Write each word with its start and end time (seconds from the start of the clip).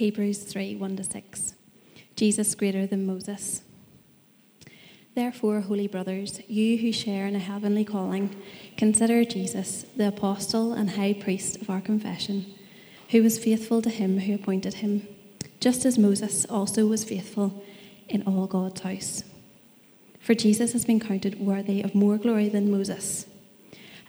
Hebrews 0.00 0.38
3 0.44 0.76
1 0.76 0.96
to 0.96 1.04
6. 1.04 1.54
Jesus 2.16 2.54
greater 2.54 2.86
than 2.86 3.04
Moses. 3.04 3.60
Therefore, 5.14 5.60
holy 5.60 5.88
brothers, 5.88 6.40
you 6.48 6.78
who 6.78 6.90
share 6.90 7.26
in 7.26 7.36
a 7.36 7.38
heavenly 7.38 7.84
calling, 7.84 8.34
consider 8.78 9.26
Jesus, 9.26 9.84
the 9.94 10.08
apostle 10.08 10.72
and 10.72 10.88
high 10.88 11.12
priest 11.12 11.60
of 11.60 11.68
our 11.68 11.82
confession, 11.82 12.46
who 13.10 13.22
was 13.22 13.38
faithful 13.38 13.82
to 13.82 13.90
him 13.90 14.20
who 14.20 14.36
appointed 14.36 14.72
him, 14.72 15.06
just 15.60 15.84
as 15.84 15.98
Moses 15.98 16.46
also 16.46 16.86
was 16.86 17.04
faithful 17.04 17.62
in 18.08 18.22
all 18.22 18.46
God's 18.46 18.80
house. 18.80 19.22
For 20.18 20.32
Jesus 20.34 20.72
has 20.72 20.86
been 20.86 21.00
counted 21.00 21.38
worthy 21.38 21.82
of 21.82 21.94
more 21.94 22.16
glory 22.16 22.48
than 22.48 22.70
Moses, 22.70 23.26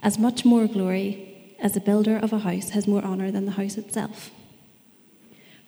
as 0.01 0.17
much 0.17 0.45
more 0.45 0.67
glory 0.67 1.55
as 1.59 1.73
the 1.73 1.81
builder 1.81 2.15
of 2.15 2.31
a 2.31 2.39
house 2.39 2.69
has 2.69 2.87
more 2.87 3.03
honour 3.03 3.29
than 3.29 3.45
the 3.45 3.59
house 3.59 3.77
itself. 3.77 4.31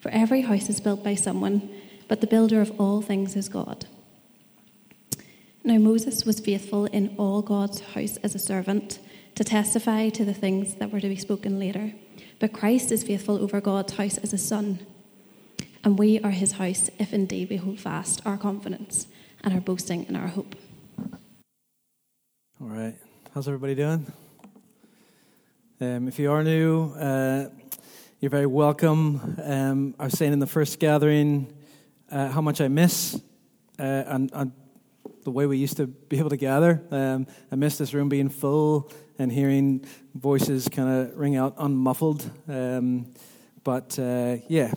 For 0.03 0.09
every 0.09 0.41
house 0.41 0.67
is 0.67 0.81
built 0.81 1.01
by 1.01 1.15
someone, 1.15 1.69
but 2.09 2.19
the 2.19 2.27
builder 2.27 2.59
of 2.59 2.77
all 2.77 3.01
things 3.01 3.37
is 3.37 3.47
God. 3.47 3.85
Now 5.63 5.77
Moses 5.77 6.25
was 6.25 6.41
faithful 6.41 6.87
in 6.87 7.15
all 7.17 7.41
God's 7.41 7.79
house 7.79 8.17
as 8.17 8.35
a 8.35 8.39
servant 8.39 8.99
to 9.35 9.45
testify 9.45 10.09
to 10.09 10.25
the 10.25 10.33
things 10.33 10.75
that 10.75 10.91
were 10.91 10.99
to 10.99 11.07
be 11.07 11.15
spoken 11.15 11.57
later. 11.57 11.93
But 12.39 12.51
Christ 12.51 12.91
is 12.91 13.05
faithful 13.05 13.41
over 13.41 13.61
God's 13.61 13.93
house 13.93 14.17
as 14.17 14.33
a 14.33 14.37
son. 14.37 14.85
And 15.85 15.97
we 15.97 16.19
are 16.19 16.31
his 16.31 16.51
house 16.51 16.89
if 16.99 17.13
indeed 17.13 17.49
we 17.49 17.55
hold 17.55 17.79
fast 17.79 18.21
our 18.25 18.37
confidence 18.37 19.07
and 19.41 19.53
our 19.53 19.61
boasting 19.61 20.05
in 20.09 20.17
our 20.17 20.27
hope. 20.27 20.57
All 22.59 22.67
right. 22.67 22.95
How's 23.33 23.47
everybody 23.47 23.75
doing? 23.75 24.11
Um, 25.79 26.09
if 26.09 26.19
you 26.19 26.29
are 26.29 26.43
new, 26.43 26.91
uh, 26.95 27.47
you're 28.23 28.29
very 28.29 28.45
welcome. 28.45 29.35
Um, 29.43 29.95
I 29.99 30.05
was 30.05 30.13
saying 30.13 30.31
in 30.31 30.39
the 30.39 30.47
first 30.47 30.79
gathering 30.79 31.53
uh, 32.09 32.29
how 32.29 32.39
much 32.39 32.61
I 32.61 32.69
miss 32.69 33.19
uh, 33.77 33.83
and, 33.83 34.31
and 34.33 34.53
the 35.25 35.29
way 35.29 35.45
we 35.45 35.57
used 35.57 35.75
to 35.75 35.87
be 35.87 36.19
able 36.19 36.29
to 36.29 36.37
gather. 36.37 36.81
Um, 36.89 37.27
I 37.51 37.55
miss 37.57 37.77
this 37.77 37.93
room 37.93 38.07
being 38.07 38.29
full 38.29 38.89
and 39.19 39.29
hearing 39.29 39.83
voices 40.15 40.69
kind 40.69 40.87
of 40.89 41.17
ring 41.17 41.35
out 41.35 41.55
unmuffled. 41.57 42.31
Um, 42.47 43.13
but 43.65 43.99
uh, 43.99 44.37
yeah, 44.47 44.71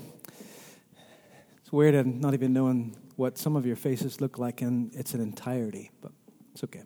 it's 1.58 1.70
weird 1.70 1.94
and 1.94 2.20
not 2.20 2.34
even 2.34 2.53
knowing 2.53 2.97
what 3.14 3.38
some 3.38 3.55
of 3.55 3.64
your 3.64 3.77
faces 3.77 4.20
look 4.20 4.38
like 4.38 4.60
in 4.60 4.91
its 4.92 5.14
an 5.14 5.20
entirety, 5.20 5.92
but 6.00 6.10
it's 6.53 6.64
okay. 6.64 6.83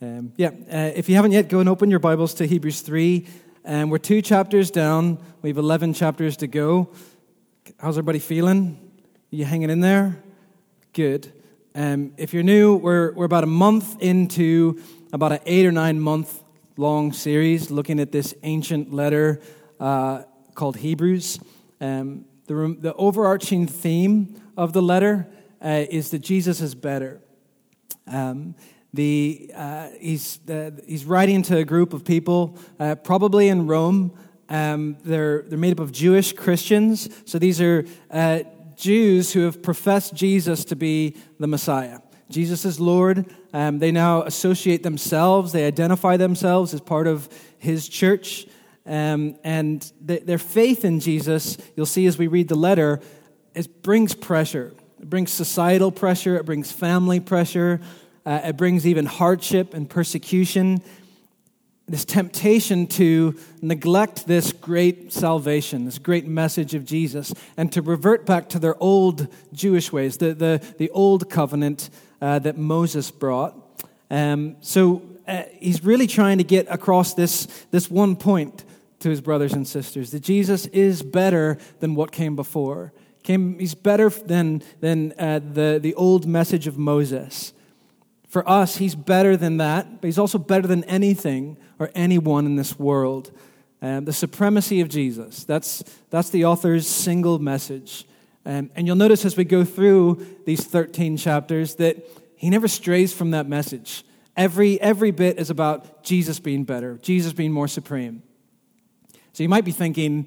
Um, 0.00 0.32
yeah, 0.38 0.48
uh, 0.48 0.90
if 0.96 1.10
you 1.10 1.16
haven't 1.16 1.32
yet, 1.32 1.50
go 1.50 1.60
and 1.60 1.68
open 1.68 1.90
your 1.90 2.00
Bibles 2.00 2.32
to 2.34 2.46
Hebrews 2.46 2.80
3. 2.80 3.26
And 3.64 3.92
we're 3.92 3.98
two 3.98 4.22
chapters 4.22 4.72
down. 4.72 5.18
We 5.40 5.50
have 5.50 5.56
11 5.56 5.94
chapters 5.94 6.36
to 6.38 6.48
go. 6.48 6.88
How's 7.78 7.94
everybody 7.94 8.18
feeling? 8.18 8.76
Are 9.32 9.36
you 9.36 9.44
hanging 9.44 9.70
in 9.70 9.78
there? 9.78 10.20
Good. 10.92 11.32
Um, 11.72 12.12
if 12.16 12.34
you're 12.34 12.42
new, 12.42 12.74
we're, 12.74 13.12
we're 13.12 13.24
about 13.24 13.44
a 13.44 13.48
month 13.48 14.02
into 14.02 14.82
about 15.12 15.30
an 15.30 15.38
eight 15.46 15.64
or 15.64 15.70
nine 15.70 16.00
month 16.00 16.42
long 16.76 17.12
series 17.12 17.70
looking 17.70 18.00
at 18.00 18.10
this 18.10 18.34
ancient 18.42 18.92
letter 18.92 19.40
uh, 19.78 20.24
called 20.56 20.78
Hebrews. 20.78 21.38
Um, 21.80 22.24
the, 22.46 22.76
the 22.80 22.94
overarching 22.94 23.68
theme 23.68 24.42
of 24.56 24.72
the 24.72 24.82
letter 24.82 25.28
uh, 25.64 25.84
is 25.88 26.10
that 26.10 26.18
Jesus 26.18 26.60
is 26.60 26.74
better. 26.74 27.20
Um, 28.08 28.56
the, 28.94 29.50
uh, 29.54 29.88
he's, 29.98 30.38
he's 30.86 31.04
writing 31.04 31.42
to 31.44 31.56
a 31.56 31.64
group 31.64 31.92
of 31.94 32.04
people, 32.04 32.58
uh, 32.78 32.94
probably 32.96 33.48
in 33.48 33.66
Rome. 33.66 34.12
Um, 34.48 34.98
they're, 35.02 35.42
they're 35.42 35.58
made 35.58 35.72
up 35.72 35.80
of 35.80 35.92
Jewish 35.92 36.34
Christians. 36.34 37.08
So 37.24 37.38
these 37.38 37.60
are 37.60 37.86
uh, 38.10 38.40
Jews 38.76 39.32
who 39.32 39.40
have 39.40 39.62
professed 39.62 40.14
Jesus 40.14 40.64
to 40.66 40.76
be 40.76 41.16
the 41.38 41.46
Messiah. 41.46 42.00
Jesus 42.28 42.64
is 42.64 42.80
Lord. 42.80 43.26
Um, 43.52 43.78
they 43.78 43.92
now 43.92 44.22
associate 44.22 44.82
themselves, 44.82 45.52
they 45.52 45.66
identify 45.66 46.16
themselves 46.16 46.74
as 46.74 46.80
part 46.80 47.06
of 47.06 47.28
his 47.58 47.88
church. 47.88 48.46
Um, 48.84 49.36
and 49.44 49.90
th- 50.06 50.24
their 50.24 50.38
faith 50.38 50.84
in 50.84 50.98
Jesus, 51.00 51.56
you'll 51.76 51.86
see 51.86 52.06
as 52.06 52.18
we 52.18 52.26
read 52.26 52.48
the 52.48 52.56
letter, 52.56 53.00
it 53.54 53.82
brings 53.82 54.14
pressure. 54.14 54.74
It 55.00 55.08
brings 55.10 55.30
societal 55.30 55.92
pressure, 55.92 56.36
it 56.36 56.46
brings 56.46 56.72
family 56.72 57.20
pressure, 57.20 57.80
uh, 58.24 58.40
it 58.44 58.56
brings 58.56 58.86
even 58.86 59.06
hardship 59.06 59.74
and 59.74 59.88
persecution 59.88 60.82
this 61.88 62.04
temptation 62.04 62.86
to 62.86 63.38
neglect 63.60 64.26
this 64.26 64.52
great 64.52 65.12
salvation, 65.12 65.84
this 65.84 65.98
great 65.98 66.26
message 66.26 66.74
of 66.74 66.84
Jesus, 66.84 67.34
and 67.56 67.72
to 67.72 67.82
revert 67.82 68.24
back 68.24 68.48
to 68.50 68.58
their 68.58 68.80
old 68.82 69.28
Jewish 69.52 69.92
ways, 69.92 70.16
the, 70.16 70.32
the, 70.32 70.74
the 70.78 70.88
old 70.90 71.28
covenant 71.28 71.90
uh, 72.20 72.38
that 72.38 72.56
Moses 72.56 73.10
brought. 73.10 73.54
Um, 74.10 74.56
so 74.60 75.02
uh, 75.26 75.42
he's 75.58 75.84
really 75.84 76.06
trying 76.06 76.38
to 76.38 76.44
get 76.44 76.66
across 76.70 77.14
this, 77.14 77.46
this 77.70 77.90
one 77.90 78.16
point 78.16 78.64
to 79.00 79.10
his 79.10 79.20
brothers 79.20 79.52
and 79.52 79.66
sisters 79.66 80.12
that 80.12 80.22
Jesus 80.22 80.66
is 80.66 81.02
better 81.02 81.58
than 81.80 81.94
what 81.94 82.12
came 82.12 82.36
before. 82.36 82.92
Came, 83.22 83.58
he's 83.58 83.74
better 83.74 84.08
than, 84.08 84.62
than 84.80 85.12
uh, 85.18 85.40
the, 85.40 85.78
the 85.82 85.94
old 85.94 86.26
message 86.26 86.66
of 86.66 86.78
Moses. 86.78 87.52
For 88.32 88.48
us, 88.48 88.78
he's 88.78 88.94
better 88.94 89.36
than 89.36 89.58
that, 89.58 90.00
but 90.00 90.08
he's 90.08 90.18
also 90.18 90.38
better 90.38 90.66
than 90.66 90.84
anything 90.84 91.58
or 91.78 91.90
anyone 91.94 92.46
in 92.46 92.56
this 92.56 92.78
world. 92.78 93.30
Um, 93.82 94.06
the 94.06 94.12
supremacy 94.14 94.80
of 94.80 94.88
Jesus. 94.88 95.44
That's, 95.44 95.84
that's 96.08 96.30
the 96.30 96.46
author's 96.46 96.88
single 96.88 97.38
message. 97.38 98.06
Um, 98.46 98.70
and 98.74 98.86
you'll 98.86 98.96
notice 98.96 99.26
as 99.26 99.36
we 99.36 99.44
go 99.44 99.66
through 99.66 100.24
these 100.46 100.64
13 100.64 101.18
chapters 101.18 101.74
that 101.74 102.08
he 102.34 102.48
never 102.48 102.68
strays 102.68 103.12
from 103.12 103.32
that 103.32 103.46
message. 103.46 104.02
Every, 104.34 104.80
every 104.80 105.10
bit 105.10 105.38
is 105.38 105.50
about 105.50 106.02
Jesus 106.02 106.40
being 106.40 106.64
better, 106.64 106.96
Jesus 107.02 107.34
being 107.34 107.52
more 107.52 107.68
supreme. 107.68 108.22
So 109.34 109.42
you 109.42 109.50
might 109.50 109.66
be 109.66 109.72
thinking, 109.72 110.26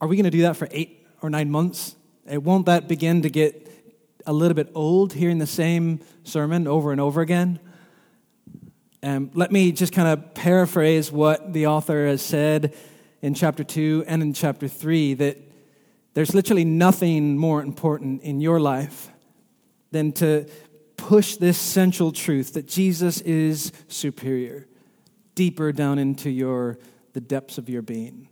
are 0.00 0.08
we 0.08 0.16
going 0.16 0.24
to 0.24 0.30
do 0.30 0.42
that 0.42 0.56
for 0.56 0.66
eight 0.72 1.06
or 1.22 1.30
nine 1.30 1.48
months? 1.48 1.94
Won't 2.26 2.66
that 2.66 2.88
begin 2.88 3.22
to 3.22 3.30
get 3.30 3.70
a 4.26 4.32
little 4.32 4.54
bit 4.54 4.70
old 4.74 5.12
hearing 5.12 5.38
the 5.38 5.46
same 5.46 6.00
sermon 6.22 6.66
over 6.66 6.92
and 6.92 7.00
over 7.00 7.20
again. 7.20 7.60
Um, 9.02 9.30
let 9.34 9.52
me 9.52 9.72
just 9.72 9.92
kind 9.92 10.08
of 10.08 10.34
paraphrase 10.34 11.12
what 11.12 11.52
the 11.52 11.66
author 11.66 12.06
has 12.06 12.22
said 12.22 12.74
in 13.20 13.34
chapter 13.34 13.62
2 13.62 14.04
and 14.06 14.22
in 14.22 14.32
chapter 14.32 14.66
3 14.66 15.14
that 15.14 15.38
there's 16.14 16.34
literally 16.34 16.64
nothing 16.64 17.36
more 17.36 17.60
important 17.60 18.22
in 18.22 18.40
your 18.40 18.60
life 18.60 19.10
than 19.90 20.12
to 20.12 20.46
push 20.96 21.36
this 21.36 21.58
central 21.58 22.12
truth 22.12 22.54
that 22.54 22.66
Jesus 22.66 23.20
is 23.20 23.72
superior 23.88 24.66
deeper 25.34 25.72
down 25.72 25.98
into 25.98 26.30
your 26.30 26.78
the 27.12 27.20
depths 27.20 27.58
of 27.58 27.68
your 27.68 27.82
being. 27.82 28.28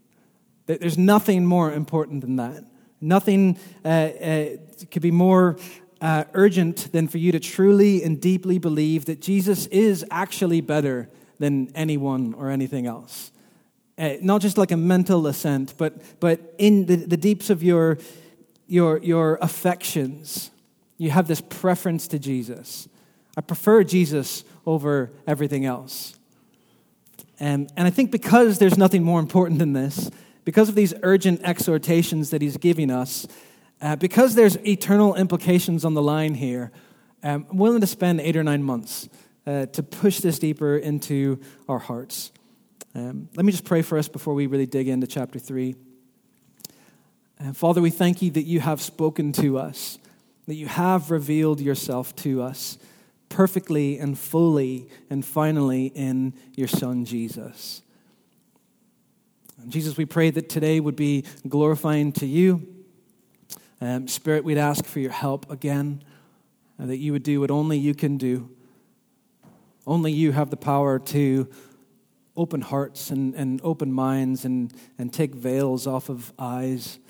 There's 0.66 0.98
nothing 0.98 1.44
more 1.44 1.72
important 1.72 2.20
than 2.20 2.36
that. 2.36 2.64
Nothing 3.00 3.59
uh, 3.84 3.88
uh, 3.88 4.47
could 4.91 5.03
be 5.03 5.10
more 5.10 5.56
uh, 6.03 6.25
urgent 6.35 6.91
than 6.93 7.07
for 7.07 7.19
you 7.19 7.31
to 7.33 7.39
truly 7.39 8.03
and 8.03 8.21
deeply 8.21 8.59
believe 8.59 9.05
that 9.05 9.21
Jesus 9.21 9.67
is 9.69 10.05
actually 10.11 10.61
better 10.61 11.09
than 11.39 11.71
anyone 11.77 12.35
or 12.35 12.51
anything 12.51 12.87
else. 12.87 13.31
Uh, 13.97 14.15
not 14.21 14.43
just 14.43 14.59
like 14.59 14.73
a 14.73 14.77
mental 14.77 15.27
assent, 15.29 15.75
but, 15.79 15.95
but 16.19 16.55
in 16.59 16.87
the, 16.87 16.97
the 16.97 17.17
deeps 17.17 17.51
of 17.51 17.63
your, 17.63 17.99
your, 18.67 18.99
your 18.99 19.39
affections, 19.41 20.51
you 20.99 21.11
have 21.11 21.29
this 21.29 21.41
preference 21.41 22.09
to 22.09 22.19
Jesus. 22.19 22.89
I 23.37 23.41
prefer 23.41 23.84
Jesus 23.84 24.45
over 24.67 25.13
everything 25.27 25.65
else. 25.65 26.19
And, 27.39 27.73
and 27.77 27.87
I 27.87 27.91
think 27.91 28.11
because 28.11 28.59
there's 28.59 28.77
nothing 28.77 29.05
more 29.05 29.21
important 29.21 29.61
than 29.61 29.73
this, 29.73 30.11
because 30.45 30.69
of 30.69 30.75
these 30.75 30.95
urgent 31.05 31.43
exhortations 31.45 32.31
that 32.31 32.43
he's 32.43 32.57
giving 32.57 32.91
us, 32.91 33.27
uh, 33.83 33.97
because 33.97 34.37
there's 34.37 34.57
eternal 34.65 35.17
implications 35.17 35.84
on 35.84 35.95
the 35.95 36.03
line 36.03 36.34
here, 36.34 36.71
um, 37.25 37.47
I'm 37.51 37.57
willing 37.57 37.81
to 37.81 37.87
spend 37.87 38.21
eight 38.21 38.37
or 38.37 38.45
nine 38.45 38.63
months 38.63 39.09
uh, 39.45 39.67
to 39.67 39.83
push 39.83 40.21
this 40.21 40.39
deeper 40.39 40.77
into 40.77 41.41
our 41.69 41.81
hearts. 41.81 42.31
Um, 42.95 43.29
let 43.34 43.45
me 43.45 43.51
just 43.51 43.65
pray 43.65 43.83
for 43.83 43.99
us 43.99 44.07
before 44.07 44.34
we 44.34 44.47
really 44.47 44.67
dig 44.67 44.87
into 44.87 45.09
chapter 45.09 45.41
3. 45.41 45.75
Uh, 47.41 47.53
Father, 47.53 47.81
we 47.81 47.91
thank 47.91 48.23
you 48.23 48.31
that 48.31 48.45
you 48.45 48.61
have 48.61 48.81
spoken 48.81 49.33
to 49.33 49.59
us, 49.59 49.99
that 50.47 50.55
you 50.55 50.69
have 50.69 51.11
revealed 51.11 51.61
yourself 51.61 52.15
to 52.17 52.41
us 52.41 52.79
perfectly 53.29 53.99
and 53.99 54.17
fully 54.17 54.89
and 55.11 55.25
finally 55.25 55.87
in 55.87 56.34
your 56.55 56.69
Son, 56.69 57.05
Jesus. 57.05 57.83
Jesus, 59.69 59.97
we 59.97 60.05
pray 60.05 60.31
that 60.31 60.49
today 60.49 60.79
would 60.79 60.97
be 60.97 61.25
glorifying 61.49 62.13
to 62.13 62.27
you 62.27 62.82
um, 63.83 64.07
Spirit, 64.07 64.45
we'd 64.45 64.59
ask 64.59 64.84
for 64.84 65.01
your 65.01 65.11
help 65.11 65.51
again, 65.51 66.05
uh, 66.81 66.87
that 66.87 66.99
you 66.99 67.11
would 67.11 67.25
do 67.25 67.41
what 67.41 67.51
only 67.51 67.77
you 67.77 67.97
can 67.97 68.17
do. 68.17 68.49
Only 69.89 70.13
you 70.13 70.31
have 70.31 70.51
the 70.51 70.57
power 70.57 71.01
to 71.01 71.49
open 72.37 72.61
hearts 72.61 73.11
and, 73.11 73.34
and 73.34 73.61
open 73.65 73.93
minds 73.93 74.45
and, 74.45 74.73
and 74.99 75.13
take 75.13 75.34
veils 75.34 75.89
off 75.89 76.09
of 76.09 76.33
eyes. 76.39 77.01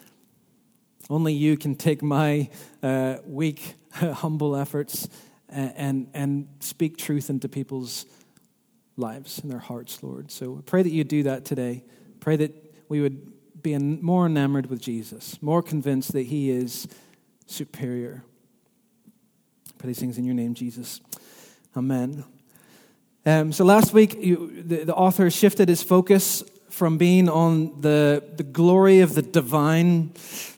Only 1.11 1.35
you 1.35 1.59
can 1.59 1.75
take 1.75 2.03
my 2.03 2.49
uh, 2.83 3.17
weak, 3.27 3.75
humble 3.93 4.57
efforts 4.57 5.11
and, 5.51 5.75
and, 5.77 6.11
and 6.15 6.49
speak 6.61 6.97
truth 6.97 7.29
into 7.29 7.51
people's 7.51 8.07
lives 8.97 9.41
and 9.41 9.53
their 9.53 9.59
hearts, 9.59 10.03
Lord. 10.03 10.31
So 10.31 10.57
I 10.57 10.63
pray 10.63 10.83
that 10.83 10.91
you 10.91 11.05
do 11.05 11.25
that 11.25 11.45
today. 11.45 11.85
Pray 12.21 12.37
that 12.37 12.75
we 12.89 13.03
would 13.03 13.31
be 13.62 13.76
more 13.79 14.26
enamored 14.26 14.67
with 14.67 14.81
Jesus, 14.81 15.41
more 15.43 15.62
convinced 15.62 16.12
that 16.12 16.23
he 16.23 16.50
is 16.50 16.88
superior. 17.47 18.25
Pray 19.79 19.88
these 19.88 19.99
things 19.99 20.19
in 20.19 20.25
your 20.25 20.35
name, 20.35 20.55
Jesus. 20.55 21.00
Amen. 21.76 22.25
Um, 23.25 23.53
so 23.53 23.64
last 23.64 23.93
week, 23.93 24.17
you, 24.20 24.62
the, 24.62 24.85
the 24.85 24.94
author 24.94 25.31
shifted 25.31 25.69
his 25.69 25.82
focus 25.82 26.43
from 26.70 26.97
being 26.97 27.29
on 27.29 27.81
the, 27.82 28.25
the 28.37 28.43
glory 28.43 29.00
of 29.00 29.14
the 29.14 29.23
divine 29.23 30.12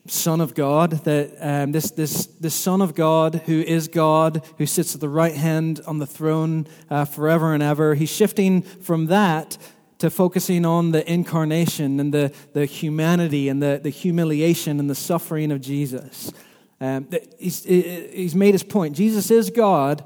Son 0.07 0.41
of 0.41 0.55
God, 0.55 0.93
that 1.05 1.35
um, 1.41 1.73
this, 1.73 1.91
this, 1.91 2.27
this 2.27 2.55
Son 2.55 2.81
of 2.81 2.95
God 2.95 3.43
who 3.47 3.61
is 3.61 3.89
God, 3.89 4.43
who 4.59 4.67
sits 4.67 4.95
at 4.95 5.01
the 5.01 5.09
right 5.09 5.35
hand 5.35 5.81
on 5.87 5.99
the 5.99 6.07
throne 6.07 6.67
uh, 6.89 7.05
forever 7.05 7.53
and 7.53 7.63
ever, 7.63 7.95
he's 7.95 8.13
shifting 8.13 8.63
from 8.63 9.07
that 9.07 9.59
to 10.05 10.11
focusing 10.11 10.67
on 10.67 10.91
the 10.91 11.11
incarnation 11.11 11.99
and 11.99 12.13
the, 12.13 12.31
the 12.53 12.67
humanity 12.67 13.49
and 13.49 13.63
the, 13.63 13.81
the 13.83 13.89
humiliation 13.89 14.79
and 14.79 14.91
the 14.91 14.95
suffering 14.95 15.51
of 15.51 15.63
Jesus. 15.63 16.31
Um, 16.79 17.09
he's, 17.39 17.65
he's 17.65 18.35
made 18.35 18.53
his 18.53 18.63
point. 18.63 18.95
Jesus 18.95 19.31
is 19.31 19.49
God, 19.49 20.05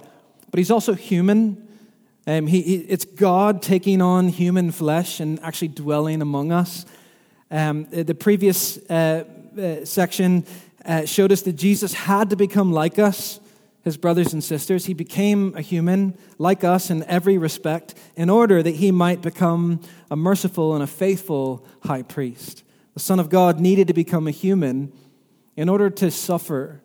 but 0.52 0.58
he's 0.58 0.70
also 0.70 0.94
human. 0.94 1.66
Um, 2.28 2.46
he, 2.46 2.62
he, 2.62 2.74
it's 2.76 3.04
God 3.04 3.60
taking 3.60 4.00
on 4.00 4.28
human 4.28 4.70
flesh 4.70 5.18
and 5.18 5.42
actually 5.42 5.68
dwelling 5.68 6.22
among 6.22 6.52
us. 6.52 6.86
Um, 7.50 7.88
the 7.90 8.14
previous 8.14 8.78
uh, 8.88 9.24
uh, 9.60 9.84
section 9.84 10.46
uh, 10.84 11.06
showed 11.06 11.32
us 11.32 11.42
that 11.42 11.54
Jesus 11.54 11.92
had 11.92 12.30
to 12.30 12.36
become 12.36 12.70
like 12.70 13.00
us 13.00 13.40
his 13.82 13.96
brothers 13.96 14.32
and 14.32 14.42
sisters. 14.42 14.86
He 14.86 14.94
became 14.94 15.54
a 15.56 15.60
human 15.60 16.16
like 16.38 16.64
us 16.64 16.90
in 16.90 17.04
every 17.04 17.38
respect 17.38 17.94
in 18.16 18.30
order 18.30 18.62
that 18.62 18.76
he 18.76 18.90
might 18.90 19.22
become 19.22 19.80
a 20.10 20.16
merciful 20.16 20.74
and 20.74 20.82
a 20.82 20.86
faithful 20.86 21.64
high 21.84 22.02
priest. 22.02 22.64
The 22.94 23.00
Son 23.00 23.20
of 23.20 23.30
God 23.30 23.60
needed 23.60 23.86
to 23.88 23.94
become 23.94 24.26
a 24.26 24.32
human 24.32 24.92
in 25.56 25.68
order 25.68 25.90
to 25.90 26.10
suffer, 26.10 26.82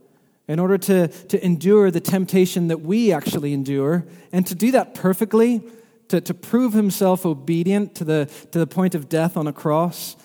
in 0.47 0.59
order 0.59 0.77
to, 0.77 1.07
to 1.07 1.43
endure 1.43 1.91
the 1.91 1.99
temptation 1.99 2.67
that 2.67 2.81
we 2.81 3.11
actually 3.11 3.53
endure, 3.53 4.05
and 4.31 4.45
to 4.47 4.55
do 4.55 4.71
that 4.71 4.93
perfectly, 4.93 5.63
to, 6.09 6.21
to 6.21 6.33
prove 6.33 6.73
himself 6.73 7.25
obedient 7.25 7.95
to 7.95 8.03
the, 8.03 8.29
to 8.51 8.59
the 8.59 8.67
point 8.67 8.93
of 8.95 9.09
death 9.09 9.35
on 9.37 9.47
a 9.47 9.53
cross. 9.53 10.15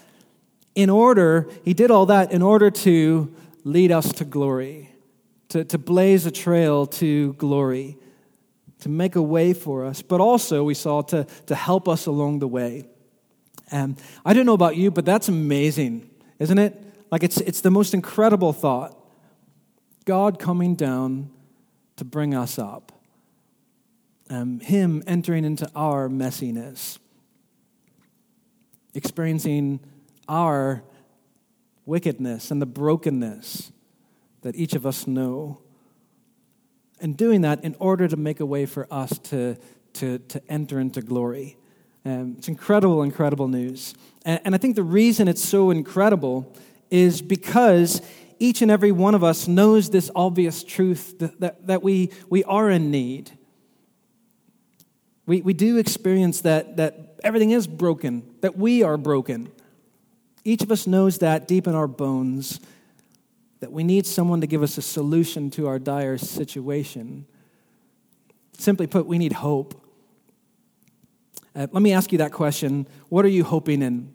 In 0.75 0.91
order, 0.91 1.49
he 1.65 1.75
did 1.75 1.91
all 1.91 2.07
that 2.07 2.33
in 2.33 2.43
order 2.43 2.71
to 2.71 3.35
lead 3.65 3.91
us 3.91 4.13
to 4.13 4.25
glory 4.25 4.88
to, 5.49 5.65
to 5.65 5.79
blaze 5.79 6.27
a 6.27 6.31
trail 6.31 6.87
to 6.87 7.33
glory, 7.35 7.97
to 8.81 8.89
make 8.89 9.17
a 9.17 9.23
way 9.23 9.53
for 9.53 9.85
us, 9.85 10.03
but 10.03 10.21
also, 10.21 10.63
we 10.63 10.75
saw, 10.75 11.03
to, 11.03 11.25
to 11.47 11.55
help 11.55 11.89
us 11.89 12.07
along 12.07 12.39
the 12.39 12.49
way. 12.49 12.89
And 13.71 14.01
I 14.25 14.35
don't 14.35 14.47
know 14.47 14.55
about 14.55 14.77
you, 14.77 14.91
but 14.91 15.05
that's 15.05 15.29
amazing, 15.29 16.09
isn't 16.39 16.59
it? 16.59 16.81
Like, 17.11 17.23
it's, 17.23 17.39
it's 17.39 17.61
the 17.61 17.71
most 17.71 17.95
incredible 17.95 18.53
thought. 18.53 18.97
God 20.05 20.39
coming 20.39 20.75
down 20.75 21.31
to 21.97 22.05
bring 22.05 22.35
us 22.35 22.59
up. 22.59 22.93
Um, 24.31 24.61
him 24.61 25.03
entering 25.07 25.45
into 25.45 25.71
our 25.75 26.09
messiness, 26.09 26.99
experiencing 28.95 29.81
our 30.29 30.83
wickedness 31.87 32.51
and 32.51 32.61
the 32.61 32.67
brokenness 32.67 33.73
that 34.43 34.57
each 34.57 34.75
of 34.75 34.87
us 34.87 35.07
know. 35.07 35.61
And 37.01 37.17
doing 37.17 37.43
that 37.43 37.63
in 37.63 37.77
order 37.79 38.09
to 38.09 38.17
make 38.17 38.41
a 38.41 38.47
way 38.47 38.67
for 38.67 38.87
us 38.91 39.17
to, 39.25 39.57
to, 39.95 40.19
to 40.19 40.43
enter 40.49 40.81
into 40.81 41.01
glory. 41.01 41.57
Um, 42.05 42.35
it's 42.39 42.49
incredible, 42.49 43.03
incredible 43.03 43.49
news. 43.49 43.95
And, 44.25 44.41
and 44.45 44.55
I 44.55 44.59
think 44.59 44.77
the 44.77 44.83
reason 44.83 45.29
it's 45.29 45.45
so 45.45 45.71
incredible 45.71 46.55
is 46.91 47.23
because 47.23 48.03
each 48.39 48.63
and 48.63 48.71
every 48.71 48.93
one 48.93 49.15
of 49.15 49.25
us 49.25 49.49
knows 49.49 49.91
this 49.91 50.11
obvious 50.15 50.63
truth 50.63 51.19
that, 51.19 51.41
that, 51.41 51.67
that 51.67 51.83
we, 51.83 52.11
we 52.31 52.45
are 52.45 52.71
in 52.71 52.91
need. 52.91 53.31
We, 55.27 55.43
we 55.43 55.53
do 55.53 55.77
experience 55.77 56.41
that, 56.43 56.77
that 56.79 57.19
everything 57.23 57.51
is 57.51 57.67
broken, 57.67 58.23
that 58.41 58.57
we 58.57 58.83
are 58.83 58.97
broken. 58.97 59.51
Each 60.45 60.63
of 60.63 60.71
us 60.71 60.87
knows 60.87 61.19
that 61.19 61.47
deep 61.47 61.67
in 61.67 61.75
our 61.75 61.89
bones 61.89 62.61
that 63.61 63.73
we 63.73 63.83
need 63.83 64.07
someone 64.07 64.41
to 64.41 64.47
give 64.47 64.63
us 64.63 64.79
a 64.79 64.83
solution 64.83 65.51
to 65.51 65.67
our 65.67 65.79
dire 65.79 66.19
situation. 66.19 67.27
Simply 68.57 68.87
put, 68.87 69.07
we 69.07 69.19
need 69.19 69.33
hope. 69.33 69.85
Uh, 71.55 71.67
let 71.73 71.83
me 71.83 71.93
ask 71.93 72.13
you 72.13 72.19
that 72.19 72.33
question. 72.33 72.87
What 73.09 73.25
are 73.25 73.29
you 73.29 73.45
hoping 73.45 73.83
in? 73.83 74.15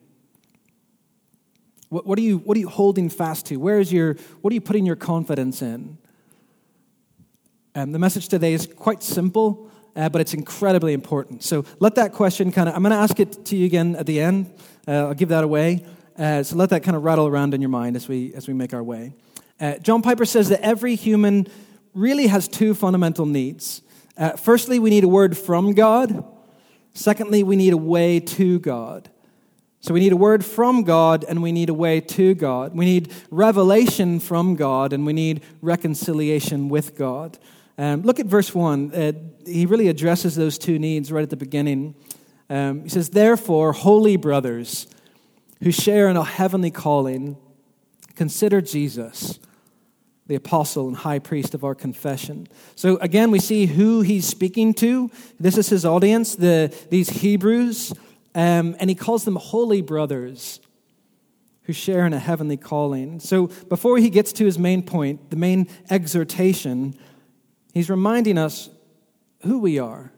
What, 1.90 2.06
what, 2.06 2.18
are 2.18 2.22
you, 2.22 2.38
what 2.40 2.56
are 2.57 2.60
you 2.60 2.69
holding 2.69 3.10
fast 3.10 3.45
to? 3.48 3.57
Where 3.57 3.80
is 3.80 3.92
your, 3.92 4.16
what 4.42 4.51
are 4.51 4.54
you 4.54 4.62
putting 4.62 4.86
your 4.86 4.95
confidence 4.95 5.62
in? 5.62 5.98
Um, 7.75 7.92
the 7.92 8.00
message 8.00 8.30
today 8.30 8.54
is 8.54 8.68
quite 8.68 9.04
simple, 9.04 9.69
uh, 9.96 10.07
but 10.10 10.22
it's 10.22 10.34
incredibly 10.34 10.94
important. 10.94 11.44
So 11.44 11.66
let 11.80 11.96
that 11.96 12.13
question 12.13 12.51
kind 12.51 12.69
of, 12.69 12.75
I'm 12.75 12.81
going 12.81 12.92
to 12.92 12.98
ask 12.98 13.19
it 13.19 13.46
to 13.46 13.56
you 13.56 13.66
again 13.66 13.96
at 13.96 14.06
the 14.06 14.22
end. 14.22 14.54
Uh, 14.88 15.07
I'll 15.07 15.13
give 15.13 15.30
that 15.30 15.44
away. 15.44 15.86
Uh, 16.18 16.44
so 16.44 16.56
let 16.56 16.69
that 16.69 16.84
kind 16.84 16.96
of 16.96 17.04
rattle 17.04 17.28
around 17.28 17.54
in 17.54 17.62
your 17.62 17.69
mind 17.69 17.96
as 17.96 18.07
we, 18.07 18.34
as 18.36 18.48
we 18.48 18.54
make 18.54 18.74
our 18.74 18.84
way. 18.84 19.13
Uh, 19.60 19.78
John 19.78 20.02
Piper 20.02 20.26
says 20.26 20.50
that 20.50 20.62
every 20.62 20.96
human 20.96 21.48
really 21.94 22.28
has 22.28 22.48
two 22.48 22.74
fundamental 22.74 23.26
needs. 23.26 23.82
Uh, 24.18 24.32
firstly, 24.32 24.80
we 24.80 24.90
need 24.90 25.04
a 25.04 25.08
word 25.08 25.38
from 25.38 25.74
God. 25.74 26.24
Secondly, 26.94 27.44
we 27.44 27.56
need 27.56 27.74
a 27.74 27.78
way 27.78 28.20
to 28.20 28.60
God. 28.60 29.10
So 29.80 29.94
we 29.94 30.00
need 30.00 30.14
a 30.14 30.18
word 30.18 30.46
from 30.46 30.84
God 30.84 31.26
and 31.28 31.44
we 31.44 31.52
need 31.52 31.70
a 31.70 31.74
way 31.74 32.00
to 32.00 32.34
God. 32.36 32.74
We 32.74 32.86
need 32.86 33.12
revelation 33.30 34.22
from 34.22 34.56
God 34.56 34.94
and 34.94 35.06
we 35.06 35.12
need 35.12 35.44
reconciliation 35.62 36.70
with 36.70 36.96
God. 36.96 37.38
Um, 37.78 38.04
look 38.04 38.20
at 38.20 38.28
verse 38.28 38.56
1. 38.56 38.94
Uh, 38.94 39.12
he 39.46 39.66
really 39.66 39.90
addresses 39.90 40.36
those 40.36 40.58
two 40.58 40.80
needs 40.80 41.12
right 41.12 41.24
at 41.24 41.30
the 41.30 41.36
beginning. 41.36 41.96
Um, 42.50 42.84
he 42.84 42.90
says, 42.90 43.10
Therefore, 43.10 43.74
holy 43.74 44.16
brothers 44.16 44.88
who 45.62 45.72
share 45.72 46.08
in 46.08 46.16
a 46.16 46.24
heavenly 46.24 46.72
calling, 46.72 47.36
Consider 48.15 48.62
Jesus, 48.62 49.39
the 50.27 50.36
apostle 50.36 50.88
and 50.88 50.98
high 50.98 51.20
priest 51.20 51.53
of 51.53 51.63
our 51.63 51.75
confession. 51.75 52.48
So 52.75 52.98
again, 52.98 53.32
we 53.32 53.39
see 53.39 53.65
who 53.65 54.01
he's 54.01 54.25
speaking 54.25 54.74
to. 54.75 55.10
This 55.39 55.58
is 55.58 55.70
his 55.70 55.86
audience, 55.86 56.36
the, 56.36 56.74
these 56.89 57.10
Hebrews, 57.10 57.93
um, 58.36 58.75
and 58.79 58.89
he 58.89 58.96
calls 58.96 59.25
them 59.25 59.36
holy 59.36 59.82
brothers 59.82 60.60
who 61.63 61.74
share 61.74 62.05
in 62.05 62.13
a 62.13 62.20
heavenly 62.20 62.58
calling. 62.58 63.20
So 63.20 63.48
before 63.48 63.98
he 63.98 64.10
gets 64.10 64.34
to 64.34 64.46
his 64.46 64.60
main 64.60 64.84
point, 64.84 65.29
the 65.29 65.38
main 65.38 65.67
exhortation, 65.89 66.96
he's 67.74 67.89
reminding 67.89 68.38
us 68.38 68.70
who 69.41 69.60
we 69.60 69.79
are. 69.79 70.12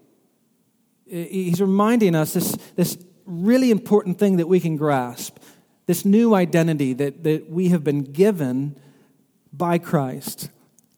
He's 1.07 1.61
reminding 1.61 2.15
us 2.15 2.33
this, 2.33 2.57
this 2.75 2.97
really 3.25 3.69
important 3.69 4.17
thing 4.17 4.37
that 4.37 4.47
we 4.47 4.59
can 4.59 4.75
grasp 4.75 5.37
this 5.85 6.05
new 6.05 6.33
identity 6.33 6.93
that, 6.93 7.23
that 7.23 7.49
we 7.49 7.69
have 7.69 7.83
been 7.83 8.01
given 8.03 8.75
by 9.53 9.77
Christ. 9.77 10.49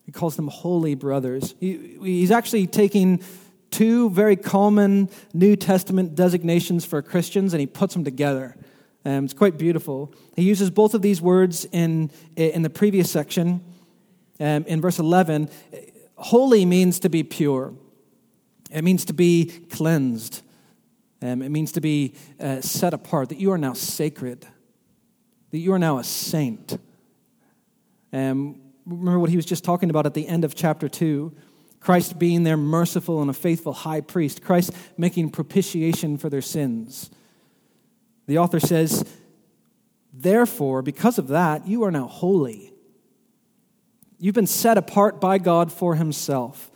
He 0.06 0.12
calls 0.12 0.36
them 0.36 0.48
holy 0.48 0.96
brothers. 0.96 1.56
He, 1.60 1.98
he's 2.02 2.32
actually 2.32 2.68
taking 2.68 3.22
two 3.70 4.10
very 4.12 4.38
common 4.38 5.10
New 5.34 5.56
Testament 5.56 6.16
designations 6.16 6.86
for 6.86 7.02
Christians 7.02 7.54
and 7.54 7.60
he 7.60 7.68
puts 7.68 7.94
them 7.94 8.04
together. 8.04 8.56
Um, 9.04 9.26
it's 9.26 9.34
quite 9.34 9.58
beautiful. 9.58 10.14
He 10.36 10.44
uses 10.44 10.70
both 10.70 10.94
of 10.94 11.02
these 11.02 11.22
words 11.22 11.66
in, 11.72 12.12
in 12.36 12.62
the 12.62 12.70
previous 12.70 13.12
section. 13.12 13.64
Um, 14.40 14.66
in 14.66 14.82
verse 14.82 15.00
11, 15.00 15.50
holy 16.16 16.66
means 16.66 17.00
to 17.00 17.10
be 17.10 17.24
pure, 17.24 17.74
it 18.70 18.84
means 18.84 19.06
to 19.06 19.14
be 19.14 19.46
cleansed, 19.70 20.42
um, 21.22 21.42
it 21.42 21.50
means 21.50 21.72
to 21.72 21.82
be 21.82 22.14
uh, 22.40 22.62
set 22.62 22.94
apart, 22.94 23.30
that 23.30 23.40
you 23.40 23.52
are 23.52 23.58
now 23.58 23.74
sacred 23.74 24.46
that 25.52 25.58
you 25.58 25.74
are 25.74 25.80
now 25.80 25.98
a 25.98 26.04
saint. 26.04 26.80
Um, 28.14 28.62
remember 28.86 29.20
what 29.20 29.30
he 29.30 29.36
was 29.36 29.46
just 29.46 29.64
talking 29.64 29.90
about 29.90 30.06
at 30.06 30.14
the 30.14 30.28
end 30.28 30.44
of 30.44 30.56
chapter 30.56 30.88
2 30.88 31.36
Christ 31.80 32.18
being 32.18 32.44
their 32.44 32.58
merciful 32.58 33.22
and 33.22 33.30
a 33.30 33.34
faithful 33.34 33.72
high 33.72 34.02
priest, 34.02 34.42
Christ 34.42 34.74
making 34.98 35.30
propitiation 35.30 36.18
for 36.18 36.30
their 36.30 36.42
sins. 36.42 37.10
The 38.26 38.40
author 38.40 38.60
says, 38.60 39.06
Therefore, 40.12 40.82
because 40.82 41.18
of 41.18 41.28
that, 41.30 41.68
you 41.68 41.84
are 41.84 41.92
now 41.92 42.08
holy. 42.08 42.74
You've 44.20 44.36
been 44.36 44.48
set 44.48 44.78
apart 44.78 45.22
by 45.22 45.38
God 45.38 45.72
for 45.72 45.96
himself. 45.96 46.72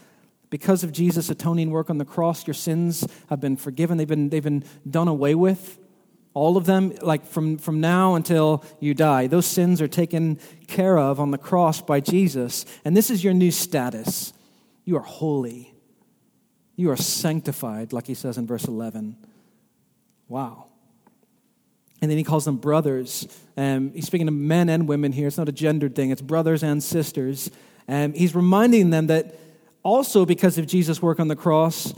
Because 0.52 0.84
of 0.84 0.92
Jesus' 0.92 1.30
atoning 1.30 1.72
work 1.72 1.90
on 1.90 1.98
the 1.98 2.06
cross, 2.06 2.46
your 2.46 2.54
sins 2.54 3.06
have 3.30 3.40
been 3.40 3.58
forgiven, 3.58 3.98
they've 3.98 4.08
been, 4.08 4.30
they've 4.30 4.44
been 4.44 4.64
done 4.90 5.08
away 5.08 5.34
with. 5.34 5.80
All 6.34 6.56
of 6.56 6.66
them, 6.66 6.94
like 7.02 7.26
from, 7.26 7.58
from 7.58 7.82
now 7.82 8.16
until 8.16 8.64
you 8.80 8.94
die. 8.94 9.28
Those 9.28 9.46
sins 9.46 9.82
are 9.82 9.88
taken 9.88 10.40
care 10.68 10.98
of 10.98 11.20
on 11.20 11.32
the 11.32 11.38
cross 11.38 11.82
by 11.82 12.00
Jesus. 12.00 12.66
And 12.86 12.96
this 12.96 13.10
is 13.10 13.24
your 13.24 13.34
new 13.34 13.52
status. 13.52 14.32
You 14.86 14.98
are 14.98 15.04
holy. 15.04 15.74
You 16.78 16.90
are 16.90 16.96
sanctified, 16.96 17.92
like 17.92 18.08
he 18.08 18.14
says 18.14 18.38
in 18.38 18.48
verse 18.48 18.66
11. 18.66 19.18
Wow. 20.30 20.68
And 22.02 22.10
then 22.10 22.18
he 22.18 22.24
calls 22.24 22.46
them 22.46 22.56
brothers. 22.56 23.28
Um, 23.58 23.92
he's 23.92 24.08
speaking 24.08 24.28
to 24.28 24.32
men 24.32 24.70
and 24.70 24.88
women 24.88 25.12
here. 25.12 25.28
It's 25.28 25.38
not 25.38 25.50
a 25.50 25.54
gendered 25.54 25.96
thing, 25.96 26.12
it's 26.12 26.22
brothers 26.22 26.64
and 26.64 26.82
sisters. 26.82 27.52
Um, 27.88 28.14
he's 28.14 28.34
reminding 28.34 28.90
them 28.90 29.08
that 29.08 29.38
also 29.84 30.26
because 30.26 30.58
of 30.58 30.66
Jesus' 30.66 31.02
work 31.02 31.20
on 31.20 31.28
the 31.28 31.36
cross, 31.36 31.94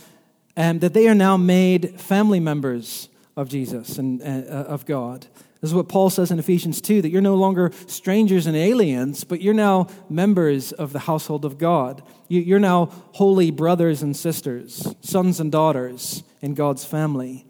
um, 0.57 0.79
that 0.79 0.93
they 0.93 1.07
are 1.07 1.15
now 1.15 1.37
made 1.37 2.01
family 2.01 2.39
members 2.39 3.09
of 3.35 3.49
Jesus 3.49 3.97
and 3.97 4.21
uh, 4.21 4.25
of 4.25 4.85
God. 4.85 5.27
This 5.61 5.69
is 5.69 5.75
what 5.75 5.87
Paul 5.87 6.09
says 6.09 6.29
in 6.29 6.39
Ephesians 6.39 6.81
2 6.81 7.01
that 7.03 7.09
you're 7.09 7.21
no 7.21 7.35
longer 7.35 7.71
strangers 7.87 8.47
and 8.47 8.57
aliens, 8.57 9.23
but 9.23 9.41
you're 9.41 9.53
now 9.53 9.87
members 10.09 10.73
of 10.73 10.91
the 10.91 10.99
household 10.99 11.45
of 11.45 11.57
God. 11.57 12.03
You're 12.27 12.59
now 12.59 12.87
holy 13.13 13.49
brothers 13.49 14.01
and 14.01 14.15
sisters, 14.15 14.93
sons 14.99 15.39
and 15.39 15.51
daughters 15.51 16.23
in 16.41 16.53
God's 16.53 16.83
family. 16.83 17.45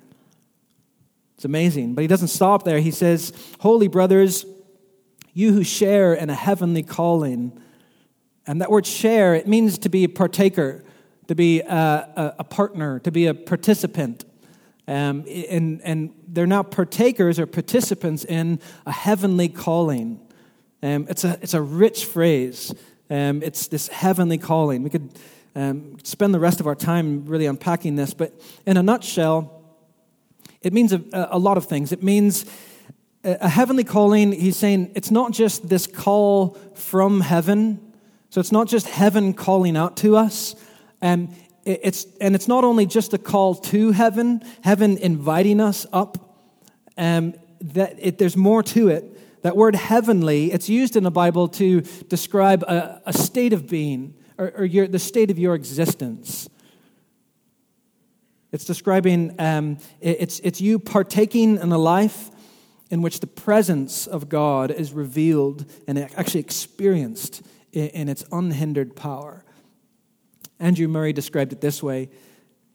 It's 1.36 1.46
amazing. 1.46 1.96
But 1.96 2.04
he 2.04 2.08
doesn't 2.08 2.28
stop 2.28 2.64
there. 2.64 2.80
He 2.80 2.92
says, 2.92 3.34
Holy 3.60 3.88
brothers, 3.88 4.46
you 5.34 5.52
who 5.52 5.64
share 5.64 6.14
in 6.14 6.30
a 6.30 6.36
heavenly 6.36 6.84
calling. 6.84 7.60
And 8.46 8.62
that 8.62 8.70
word 8.70 8.86
share, 8.86 9.34
it 9.34 9.48
means 9.48 9.80
to 9.80 9.90
be 9.90 10.04
a 10.04 10.10
partaker, 10.10 10.84
to 11.28 11.36
be 11.36 11.62
a, 11.62 12.36
a 12.38 12.44
partner, 12.44 13.00
to 13.00 13.12
be 13.12 13.26
a 13.26 13.34
participant. 13.34 14.24
Um, 14.88 15.26
and, 15.28 15.82
and 15.84 16.14
they're 16.28 16.48
now 16.48 16.64
partakers 16.64 17.40
or 17.40 17.46
participants 17.46 18.26
in 18.26 18.60
a 18.86 18.92
heavenly 18.92 19.50
calling. 19.50 20.20
Um, 20.82 21.08
it's, 21.10 21.24
a, 21.24 21.40
it's 21.42 21.54
a 21.54 21.62
rich 21.62 22.06
phrase. 22.06 22.74
Um, 23.10 23.42
it's 23.44 23.68
this 23.68 23.88
heavenly 23.88 24.38
calling. 24.38 24.84
We 24.84 24.90
could 24.90 25.10
um, 25.56 25.98
spend 26.04 26.34
the 26.34 26.40
rest 26.40 26.60
of 26.60 26.68
our 26.68 26.76
time 26.76 27.26
really 27.26 27.46
unpacking 27.46 27.96
this, 27.96 28.14
but 28.14 28.34
in 28.66 28.76
a 28.76 28.84
nutshell, 28.84 29.62
it 30.62 30.74
means 30.74 30.92
a, 30.92 31.02
a 31.32 31.40
lot 31.40 31.58
of 31.58 31.66
things. 31.66 31.92
It 31.92 32.04
means 32.04 32.46
a 33.24 33.48
heavenly 33.48 33.86
calling, 33.86 34.34
he's 34.34 34.58
saying 34.58 34.92
it's 34.96 35.12
not 35.12 35.32
just 35.32 35.70
this 35.70 35.88
call 35.88 36.58
from 36.74 37.22
heaven. 37.22 37.94
So 38.30 38.40
it's 38.40 38.52
not 38.52 38.68
just 38.68 38.88
heaven 38.88 39.34
calling 39.34 39.78
out 39.78 39.96
to 39.98 40.18
us. 40.18 40.56
Um, 41.02 41.30
it's, 41.66 42.06
and 42.20 42.36
it's 42.36 42.48
not 42.48 42.64
only 42.64 42.86
just 42.86 43.14
a 43.14 43.18
call 43.18 43.56
to 43.56 43.92
heaven, 43.92 44.42
heaven 44.62 44.98
inviting 44.98 45.60
us 45.60 45.86
up. 45.94 46.18
Um, 46.98 47.34
that 47.64 47.96
it, 47.98 48.18
there's 48.18 48.36
more 48.36 48.62
to 48.62 48.90
it. 48.90 49.42
That 49.42 49.56
word 49.56 49.76
heavenly, 49.76 50.52
it's 50.52 50.70
used 50.70 50.96
in 50.96 51.04
the 51.04 51.12
Bible 51.12 51.48
to 51.50 51.82
describe 51.82 52.64
a, 52.64 53.02
a 53.06 53.14
state 53.14 53.54
of 53.54 53.68
being 53.68 54.16
or, 54.38 54.54
or 54.58 54.66
your, 54.66 54.88
the 54.88 55.00
state 55.00 55.32
of 55.32 55.40
your 55.40 55.56
existence. 55.56 56.50
It's 58.52 58.66
describing, 58.66 59.36
um, 59.40 59.78
it's, 60.00 60.40
it's 60.42 60.62
you 60.62 60.78
partaking 60.78 61.58
in 61.58 61.72
a 61.72 61.78
life 61.78 62.30
in 62.92 63.02
which 63.02 63.20
the 63.20 63.28
presence 63.28 64.06
of 64.06 64.30
God 64.30 64.70
is 64.70 64.94
revealed 64.94 65.66
and 65.88 65.98
actually 65.98 66.42
experienced 66.42 67.42
in, 67.72 67.88
in 67.88 68.10
its 68.10 68.24
unhindered 68.32 68.96
power. 68.96 69.43
Andrew 70.60 70.88
Murray 70.88 71.14
described 71.14 71.52
it 71.52 71.62
this 71.62 71.82
way 71.82 72.10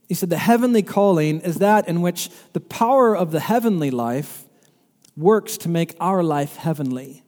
He 0.09 0.15
said, 0.15 0.31
The 0.31 0.39
heavenly 0.39 0.83
calling 0.83 1.41
is 1.41 1.57
that 1.57 1.89
in 1.89 2.01
which 2.01 2.31
the 2.53 2.61
power 2.61 3.17
of 3.17 3.31
the 3.31 3.41
heavenly 3.41 3.91
life 3.91 4.45
works 5.17 5.57
to 5.59 5.69
make 5.69 5.95
our 6.01 6.23
life 6.23 6.57
heavenly. 6.57 7.23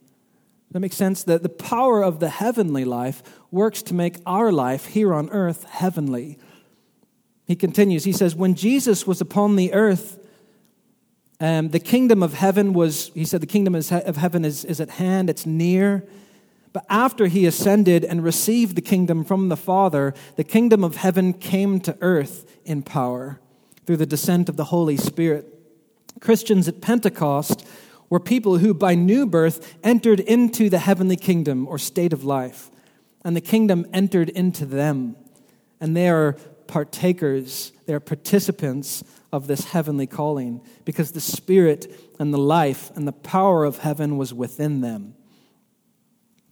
That 0.71 0.79
makes 0.79 0.95
sense? 0.95 1.23
That 1.23 1.43
the 1.43 1.49
power 1.49 2.03
of 2.03 2.19
the 2.19 2.29
heavenly 2.29 2.85
life 2.85 3.21
works 3.51 3.81
to 3.83 3.93
make 3.93 4.17
our 4.25 4.51
life 4.51 4.85
here 4.85 5.13
on 5.13 5.29
earth 5.29 5.65
heavenly. 5.65 6.39
He 7.45 7.55
continues, 7.55 8.05
he 8.05 8.13
says, 8.13 8.35
When 8.35 8.55
Jesus 8.55 9.05
was 9.05 9.19
upon 9.19 9.57
the 9.57 9.73
earth, 9.73 10.17
um, 11.41 11.69
the 11.69 11.79
kingdom 11.79 12.21
of 12.21 12.35
heaven 12.35 12.71
was, 12.71 13.11
he 13.15 13.25
said, 13.25 13.41
the 13.41 13.47
kingdom 13.47 13.73
of 13.73 14.15
heaven 14.15 14.45
is, 14.45 14.63
is 14.63 14.79
at 14.79 14.91
hand, 14.91 15.27
it's 15.27 15.45
near. 15.45 16.07
But 16.73 16.85
after 16.89 17.27
he 17.27 17.45
ascended 17.45 18.05
and 18.05 18.23
received 18.23 18.75
the 18.75 18.81
kingdom 18.81 19.23
from 19.23 19.49
the 19.49 19.57
Father, 19.57 20.13
the 20.37 20.43
kingdom 20.43 20.83
of 20.83 20.97
heaven 20.97 21.33
came 21.33 21.79
to 21.81 21.97
earth 22.01 22.45
in 22.63 22.81
power 22.81 23.41
through 23.85 23.97
the 23.97 24.05
descent 24.05 24.47
of 24.47 24.55
the 24.55 24.65
Holy 24.65 24.95
Spirit. 24.95 25.47
Christians 26.21 26.67
at 26.67 26.81
Pentecost 26.81 27.67
were 28.09 28.19
people 28.19 28.59
who, 28.59 28.73
by 28.73 28.95
new 28.95 29.25
birth, 29.25 29.75
entered 29.83 30.19
into 30.21 30.69
the 30.69 30.79
heavenly 30.79 31.15
kingdom 31.15 31.67
or 31.67 31.77
state 31.77 32.13
of 32.13 32.23
life, 32.23 32.69
and 33.23 33.35
the 33.35 33.41
kingdom 33.41 33.85
entered 33.93 34.29
into 34.29 34.65
them. 34.65 35.15
And 35.79 35.95
they 35.95 36.09
are 36.09 36.33
partakers, 36.67 37.73
they 37.85 37.93
are 37.93 37.99
participants 37.99 39.03
of 39.31 39.47
this 39.47 39.65
heavenly 39.65 40.07
calling 40.07 40.61
because 40.85 41.11
the 41.11 41.21
Spirit 41.21 41.93
and 42.19 42.33
the 42.33 42.37
life 42.37 42.91
and 42.95 43.07
the 43.07 43.11
power 43.11 43.65
of 43.65 43.79
heaven 43.79 44.17
was 44.17 44.33
within 44.33 44.81
them. 44.81 45.15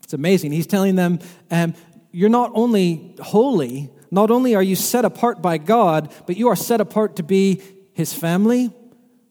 It's 0.09 0.15
amazing. 0.15 0.53
He's 0.53 0.65
telling 0.65 0.95
them, 0.95 1.19
um, 1.51 1.75
You're 2.11 2.29
not 2.29 2.49
only 2.55 3.15
holy, 3.21 3.91
not 4.09 4.31
only 4.31 4.55
are 4.55 4.63
you 4.63 4.75
set 4.75 5.05
apart 5.05 5.39
by 5.39 5.59
God, 5.59 6.11
but 6.25 6.35
you 6.35 6.47
are 6.47 6.55
set 6.55 6.81
apart 6.81 7.17
to 7.17 7.23
be 7.23 7.61
His 7.93 8.11
family, 8.11 8.73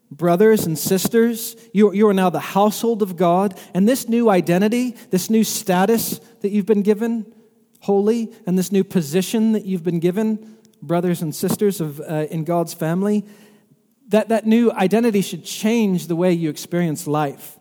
brothers 0.08 0.66
and 0.66 0.78
sisters. 0.78 1.56
You, 1.75 1.92
you 1.92 2.06
are 2.06 2.14
now 2.14 2.30
the 2.30 2.38
household 2.38 3.02
of 3.02 3.16
God. 3.16 3.58
And 3.75 3.88
this 3.88 4.08
new 4.08 4.30
identity, 4.30 4.94
this 5.11 5.28
new 5.28 5.42
status 5.42 6.20
that 6.42 6.50
you've 6.50 6.66
been 6.66 6.82
given, 6.82 7.26
holy, 7.80 8.32
and 8.47 8.56
this 8.56 8.70
new 8.70 8.85
position 8.85 9.50
that 9.54 9.64
you've 9.64 9.82
been 9.82 9.99
given, 9.99 10.58
brothers 10.80 11.23
and 11.23 11.35
sisters 11.35 11.80
of, 11.80 11.99
uh, 11.99 12.28
in 12.30 12.44
God's 12.44 12.73
family, 12.73 13.25
that, 14.11 14.28
that 14.28 14.47
new 14.47 14.70
identity 14.70 15.23
should 15.23 15.44
change 15.44 16.06
the 16.06 16.14
way 16.14 16.32
you 16.32 16.49
experience 16.50 17.08
life. 17.08 17.58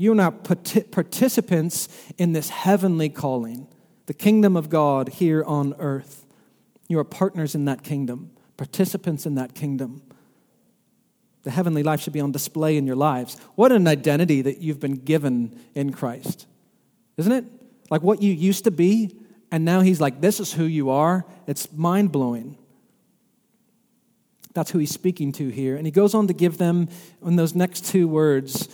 You 0.00 0.12
are 0.12 0.14
now 0.14 0.30
participants 0.30 1.88
in 2.16 2.32
this 2.32 2.50
heavenly 2.50 3.08
calling, 3.08 3.66
the 4.06 4.14
kingdom 4.14 4.56
of 4.56 4.70
God 4.70 5.08
here 5.08 5.42
on 5.42 5.74
earth. 5.80 6.24
You 6.86 7.00
are 7.00 7.04
partners 7.04 7.56
in 7.56 7.64
that 7.64 7.82
kingdom, 7.82 8.30
participants 8.56 9.26
in 9.26 9.34
that 9.34 9.54
kingdom. 9.54 10.02
The 11.42 11.50
heavenly 11.50 11.82
life 11.82 12.00
should 12.00 12.12
be 12.12 12.20
on 12.20 12.30
display 12.30 12.76
in 12.76 12.86
your 12.86 12.94
lives. 12.94 13.38
What 13.56 13.72
an 13.72 13.88
identity 13.88 14.40
that 14.42 14.58
you've 14.58 14.78
been 14.78 14.94
given 14.94 15.58
in 15.74 15.92
Christ, 15.92 16.46
isn't 17.16 17.32
it? 17.32 17.44
Like 17.90 18.02
what 18.02 18.22
you 18.22 18.32
used 18.32 18.64
to 18.64 18.70
be, 18.70 19.18
and 19.50 19.64
now 19.64 19.80
He's 19.80 20.00
like, 20.00 20.20
this 20.20 20.38
is 20.38 20.52
who 20.52 20.64
you 20.64 20.90
are. 20.90 21.26
It's 21.48 21.72
mind 21.72 22.12
blowing. 22.12 22.56
That's 24.54 24.70
who 24.70 24.78
He's 24.78 24.92
speaking 24.92 25.32
to 25.32 25.48
here. 25.48 25.74
And 25.74 25.86
He 25.86 25.90
goes 25.90 26.14
on 26.14 26.28
to 26.28 26.32
give 26.32 26.58
them, 26.58 26.88
in 27.24 27.34
those 27.34 27.56
next 27.56 27.86
two 27.86 28.06
words, 28.06 28.68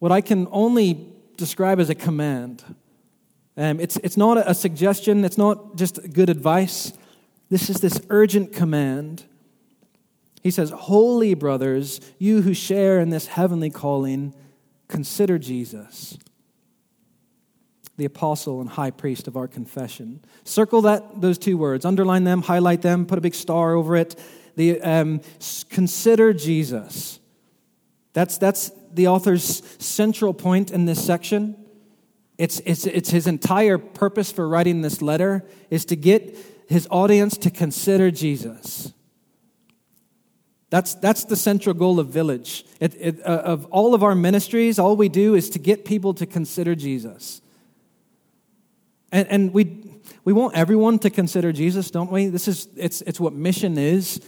what 0.00 0.10
I 0.10 0.20
can 0.20 0.48
only 0.50 1.06
describe 1.36 1.78
as 1.78 1.88
a 1.88 1.94
command. 1.94 2.64
Um, 3.56 3.78
it's, 3.78 3.96
it's 3.98 4.16
not 4.16 4.38
a, 4.38 4.54
suggestion, 4.54 5.24
it's 5.24 5.38
not 5.38 5.76
just 5.76 6.12
good 6.12 6.30
advice. 6.30 6.92
This 7.50 7.70
is 7.70 7.76
this 7.76 8.00
urgent 8.08 8.52
command. 8.52 9.24
He 10.42 10.50
says, 10.50 10.70
Holy 10.70 11.34
brothers, 11.34 12.00
you 12.18 12.42
who 12.42 12.54
share 12.54 12.98
in 12.98 13.10
this 13.10 13.26
heavenly 13.26 13.70
calling, 13.70 14.34
consider 14.88 15.38
Jesus, 15.38 16.18
the 17.98 18.06
apostle 18.06 18.62
and 18.62 18.70
high 18.70 18.90
priest 18.90 19.28
of 19.28 19.36
our 19.36 19.46
confession. 19.46 20.24
Circle 20.44 20.82
that, 20.82 21.20
those 21.20 21.36
two 21.36 21.58
words, 21.58 21.84
underline 21.84 22.24
them, 22.24 22.40
highlight 22.40 22.80
them, 22.80 23.04
put 23.04 23.18
a 23.18 23.20
big 23.20 23.34
star 23.34 23.74
over 23.74 23.96
it. 23.96 24.18
The, 24.56 24.80
um, 24.80 25.20
consider 25.68 26.32
Jesus. 26.32 27.20
That's, 28.14 28.38
that's 28.38 28.72
the 28.92 29.08
author's 29.08 29.62
central 29.82 30.34
point 30.34 30.70
in 30.70 30.84
this 30.84 31.04
section. 31.04 31.56
It's, 32.38 32.60
it's, 32.64 32.86
it's 32.86 33.10
his 33.10 33.26
entire 33.26 33.78
purpose 33.78 34.32
for 34.32 34.48
writing 34.48 34.82
this 34.82 35.02
letter 35.02 35.44
is 35.68 35.84
to 35.86 35.96
get 35.96 36.36
his 36.68 36.88
audience 36.90 37.36
to 37.38 37.50
consider 37.50 38.10
Jesus. 38.10 38.92
That's, 40.70 40.94
that's 40.94 41.24
the 41.24 41.36
central 41.36 41.74
goal 41.74 41.98
of 41.98 42.08
Village. 42.08 42.64
It, 42.78 42.94
it, 42.98 43.20
uh, 43.26 43.42
of 43.44 43.66
all 43.66 43.92
of 43.92 44.04
our 44.04 44.14
ministries, 44.14 44.78
all 44.78 44.96
we 44.96 45.08
do 45.08 45.34
is 45.34 45.50
to 45.50 45.58
get 45.58 45.84
people 45.84 46.14
to 46.14 46.26
consider 46.26 46.76
Jesus. 46.76 47.42
And, 49.10 49.26
and 49.28 49.52
we, 49.52 50.00
we 50.24 50.32
want 50.32 50.56
everyone 50.56 51.00
to 51.00 51.10
consider 51.10 51.52
Jesus, 51.52 51.90
don't 51.90 52.12
we? 52.12 52.28
This 52.28 52.46
is, 52.46 52.68
it's, 52.76 53.00
it's 53.02 53.18
what 53.18 53.32
mission 53.32 53.76
is. 53.76 54.20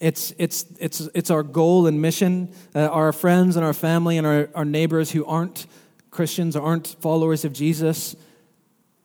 It's, 0.00 0.32
it's, 0.38 0.66
it's, 0.78 1.00
it's 1.14 1.30
our 1.30 1.42
goal 1.42 1.86
and 1.86 2.00
mission. 2.02 2.52
Uh, 2.74 2.86
our 2.86 3.12
friends 3.12 3.56
and 3.56 3.64
our 3.64 3.72
family 3.72 4.18
and 4.18 4.26
our, 4.26 4.48
our 4.54 4.64
neighbors 4.64 5.10
who 5.12 5.24
aren't 5.24 5.66
Christians 6.10 6.56
or 6.56 6.62
aren't 6.62 6.96
followers 7.00 7.44
of 7.44 7.52
Jesus, 7.52 8.16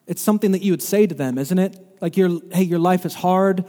it's 0.07 0.21
something 0.21 0.51
that 0.51 0.61
you 0.61 0.71
would 0.71 0.81
say 0.81 1.05
to 1.05 1.15
them, 1.15 1.37
isn't 1.37 1.59
it? 1.59 1.77
Like, 2.01 2.15
your, 2.15 2.39
hey, 2.51 2.63
your 2.63 2.79
life 2.79 3.05
is 3.05 3.15
hard. 3.15 3.65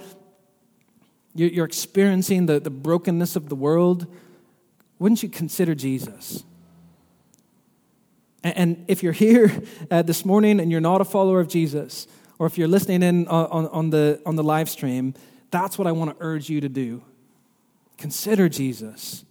You're, 1.35 1.51
you're 1.51 1.67
experiencing 1.67 2.47
the, 2.47 2.61
the 2.61 2.71
brokenness 2.71 3.37
of 3.37 3.49
the 3.49 3.55
world. 3.55 4.07
wouldn't 4.99 5.23
you 5.23 5.29
consider 5.29 5.75
Jesus? 5.75 6.45
And 8.43 8.85
if 8.89 9.03
you're 9.03 9.13
here 9.13 9.63
uh, 9.91 10.03
this 10.03 10.25
morning 10.25 10.61
and 10.61 10.71
you're 10.71 10.81
not 10.81 11.01
a 11.01 11.05
follower 11.05 11.41
of 11.41 11.49
Jesus, 11.49 12.07
or 12.39 12.47
if 12.47 12.57
you're 12.57 12.69
listening 12.69 13.03
in 13.03 13.29
on, 13.29 13.67
on, 13.69 13.91
the, 13.91 14.21
on 14.25 14.37
the 14.37 14.43
live 14.43 14.71
stream, 14.71 15.15
that's 15.51 15.77
what 15.77 15.87
I 15.87 15.93
want 15.93 16.11
to 16.11 16.17
urge 16.25 16.49
you 16.49 16.61
to 16.63 16.69
do. 16.69 17.03
Consider 18.01 18.49
Jesus. 18.49 19.27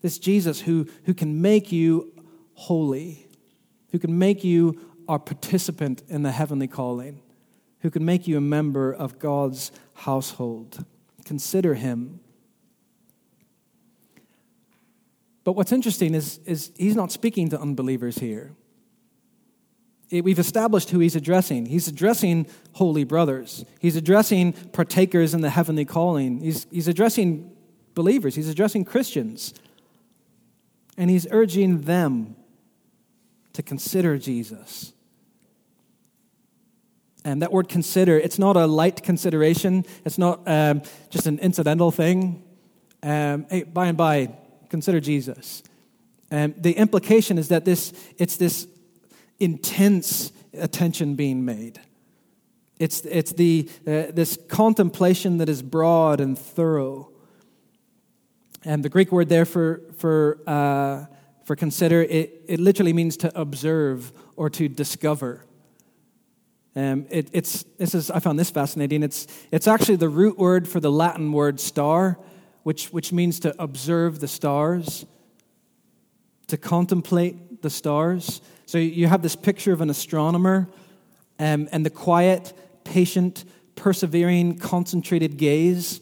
This 0.00 0.18
Jesus 0.18 0.62
who, 0.62 0.88
who 1.04 1.12
can 1.12 1.42
make 1.42 1.70
you 1.70 2.10
holy, 2.54 3.28
who 3.92 3.98
can 3.98 4.18
make 4.18 4.42
you 4.42 4.80
a 5.06 5.18
participant 5.18 6.02
in 6.08 6.22
the 6.22 6.32
heavenly 6.32 6.68
calling, 6.68 7.20
who 7.80 7.90
can 7.90 8.02
make 8.02 8.26
you 8.26 8.38
a 8.38 8.40
member 8.40 8.92
of 8.92 9.18
God's 9.18 9.72
household. 9.92 10.86
Consider 11.26 11.74
him. 11.74 12.20
But 15.44 15.52
what's 15.52 15.70
interesting 15.70 16.14
is, 16.14 16.40
is 16.46 16.72
he's 16.78 16.96
not 16.96 17.12
speaking 17.12 17.50
to 17.50 17.60
unbelievers 17.60 18.18
here. 18.18 18.52
we've 20.10 20.38
established 20.38 20.88
who 20.90 20.98
he's 20.98 21.14
addressing. 21.14 21.66
He's 21.66 21.88
addressing 21.88 22.46
holy 22.72 23.04
brothers. 23.04 23.66
He's 23.80 23.96
addressing 23.96 24.54
partakers 24.54 25.34
in 25.34 25.42
the 25.42 25.50
heavenly 25.50 25.84
calling. 25.84 26.40
He's, 26.40 26.66
he's 26.70 26.88
addressing 26.88 27.52
believers. 27.96 28.36
He's 28.36 28.48
addressing 28.48 28.84
Christians. 28.84 29.52
And 30.96 31.10
he's 31.10 31.26
urging 31.32 31.80
them 31.80 32.36
to 33.54 33.62
consider 33.62 34.18
Jesus. 34.18 34.92
And 37.24 37.42
that 37.42 37.50
word 37.50 37.68
consider, 37.68 38.16
it's 38.16 38.38
not 38.38 38.56
a 38.56 38.66
light 38.66 39.02
consideration, 39.02 39.84
it's 40.04 40.16
not 40.16 40.42
um, 40.46 40.82
just 41.10 41.26
an 41.26 41.40
incidental 41.40 41.90
thing. 41.90 42.44
Um, 43.02 43.46
hey, 43.50 43.64
by 43.64 43.88
and 43.88 43.98
by, 43.98 44.36
consider 44.68 45.00
Jesus. 45.00 45.64
And 46.30 46.54
the 46.62 46.72
implication 46.72 47.36
is 47.36 47.48
that 47.48 47.64
this, 47.64 47.92
it's 48.16 48.36
this 48.36 48.68
intense 49.40 50.32
attention 50.54 51.14
being 51.16 51.44
made. 51.44 51.80
It's, 52.78 53.04
it's 53.04 53.32
the, 53.32 53.68
uh, 53.86 54.12
this 54.12 54.38
contemplation 54.48 55.38
that 55.38 55.48
is 55.48 55.62
broad 55.62 56.20
and 56.20 56.38
thorough. 56.38 57.10
And 58.66 58.84
the 58.84 58.88
Greek 58.88 59.12
word 59.12 59.28
there 59.28 59.44
for, 59.44 59.80
for, 59.96 60.40
uh, 60.44 61.04
for 61.44 61.54
consider, 61.54 62.02
it, 62.02 62.42
it 62.48 62.58
literally 62.58 62.92
means 62.92 63.16
to 63.18 63.40
observe 63.40 64.10
or 64.34 64.50
to 64.50 64.68
discover. 64.68 65.44
Um, 66.74 67.06
it, 67.08 67.30
it's, 67.32 67.62
this 67.78 67.94
is, 67.94 68.10
I 68.10 68.18
found 68.18 68.40
this 68.40 68.50
fascinating. 68.50 69.04
It's, 69.04 69.28
it's 69.52 69.68
actually 69.68 69.96
the 69.96 70.08
root 70.08 70.36
word 70.36 70.66
for 70.66 70.80
the 70.80 70.90
Latin 70.90 71.30
word 71.30 71.60
star, 71.60 72.18
which, 72.64 72.88
which 72.88 73.12
means 73.12 73.38
to 73.40 73.54
observe 73.62 74.18
the 74.18 74.26
stars, 74.26 75.06
to 76.48 76.56
contemplate 76.56 77.62
the 77.62 77.70
stars. 77.70 78.40
So 78.66 78.78
you 78.78 79.06
have 79.06 79.22
this 79.22 79.36
picture 79.36 79.72
of 79.72 79.80
an 79.80 79.90
astronomer 79.90 80.66
um, 81.38 81.68
and 81.70 81.86
the 81.86 81.90
quiet, 81.90 82.52
patient, 82.82 83.44
persevering, 83.76 84.58
concentrated 84.58 85.36
gaze 85.36 86.00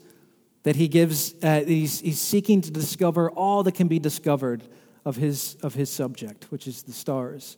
that 0.64 0.76
he 0.76 0.88
gives. 0.88 1.34
Uh, 1.42 1.62
he's, 1.64 2.00
he's 2.00 2.20
seeking 2.20 2.60
to 2.60 2.70
discover 2.70 3.30
all 3.30 3.62
that 3.62 3.72
can 3.72 3.88
be 3.88 3.98
discovered 3.98 4.62
of 5.04 5.16
his, 5.16 5.56
of 5.62 5.74
his 5.74 5.90
subject, 5.90 6.46
which 6.50 6.66
is 6.66 6.82
the 6.82 6.92
stars. 6.92 7.56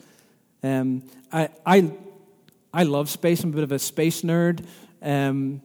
Um, 0.62 1.02
I, 1.32 1.48
I, 1.64 1.92
I 2.72 2.82
love 2.82 3.08
space. 3.08 3.42
I'm 3.42 3.50
a 3.50 3.54
bit 3.54 3.64
of 3.64 3.72
a 3.72 3.78
space 3.78 4.22
nerd. 4.22 4.66
Um, 5.00 5.62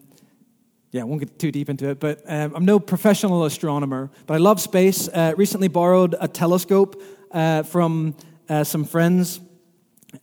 yeah, 0.91 1.01
I 1.01 1.03
won't 1.05 1.21
get 1.21 1.39
too 1.39 1.51
deep 1.51 1.69
into 1.69 1.89
it, 1.89 1.99
but 1.99 2.21
um, 2.27 2.53
I'm 2.53 2.65
no 2.65 2.79
professional 2.79 3.45
astronomer, 3.45 4.11
but 4.27 4.33
I 4.33 4.37
love 4.37 4.59
space. 4.59 5.07
Uh, 5.07 5.33
recently 5.37 5.69
borrowed 5.69 6.15
a 6.19 6.27
telescope 6.27 7.01
uh, 7.31 7.63
from 7.63 8.13
uh, 8.49 8.65
some 8.65 8.83
friends, 8.83 9.39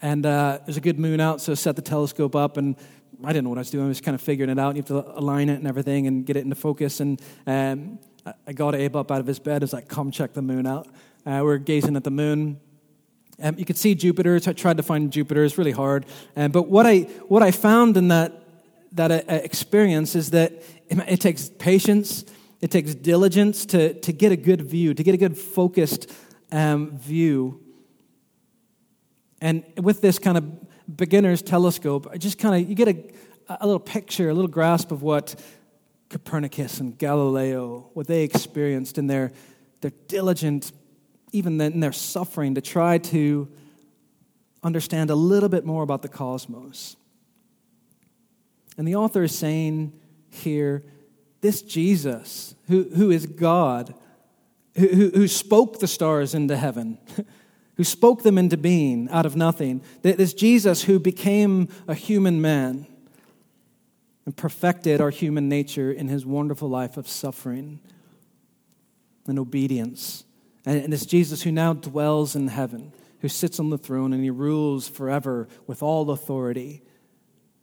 and 0.03 0.27
uh, 0.27 0.59
there's 0.67 0.77
a 0.77 0.83
good 0.83 0.99
moon 0.99 1.21
out, 1.21 1.41
so 1.41 1.55
set 1.55 1.75
the 1.75 1.83
telescope 1.83 2.37
up, 2.37 2.59
and 2.59 2.77
I 3.25 3.33
didn't 3.33 3.45
know 3.45 3.51
what 3.51 3.59
I 3.59 3.63
was 3.63 3.71
doing. 3.71 3.85
I 3.85 3.89
was 3.89 4.01
kind 4.01 4.15
of 4.15 4.21
figuring 4.21 4.51
it 4.51 4.59
out. 4.59 4.77
You 4.77 4.83
have 4.83 4.89
to 4.89 5.19
align 5.19 5.49
it 5.49 5.55
and 5.55 5.67
everything 5.67 6.07
and 6.07 6.25
get 6.25 6.37
it 6.37 6.45
into 6.45 6.55
focus. 6.55 7.01
And 7.01 7.21
um, 7.47 7.99
I 8.47 8.53
got 8.53 8.75
Abe 8.75 8.97
up 8.97 9.11
out 9.11 9.21
of 9.21 9.27
his 9.27 9.39
bed. 9.39 9.63
I 9.63 9.65
was 9.65 9.73
like, 9.73 9.89
come 9.89 10.11
check 10.11 10.35
the 10.35 10.43
moon 10.43 10.67
out. 10.67 10.87
Uh, 11.27 11.41
we're 11.43 11.59
gazing 11.59 11.97
at 11.97 12.05
the 12.05 12.11
moon. 12.11 12.61
Um, 13.43 13.59
you 13.59 13.65
could 13.65 13.77
see 13.77 13.95
Jupiter. 13.95 14.39
So 14.39 14.51
I 14.51 14.55
tried 14.55 14.77
to 14.77 14.83
find 14.83 15.13
Jupiter. 15.13 15.45
It's 15.45 15.59
really 15.59 15.73
hard. 15.73 16.07
Um, 16.37 16.53
but 16.53 16.69
what 16.69 16.87
I, 16.87 17.01
what 17.29 17.43
I 17.43 17.51
found 17.51 17.97
in 17.97 18.09
that 18.09 18.45
that 18.93 19.11
uh, 19.11 19.35
experience 19.35 20.15
is 20.15 20.31
that 20.31 20.63
it 20.89 21.21
takes 21.21 21.51
patience, 21.59 22.25
it 22.61 22.71
takes 22.71 22.95
diligence 22.95 23.67
to, 23.67 23.95
to 23.95 24.13
get 24.13 24.33
a 24.33 24.37
good 24.37 24.63
view, 24.63 24.95
to 24.95 25.03
get 25.03 25.15
a 25.15 25.19
good 25.19 25.37
focused 25.37 26.11
um, 26.51 26.97
view. 26.99 27.63
And 29.41 29.65
with 29.77 30.01
this 30.01 30.19
kind 30.19 30.39
of 30.39 30.68
beginner's 30.89 31.43
telescope, 31.43 32.09
I 32.11 32.17
just 32.17 32.39
kind 32.39 32.63
of 32.63 32.69
you 32.69 32.75
get 32.75 32.89
a, 32.89 32.97
a 33.61 33.67
little 33.67 33.81
picture, 33.81 34.31
a 34.31 34.35
little 34.35 34.51
grasp 34.51 34.91
of 34.91 35.03
what 35.03 35.41
Copernicus 36.09 36.81
and 36.81 36.97
Galileo, 36.97 37.91
what 37.93 38.07
they 38.07 38.25
experienced 38.25 38.99
in 38.99 39.07
their, 39.07 39.33
their 39.81 39.93
diligent, 40.09 40.73
even 41.33 41.61
in 41.61 41.81
their 41.81 41.93
suffering, 41.93 42.55
to 42.55 42.61
try 42.61 42.99
to 42.99 43.49
understand 44.63 45.11
a 45.11 45.15
little 45.15 45.49
bit 45.49 45.65
more 45.65 45.83
about 45.83 46.03
the 46.03 46.09
cosmos. 46.09 46.97
And 48.77 48.89
the 48.89 48.97
author 48.97 49.25
is 49.25 49.37
saying 49.37 49.93
here 50.31 50.85
this 51.41 51.63
Jesus, 51.63 52.55
who, 52.69 52.85
who 52.95 53.11
is 53.11 53.27
God, 53.27 53.95
who, 54.77 55.11
who 55.11 55.29
spoke 55.29 55.81
the 55.81 55.87
stars 55.87 56.35
into 56.35 56.57
heaven, 56.57 56.99
who 57.79 57.85
spoke 57.85 58.25
them 58.25 58.37
into 58.37 58.57
being 58.57 59.09
out 59.09 59.25
of 59.25 59.37
nothing, 59.37 59.81
this 60.03 60.35
Jesus 60.35 60.83
who 60.83 60.99
became 60.99 61.69
a 61.87 61.95
human 61.95 62.41
man 62.41 62.89
and 64.27 64.37
perfected 64.37 65.01
our 65.01 65.11
human 65.11 65.49
nature 65.49 65.91
in 65.93 66.09
his 66.09 66.27
wonderful 66.27 66.69
life 66.69 66.97
of 66.97 67.09
suffering 67.09 67.79
and 69.29 69.39
obedience. 69.39 70.25
And 70.67 70.93
this 70.93 71.07
Jesus 71.07 71.43
who 71.43 71.53
now 71.53 71.73
dwells 71.73 72.35
in 72.35 72.49
heaven, 72.49 72.93
who 73.21 73.29
sits 73.29 73.61
on 73.61 73.71
the 73.71 73.79
throne 73.79 74.13
and 74.13 74.25
he 74.25 74.31
rules 74.31 74.89
forever 74.89 75.47
with 75.69 75.81
all 75.81 76.11
authority. 76.11 76.83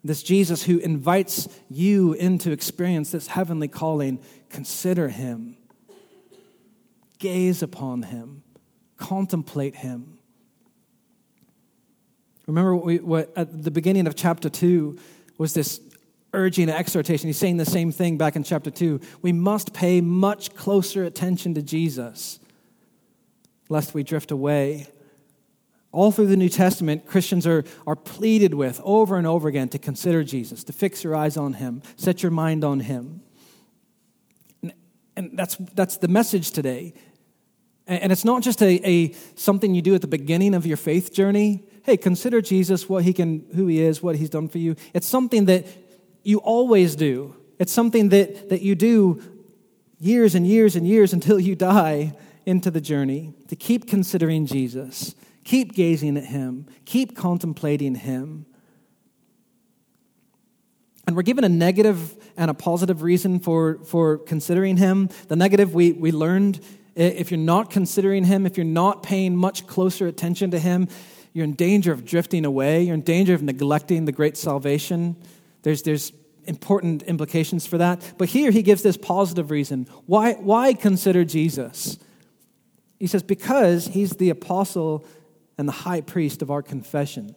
This 0.01 0.23
Jesus 0.23 0.63
who 0.63 0.77
invites 0.77 1.49
you 1.69 2.13
into 2.13 2.51
experience 2.51 3.11
this 3.11 3.27
heavenly 3.27 3.67
calling, 3.67 4.19
consider 4.49 5.09
him. 5.09 5.57
Gaze 7.19 7.61
upon 7.61 8.03
him. 8.03 8.43
Contemplate 8.97 9.75
him. 9.75 10.17
Remember 12.47 12.75
what, 12.75 12.85
we, 12.85 12.97
what 12.99 13.33
at 13.35 13.63
the 13.63 13.71
beginning 13.71 14.07
of 14.07 14.15
chapter 14.15 14.49
2 14.49 14.97
was 15.37 15.53
this 15.53 15.81
urging 16.33 16.69
exhortation. 16.69 17.27
He's 17.27 17.37
saying 17.37 17.57
the 17.57 17.65
same 17.65 17.91
thing 17.91 18.17
back 18.17 18.35
in 18.35 18.43
chapter 18.43 18.69
2. 18.69 18.99
We 19.21 19.31
must 19.31 19.73
pay 19.73 20.01
much 20.01 20.53
closer 20.53 21.03
attention 21.03 21.53
to 21.55 21.61
Jesus 21.61 22.39
lest 23.69 23.93
we 23.93 24.03
drift 24.03 24.31
away. 24.31 24.87
All 25.91 26.11
through 26.11 26.27
the 26.27 26.37
New 26.37 26.49
Testament, 26.49 27.05
Christians 27.05 27.47
are, 27.47 27.63
are 27.87 27.95
pleaded 27.95 28.53
with 28.53 28.81
over 28.83 29.17
and 29.17 29.25
over 29.25 29.47
again 29.47 29.69
to 29.69 29.79
consider 29.79 30.23
Jesus, 30.23 30.63
to 30.65 30.73
fix 30.73 31.03
your 31.03 31.15
eyes 31.15 31.37
on 31.37 31.53
him, 31.53 31.81
set 31.95 32.21
your 32.21 32.31
mind 32.31 32.63
on 32.63 32.81
him. 32.81 33.21
And, 34.61 34.73
and 35.15 35.37
that's, 35.37 35.55
that's 35.55 35.97
the 35.97 36.09
message 36.09 36.51
today. 36.51 36.93
And, 37.87 38.11
it's 38.11 38.25
not 38.25 38.41
just 38.41 38.61
a, 38.61 38.87
a, 38.87 39.13
something 39.35 39.75
you 39.75 39.81
do 39.81 39.93
at 39.95 40.01
the 40.01 40.07
beginning 40.07 40.53
of 40.53 40.65
your 40.65 40.77
faith 40.77 41.13
journey. 41.13 41.63
Hey, 41.83 41.97
consider 41.97 42.41
Jesus, 42.41 42.89
what 42.89 43.03
he 43.03 43.13
can, 43.13 43.45
who 43.55 43.67
he 43.67 43.81
is, 43.81 44.01
what 44.01 44.15
he's 44.15 44.29
done 44.29 44.47
for 44.47 44.57
you. 44.57 44.75
It's 44.93 45.07
something 45.07 45.45
that 45.45 45.67
you 46.23 46.39
always 46.39 46.95
do. 46.95 47.35
It's 47.59 47.71
something 47.71 48.09
that, 48.09 48.49
that 48.49 48.61
you 48.61 48.75
do 48.75 49.21
years 49.99 50.35
and 50.35 50.47
years 50.47 50.75
and 50.75 50.87
years 50.87 51.13
until 51.13 51.39
you 51.39 51.55
die 51.55 52.15
into 52.45 52.69
the 52.69 52.81
journey, 52.81 53.33
to 53.47 53.55
keep 53.55 53.87
considering 53.87 54.45
Jesus, 54.45 55.15
Keep 55.45 55.75
gazing 55.75 56.17
at 56.17 56.25
him, 56.25 56.65
keep 56.85 57.15
contemplating 57.15 57.93
him. 57.93 58.47
And 61.05 61.15
we're 61.15 61.21
given 61.21 61.43
a 61.43 61.49
negative 61.49 62.15
and 62.35 62.49
a 62.49 62.55
positive 62.55 63.03
reason 63.03 63.39
for, 63.39 63.77
for 63.85 64.17
considering 64.17 64.77
him. 64.77 65.09
The 65.27 65.35
negative, 65.35 65.75
we, 65.75 65.91
we 65.91 66.11
learned 66.11 66.59
if 66.95 67.29
you're 67.29 67.37
not 67.37 67.69
considering 67.69 68.23
him, 68.23 68.45
if 68.45 68.57
you're 68.57 68.65
not 68.65 69.03
paying 69.03 69.35
much 69.35 69.67
closer 69.67 70.07
attention 70.07 70.51
to 70.51 70.59
him, 70.59 70.87
you're 71.33 71.43
in 71.43 71.53
danger 71.53 71.91
of 71.91 72.05
drifting 72.05 72.45
away. 72.45 72.83
You're 72.83 72.95
in 72.95 73.01
danger 73.01 73.33
of 73.33 73.43
neglecting 73.43 74.05
the 74.05 74.13
great 74.13 74.37
salvation. 74.37 75.17
There's, 75.63 75.81
there's 75.81 76.13
important 76.45 77.03
implications 77.03 77.67
for 77.67 77.77
that. 77.77 78.13
But 78.17 78.29
here 78.29 78.51
he 78.51 78.61
gives 78.61 78.83
this 78.83 78.97
positive 78.97 79.51
reason. 79.51 79.87
Why, 80.05 80.33
why 80.33 80.73
consider 80.73 81.25
Jesus? 81.25 81.97
He 82.99 83.07
says, 83.07 83.23
because 83.23 83.87
he's 83.87 84.11
the 84.11 84.29
apostle 84.29 85.05
and 85.57 85.67
the 85.67 85.73
high 85.73 86.01
priest 86.01 86.41
of 86.41 86.49
our 86.49 86.61
confession. 86.61 87.35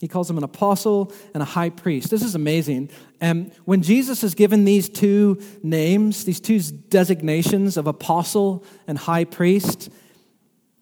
He 0.00 0.08
calls 0.08 0.28
him 0.28 0.36
an 0.36 0.44
apostle 0.44 1.12
and 1.32 1.42
a 1.42 1.46
high 1.46 1.70
priest. 1.70 2.10
This 2.10 2.22
is 2.22 2.34
amazing. 2.34 2.90
And 3.20 3.52
when 3.64 3.82
Jesus 3.82 4.22
is 4.22 4.34
given 4.34 4.64
these 4.64 4.88
two 4.88 5.40
names, 5.62 6.24
these 6.24 6.40
two 6.40 6.60
designations 6.60 7.76
of 7.76 7.86
apostle 7.86 8.64
and 8.86 8.98
high 8.98 9.24
priest, 9.24 9.88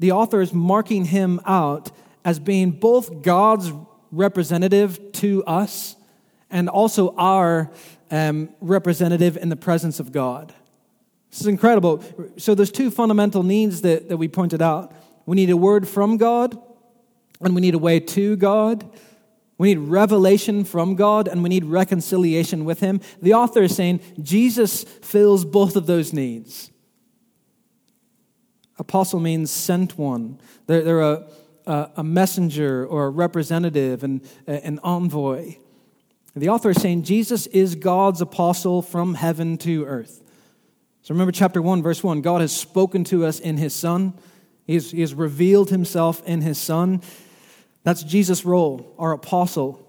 the 0.00 0.11
author 0.11 0.40
is 0.40 0.53
marking 0.53 1.05
him 1.05 1.40
out 1.46 1.92
as 2.24 2.40
being 2.40 2.72
both 2.72 3.22
God's 3.22 3.72
representative 4.11 5.12
to 5.12 5.44
us 5.44 5.96
and 6.50 6.68
also 6.68 7.14
our 7.16 7.70
um, 8.11 8.48
representative 8.61 9.37
in 9.37 9.48
the 9.48 9.57
presence 9.57 10.00
of 10.00 10.12
God. 10.12 10.53
This 11.31 11.40
is 11.40 11.46
incredible. 11.46 12.03
So, 12.37 12.55
there's 12.55 12.70
two 12.70 12.90
fundamental 12.90 13.42
needs 13.42 13.81
that, 13.83 14.09
that 14.09 14.16
we 14.16 14.29
pointed 14.29 14.62
out. 14.62 14.92
We 15.27 15.35
need 15.35 15.50
a 15.50 15.57
word 15.57 15.88
from 15.88 16.16
God, 16.16 16.57
and 17.40 17.55
we 17.55 17.61
need 17.61 17.74
a 17.74 17.79
way 17.79 17.98
to 17.98 18.37
God. 18.37 18.88
We 19.56 19.68
need 19.68 19.88
revelation 19.88 20.64
from 20.64 20.96
God, 20.96 21.28
and 21.28 21.42
we 21.42 21.48
need 21.48 21.64
reconciliation 21.64 22.64
with 22.64 22.80
Him. 22.80 23.00
The 23.22 23.34
author 23.34 23.62
is 23.62 23.76
saying 23.76 24.00
Jesus 24.20 24.82
fills 24.84 25.44
both 25.44 25.76
of 25.76 25.86
those 25.86 26.12
needs. 26.12 26.70
Apostle 28.78 29.20
means 29.20 29.50
sent 29.50 29.96
one. 29.96 30.40
They're, 30.66 30.82
they're 30.82 31.00
a, 31.00 31.26
a, 31.96 32.02
messenger 32.02 32.84
or 32.84 33.06
a 33.06 33.10
representative 33.10 34.02
and 34.02 34.20
an 34.46 34.80
envoy. 34.82 35.56
The 36.34 36.48
author 36.48 36.70
is 36.70 36.82
saying 36.82 37.04
Jesus 37.04 37.46
is 37.48 37.76
God's 37.76 38.20
apostle 38.20 38.82
from 38.82 39.14
heaven 39.14 39.56
to 39.58 39.84
earth. 39.84 40.22
So 41.02 41.14
remember 41.14 41.32
chapter 41.32 41.62
1, 41.62 41.82
verse 41.82 42.02
1 42.02 42.22
God 42.22 42.40
has 42.40 42.54
spoken 42.54 43.04
to 43.04 43.24
us 43.24 43.38
in 43.38 43.56
his 43.58 43.74
Son, 43.74 44.14
he 44.66 44.74
has 44.74 45.14
revealed 45.14 45.70
himself 45.70 46.22
in 46.26 46.40
his 46.40 46.58
Son. 46.58 47.02
That's 47.84 48.02
Jesus' 48.02 48.44
role, 48.44 48.94
our 48.98 49.12
apostle. 49.12 49.80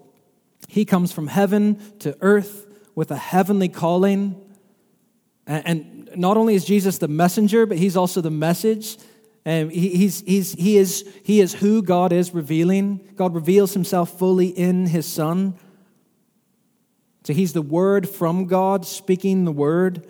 He 0.68 0.84
comes 0.84 1.12
from 1.12 1.26
heaven 1.26 1.80
to 2.00 2.16
earth 2.20 2.66
with 2.94 3.10
a 3.10 3.16
heavenly 3.16 3.68
calling. 3.68 4.40
And 5.46 6.10
not 6.14 6.36
only 6.36 6.54
is 6.54 6.64
Jesus 6.64 6.98
the 6.98 7.08
messenger, 7.08 7.66
but 7.66 7.78
he's 7.78 7.96
also 7.96 8.20
the 8.20 8.30
message. 8.30 8.98
And 9.44 9.70
he's, 9.70 10.22
he's, 10.22 10.52
he, 10.52 10.76
is, 10.76 11.08
he 11.24 11.40
is 11.40 11.54
who 11.54 11.82
God 11.82 12.12
is 12.12 12.34
revealing. 12.34 13.12
God 13.16 13.34
reveals 13.34 13.74
himself 13.74 14.18
fully 14.18 14.48
in 14.48 14.86
his 14.86 15.06
Son. 15.06 15.54
So 17.24 17.32
he's 17.32 17.52
the 17.52 17.62
word 17.62 18.08
from 18.08 18.46
God, 18.46 18.84
speaking 18.84 19.44
the 19.44 19.52
word. 19.52 20.06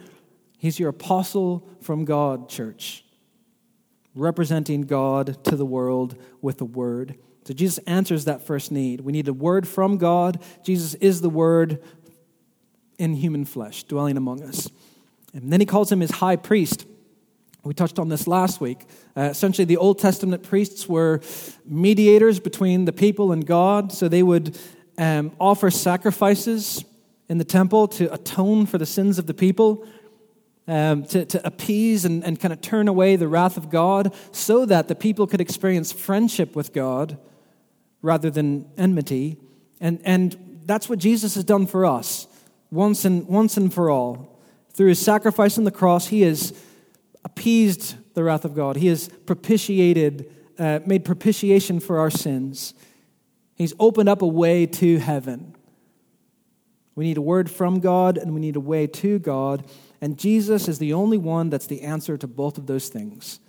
He's 0.58 0.80
your 0.80 0.88
apostle 0.88 1.68
from 1.82 2.04
God, 2.04 2.48
church, 2.48 3.04
representing 4.14 4.82
God 4.82 5.44
to 5.44 5.54
the 5.54 5.66
world 5.66 6.16
with 6.40 6.58
the 6.58 6.64
word. 6.64 7.16
So 7.46 7.54
Jesus 7.54 7.78
answers 7.86 8.24
that 8.24 8.44
first 8.44 8.72
need. 8.72 9.02
We 9.02 9.12
need 9.12 9.28
a 9.28 9.32
word 9.32 9.68
from 9.68 9.98
God. 9.98 10.42
Jesus 10.64 10.94
is 10.94 11.20
the 11.20 11.30
word 11.30 11.80
in 12.98 13.14
human 13.14 13.44
flesh, 13.44 13.84
dwelling 13.84 14.16
among 14.16 14.42
us. 14.42 14.68
And 15.32 15.52
then 15.52 15.60
he 15.60 15.66
calls 15.66 15.92
him 15.92 16.00
his 16.00 16.10
high 16.10 16.34
priest. 16.34 16.86
We 17.62 17.72
touched 17.72 18.00
on 18.00 18.08
this 18.08 18.26
last 18.26 18.60
week. 18.60 18.84
Uh, 19.16 19.22
essentially, 19.22 19.64
the 19.64 19.76
Old 19.76 20.00
Testament 20.00 20.42
priests 20.42 20.88
were 20.88 21.20
mediators 21.64 22.40
between 22.40 22.84
the 22.84 22.92
people 22.92 23.30
and 23.30 23.46
God, 23.46 23.92
so 23.92 24.08
they 24.08 24.24
would 24.24 24.58
um, 24.98 25.30
offer 25.38 25.70
sacrifices 25.70 26.84
in 27.28 27.38
the 27.38 27.44
temple 27.44 27.86
to 27.88 28.12
atone 28.12 28.66
for 28.66 28.78
the 28.78 28.86
sins 28.86 29.18
of 29.18 29.26
the 29.26 29.34
people, 29.34 29.86
um, 30.66 31.04
to, 31.04 31.24
to 31.26 31.46
appease 31.46 32.04
and, 32.04 32.24
and 32.24 32.40
kind 32.40 32.52
of 32.52 32.60
turn 32.60 32.88
away 32.88 33.14
the 33.14 33.28
wrath 33.28 33.56
of 33.56 33.70
God, 33.70 34.12
so 34.32 34.64
that 34.66 34.88
the 34.88 34.96
people 34.96 35.28
could 35.28 35.40
experience 35.40 35.92
friendship 35.92 36.56
with 36.56 36.72
God 36.72 37.18
rather 38.02 38.30
than 38.30 38.70
enmity. 38.76 39.38
And, 39.80 40.00
and 40.04 40.62
that's 40.64 40.88
what 40.88 40.98
Jesus 40.98 41.34
has 41.34 41.44
done 41.44 41.66
for 41.66 41.86
us 41.86 42.26
once 42.70 43.04
and, 43.04 43.26
once 43.26 43.56
and 43.56 43.72
for 43.72 43.90
all. 43.90 44.40
Through 44.72 44.88
his 44.88 44.98
sacrifice 44.98 45.58
on 45.58 45.64
the 45.64 45.70
cross, 45.70 46.08
he 46.08 46.22
has 46.22 46.52
appeased 47.24 47.96
the 48.14 48.22
wrath 48.22 48.44
of 48.44 48.54
God, 48.54 48.76
he 48.76 48.86
has 48.88 49.08
propitiated, 49.26 50.32
uh, 50.58 50.80
made 50.86 51.04
propitiation 51.04 51.80
for 51.80 51.98
our 51.98 52.10
sins. 52.10 52.74
He's 53.56 53.74
opened 53.80 54.08
up 54.08 54.22
a 54.22 54.26
way 54.26 54.66
to 54.66 54.98
heaven. 54.98 55.54
We 56.94 57.04
need 57.04 57.16
a 57.16 57.22
word 57.22 57.50
from 57.50 57.80
God 57.80 58.16
and 58.16 58.34
we 58.34 58.40
need 58.40 58.56
a 58.56 58.60
way 58.60 58.86
to 58.86 59.18
God. 59.18 59.64
And 60.00 60.18
Jesus 60.18 60.68
is 60.68 60.78
the 60.78 60.92
only 60.92 61.18
one 61.18 61.50
that's 61.50 61.66
the 61.66 61.82
answer 61.82 62.16
to 62.16 62.26
both 62.26 62.58
of 62.58 62.66
those 62.66 62.88
things. 62.88 63.40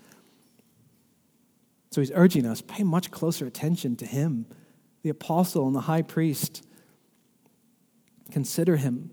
So 1.89 2.01
he's 2.01 2.11
urging 2.13 2.45
us 2.45 2.61
pay 2.61 2.83
much 2.83 3.11
closer 3.11 3.45
attention 3.45 3.95
to 3.97 4.05
him, 4.05 4.45
the 5.03 5.09
apostle 5.09 5.67
and 5.67 5.75
the 5.75 5.81
high 5.81 6.01
priest. 6.01 6.65
Consider 8.31 8.75
him, 8.75 9.11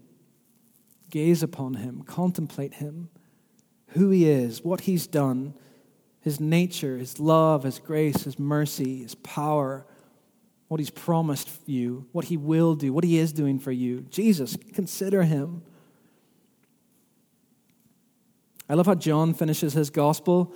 gaze 1.10 1.42
upon 1.42 1.74
him, 1.74 2.02
contemplate 2.02 2.74
him, 2.74 3.10
who 3.88 4.10
he 4.10 4.28
is, 4.28 4.62
what 4.64 4.82
he's 4.82 5.06
done, 5.06 5.54
his 6.20 6.40
nature, 6.40 6.98
his 6.98 7.20
love, 7.20 7.62
his 7.62 7.78
grace, 7.78 8.24
his 8.24 8.38
mercy, 8.38 9.02
his 9.02 9.14
power 9.14 9.86
what 10.74 10.80
he's 10.80 10.90
promised 10.90 11.48
you, 11.66 12.06
what 12.12 12.24
he 12.24 12.36
will 12.36 12.74
do, 12.74 12.92
what 12.92 13.04
he 13.04 13.18
is 13.18 13.32
doing 13.32 13.58
for 13.58 13.70
you. 13.70 14.00
Jesus, 14.10 14.56
consider 14.72 15.22
him. 15.22 15.62
I 18.68 18.74
love 18.74 18.86
how 18.86 18.94
John 18.94 19.34
finishes 19.34 19.74
his 19.74 19.90
gospel. 19.90 20.52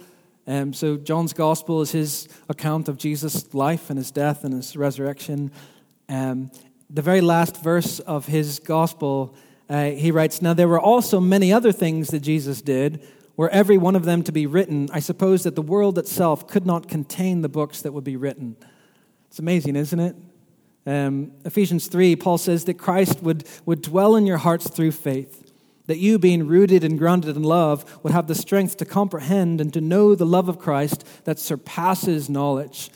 Um, 0.49 0.73
so, 0.73 0.97
John's 0.97 1.35
gospel 1.35 1.83
is 1.83 1.93
his 1.93 2.27
account 2.49 2.89
of 2.89 2.97
Jesus' 2.97 3.53
life 3.53 3.91
and 3.91 3.99
his 3.99 4.11
death 4.11 4.45
and 4.45 4.55
his 4.55 4.79
resurrection. 4.79 5.53
Um, 6.09 6.51
the 6.89 7.03
very 7.03 7.21
last 7.21 7.63
verse 7.63 8.01
of 8.01 8.25
his 8.25 8.59
gospel, 8.59 9.37
uh, 9.69 9.91
he 9.91 10.11
writes 10.11 10.41
Now 10.41 10.55
there 10.55 10.67
were 10.67 10.81
also 10.81 11.21
many 11.21 11.53
other 11.53 11.71
things 11.71 12.09
that 12.09 12.21
Jesus 12.21 12.63
did. 12.63 13.07
Were 13.37 13.51
every 13.51 13.77
one 13.77 13.95
of 13.95 14.07
them 14.07 14.23
to 14.23 14.33
be 14.33 14.47
written, 14.47 14.89
I 14.91 15.01
suppose 15.01 15.43
that 15.43 15.55
the 15.55 15.63
world 15.63 15.99
itself 15.99 16.49
could 16.49 16.65
not 16.65 16.89
contain 16.89 17.43
the 17.43 17.49
books 17.51 17.83
that 17.83 17.93
would 17.93 18.03
be 18.03 18.17
written. 18.17 18.57
It's 19.29 19.39
amazing, 19.39 19.77
isn't 19.77 20.01
it? 20.01 20.17
Um, 20.87 21.33
Ephesians 21.45 21.89
3, 21.89 22.17
Paul 22.17 22.39
says 22.39 22.65
that 22.65 22.79
Christ 22.79 23.23
would, 23.23 23.47
would 23.67 23.83
dwell 23.83 24.17
in 24.17 24.27
your 24.27 24.39
hearts 24.39 24.69
through 24.71 24.93
faith, 24.93 25.48
that 25.88 25.98
you, 25.98 26.18
being 26.18 26.46
rooted 26.46 26.85
and 26.85 26.96
grounded 26.96 27.37
in 27.37 27.42
love, 27.42 27.98
would 28.05 28.12
have 28.12 28.29
the 28.29 28.35
strength 28.35 28.77
to 28.77 28.85
comprehend 28.85 29.61
and 29.61 29.72
to 29.72 29.81
know 29.81 30.14
the 30.14 30.24
love 30.24 30.48
of 30.48 30.59
Christ 30.59 31.05
that 31.24 31.40
surpasses 31.40 32.31
knowledge. 32.31 32.90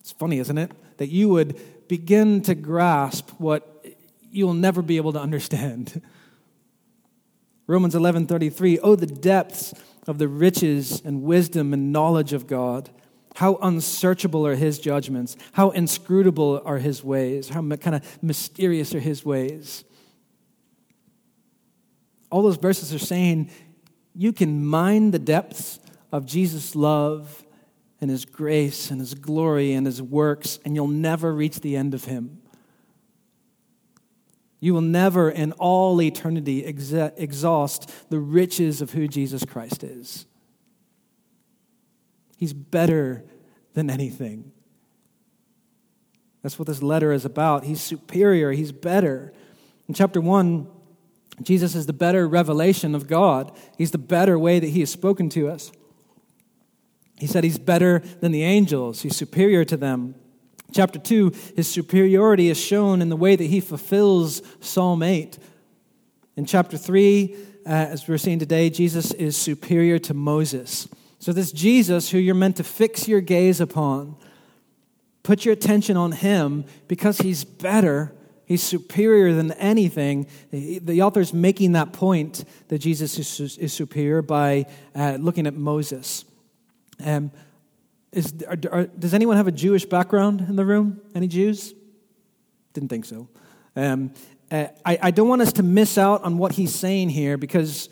It's 0.00 0.12
funny, 0.12 0.38
isn't 0.38 0.58
it? 0.58 0.72
That 0.98 1.08
you 1.08 1.30
would 1.30 1.88
begin 1.88 2.42
to 2.42 2.54
grasp 2.54 3.30
what 3.38 3.86
you'll 4.30 4.52
never 4.52 4.82
be 4.82 4.98
able 4.98 5.14
to 5.14 5.20
understand. 5.20 6.02
Romans 7.66 7.94
11:33 7.94 8.80
Oh 8.82 8.96
the 8.96 9.06
depths 9.06 9.72
of 10.06 10.18
the 10.18 10.28
riches 10.28 11.00
and 11.04 11.22
wisdom 11.22 11.72
and 11.72 11.92
knowledge 11.92 12.32
of 12.34 12.46
God 12.46 12.90
how 13.36 13.56
unsearchable 13.62 14.46
are 14.46 14.54
his 14.54 14.78
judgments? 14.78 15.36
How 15.52 15.70
inscrutable 15.70 16.60
are 16.64 16.78
his 16.78 17.02
ways? 17.02 17.48
How 17.48 17.62
kind 17.76 17.96
of 17.96 18.22
mysterious 18.22 18.94
are 18.94 19.00
his 19.00 19.24
ways? 19.24 19.84
All 22.32 22.40
those 22.40 22.56
verses 22.56 22.94
are 22.94 22.98
saying 22.98 23.50
you 24.14 24.32
can 24.32 24.64
mine 24.64 25.10
the 25.10 25.18
depths 25.18 25.78
of 26.10 26.24
Jesus' 26.24 26.74
love 26.74 27.44
and 28.00 28.10
his 28.10 28.24
grace 28.24 28.90
and 28.90 29.00
his 29.00 29.12
glory 29.12 29.74
and 29.74 29.84
his 29.84 30.00
works, 30.00 30.58
and 30.64 30.74
you'll 30.74 30.88
never 30.88 31.34
reach 31.34 31.60
the 31.60 31.76
end 31.76 31.92
of 31.92 32.06
him. 32.06 32.40
You 34.60 34.72
will 34.72 34.80
never, 34.80 35.30
in 35.30 35.52
all 35.52 36.00
eternity, 36.00 36.64
exhaust 36.64 37.90
the 38.08 38.18
riches 38.18 38.80
of 38.80 38.92
who 38.92 39.08
Jesus 39.08 39.44
Christ 39.44 39.84
is. 39.84 40.24
He's 42.38 42.54
better 42.54 43.24
than 43.74 43.90
anything. 43.90 44.52
That's 46.40 46.58
what 46.58 46.66
this 46.66 46.82
letter 46.82 47.12
is 47.12 47.26
about. 47.26 47.64
He's 47.64 47.82
superior, 47.82 48.52
he's 48.52 48.72
better. 48.72 49.34
In 49.86 49.92
chapter 49.92 50.20
1, 50.20 50.66
Jesus 51.40 51.74
is 51.74 51.86
the 51.86 51.92
better 51.92 52.28
revelation 52.28 52.94
of 52.94 53.06
God. 53.06 53.52
He's 53.78 53.90
the 53.90 53.98
better 53.98 54.38
way 54.38 54.58
that 54.58 54.68
he 54.68 54.80
has 54.80 54.90
spoken 54.90 55.28
to 55.30 55.48
us. 55.48 55.72
He 57.18 57.26
said 57.26 57.44
he's 57.44 57.58
better 57.58 58.00
than 58.20 58.32
the 58.32 58.42
angels, 58.42 59.02
he's 59.02 59.16
superior 59.16 59.64
to 59.64 59.76
them. 59.76 60.16
Chapter 60.72 60.98
2, 60.98 61.32
his 61.54 61.68
superiority 61.68 62.48
is 62.48 62.58
shown 62.58 63.02
in 63.02 63.10
the 63.10 63.16
way 63.16 63.36
that 63.36 63.44
he 63.44 63.60
fulfills 63.60 64.42
Psalm 64.60 65.02
8. 65.02 65.38
In 66.36 66.46
chapter 66.46 66.78
3, 66.78 67.36
uh, 67.66 67.68
as 67.68 68.08
we're 68.08 68.18
seeing 68.18 68.38
today, 68.38 68.70
Jesus 68.70 69.12
is 69.12 69.36
superior 69.36 69.98
to 70.00 70.14
Moses. 70.14 70.88
So, 71.18 71.32
this 71.32 71.52
Jesus 71.52 72.10
who 72.10 72.18
you're 72.18 72.34
meant 72.34 72.56
to 72.56 72.64
fix 72.64 73.06
your 73.06 73.20
gaze 73.20 73.60
upon, 73.60 74.16
put 75.22 75.44
your 75.44 75.52
attention 75.52 75.96
on 75.96 76.12
him 76.12 76.64
because 76.88 77.18
he's 77.18 77.44
better, 77.44 78.12
he's 78.52 78.62
superior 78.62 79.32
than 79.32 79.52
anything. 79.52 80.26
The 80.50 81.02
author 81.02 81.20
is 81.20 81.32
making 81.32 81.72
that 81.72 81.92
point 81.92 82.44
that 82.68 82.78
Jesus 82.78 83.18
is, 83.18 83.58
is 83.58 83.72
superior 83.72 84.22
by 84.22 84.66
uh, 84.94 85.16
looking 85.18 85.46
at 85.46 85.54
Moses. 85.54 86.24
Um, 87.04 87.32
is, 88.12 88.34
are, 88.46 88.58
are, 88.70 88.84
does 88.84 89.14
anyone 89.14 89.38
have 89.38 89.48
a 89.48 89.52
Jewish 89.52 89.86
background 89.86 90.42
in 90.42 90.56
the 90.56 90.66
room? 90.66 91.00
Any 91.14 91.28
Jews? 91.28 91.74
Didn't 92.74 92.90
think 92.90 93.06
so. 93.06 93.28
Um, 93.74 94.12
uh, 94.50 94.66
I, 94.84 94.98
I 95.04 95.10
don't 95.10 95.28
want 95.28 95.40
us 95.40 95.54
to 95.54 95.62
miss 95.62 95.96
out 95.96 96.22
on 96.22 96.36
what 96.36 96.52
he's 96.52 96.74
saying 96.74 97.08
here 97.08 97.38
because 97.38 97.88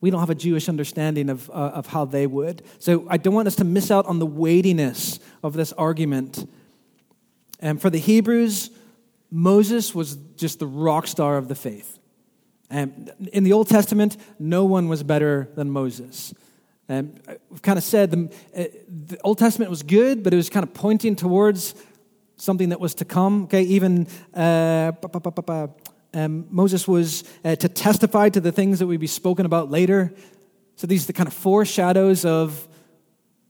we 0.00 0.10
don't 0.10 0.18
have 0.18 0.30
a 0.30 0.34
Jewish 0.34 0.68
understanding 0.68 1.30
of, 1.30 1.48
uh, 1.50 1.52
of 1.52 1.86
how 1.86 2.04
they 2.06 2.26
would. 2.26 2.62
So 2.80 3.06
I 3.08 3.18
don't 3.18 3.34
want 3.34 3.46
us 3.46 3.56
to 3.56 3.64
miss 3.64 3.92
out 3.92 4.06
on 4.06 4.18
the 4.18 4.26
weightiness 4.26 5.20
of 5.44 5.52
this 5.52 5.72
argument. 5.74 6.48
And 7.60 7.80
for 7.80 7.88
the 7.88 7.98
Hebrews, 7.98 8.70
Moses 9.30 9.94
was 9.94 10.16
just 10.36 10.58
the 10.58 10.66
rock 10.66 11.06
star 11.06 11.36
of 11.36 11.48
the 11.48 11.54
faith. 11.54 11.98
And 12.68 13.12
in 13.32 13.44
the 13.44 13.52
Old 13.52 13.68
Testament, 13.68 14.16
no 14.38 14.64
one 14.64 14.88
was 14.88 15.02
better 15.02 15.48
than 15.56 15.70
Moses. 15.70 16.32
And 16.88 17.20
we've 17.50 17.62
kind 17.62 17.78
of 17.78 17.84
said 17.84 18.10
the, 18.10 18.32
uh, 18.56 18.64
the, 18.88 19.20
Old 19.22 19.38
Testament 19.38 19.70
was 19.70 19.82
good, 19.82 20.22
but 20.22 20.32
it 20.32 20.36
was 20.36 20.50
kind 20.50 20.64
of 20.64 20.74
pointing 20.74 21.14
towards 21.14 21.74
something 22.36 22.70
that 22.70 22.80
was 22.80 22.94
to 22.96 23.04
come. 23.04 23.44
Okay, 23.44 23.62
even 23.62 24.06
uh, 24.34 24.92
um, 26.14 26.46
Moses 26.50 26.88
was 26.88 27.24
uh, 27.44 27.54
to 27.56 27.68
testify 27.68 28.28
to 28.30 28.40
the 28.40 28.50
things 28.50 28.80
that 28.80 28.86
would 28.86 29.00
be 29.00 29.06
spoken 29.06 29.46
about 29.46 29.70
later. 29.70 30.12
So 30.76 30.86
these 30.86 31.04
are 31.04 31.06
the 31.08 31.12
kind 31.12 31.28
of 31.28 31.32
foreshadows 31.32 32.24
of 32.24 32.66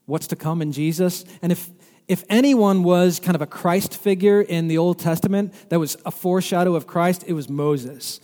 what's 0.05 0.27
to 0.29 0.37
come 0.37 0.61
in 0.61 0.73
Jesus. 0.73 1.25
And 1.41 1.53
if 1.53 1.71
if 2.11 2.25
anyone 2.29 2.83
was 2.83 3.21
kind 3.21 3.37
of 3.37 3.41
a 3.41 3.47
Christ 3.47 3.97
figure 3.97 4.41
in 4.41 4.67
the 4.67 4.77
Old 4.79 4.99
Testament 4.99 5.55
that 5.69 5.79
was 5.79 5.97
a 6.05 6.11
foreshadow 6.11 6.75
of 6.75 6.89
Christ, 6.89 7.23
it 7.29 7.35
was 7.35 7.49
Moses. 7.49 8.19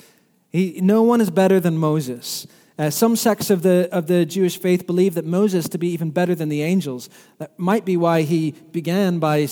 He, 0.50 0.80
no 0.82 1.04
one 1.04 1.20
is 1.20 1.30
better 1.30 1.60
than 1.60 1.78
Moses. 1.78 2.48
Uh, 2.76 2.90
some 2.90 3.14
sects 3.14 3.48
of 3.48 3.62
the, 3.62 3.88
of 3.92 4.08
the 4.08 4.26
Jewish 4.26 4.58
faith 4.58 4.88
believe 4.88 5.14
that 5.14 5.24
Moses 5.24 5.68
to 5.68 5.78
be 5.78 5.86
even 5.90 6.10
better 6.10 6.34
than 6.34 6.48
the 6.48 6.62
angels. 6.62 7.08
That 7.38 7.56
might 7.60 7.84
be 7.84 7.96
why 7.96 8.22
he 8.22 8.56
began 8.72 9.20
by 9.20 9.46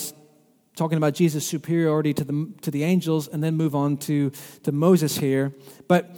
talking 0.75 0.97
about 0.97 1.13
Jesus' 1.13 1.47
superiority 1.47 2.13
to 2.13 2.25
the, 2.25 2.53
to 2.59 2.71
the 2.71 2.83
angels 2.83 3.29
and 3.29 3.41
then 3.41 3.55
move 3.55 3.73
on 3.73 3.95
to, 3.99 4.33
to 4.63 4.73
Moses 4.73 5.17
here. 5.17 5.53
But 5.87 6.13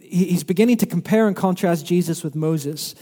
he's 0.00 0.44
beginning 0.44 0.76
to 0.76 0.86
compare 0.86 1.26
and 1.26 1.34
contrast 1.34 1.84
Jesus 1.84 2.22
with 2.22 2.36
Moses. 2.36 2.94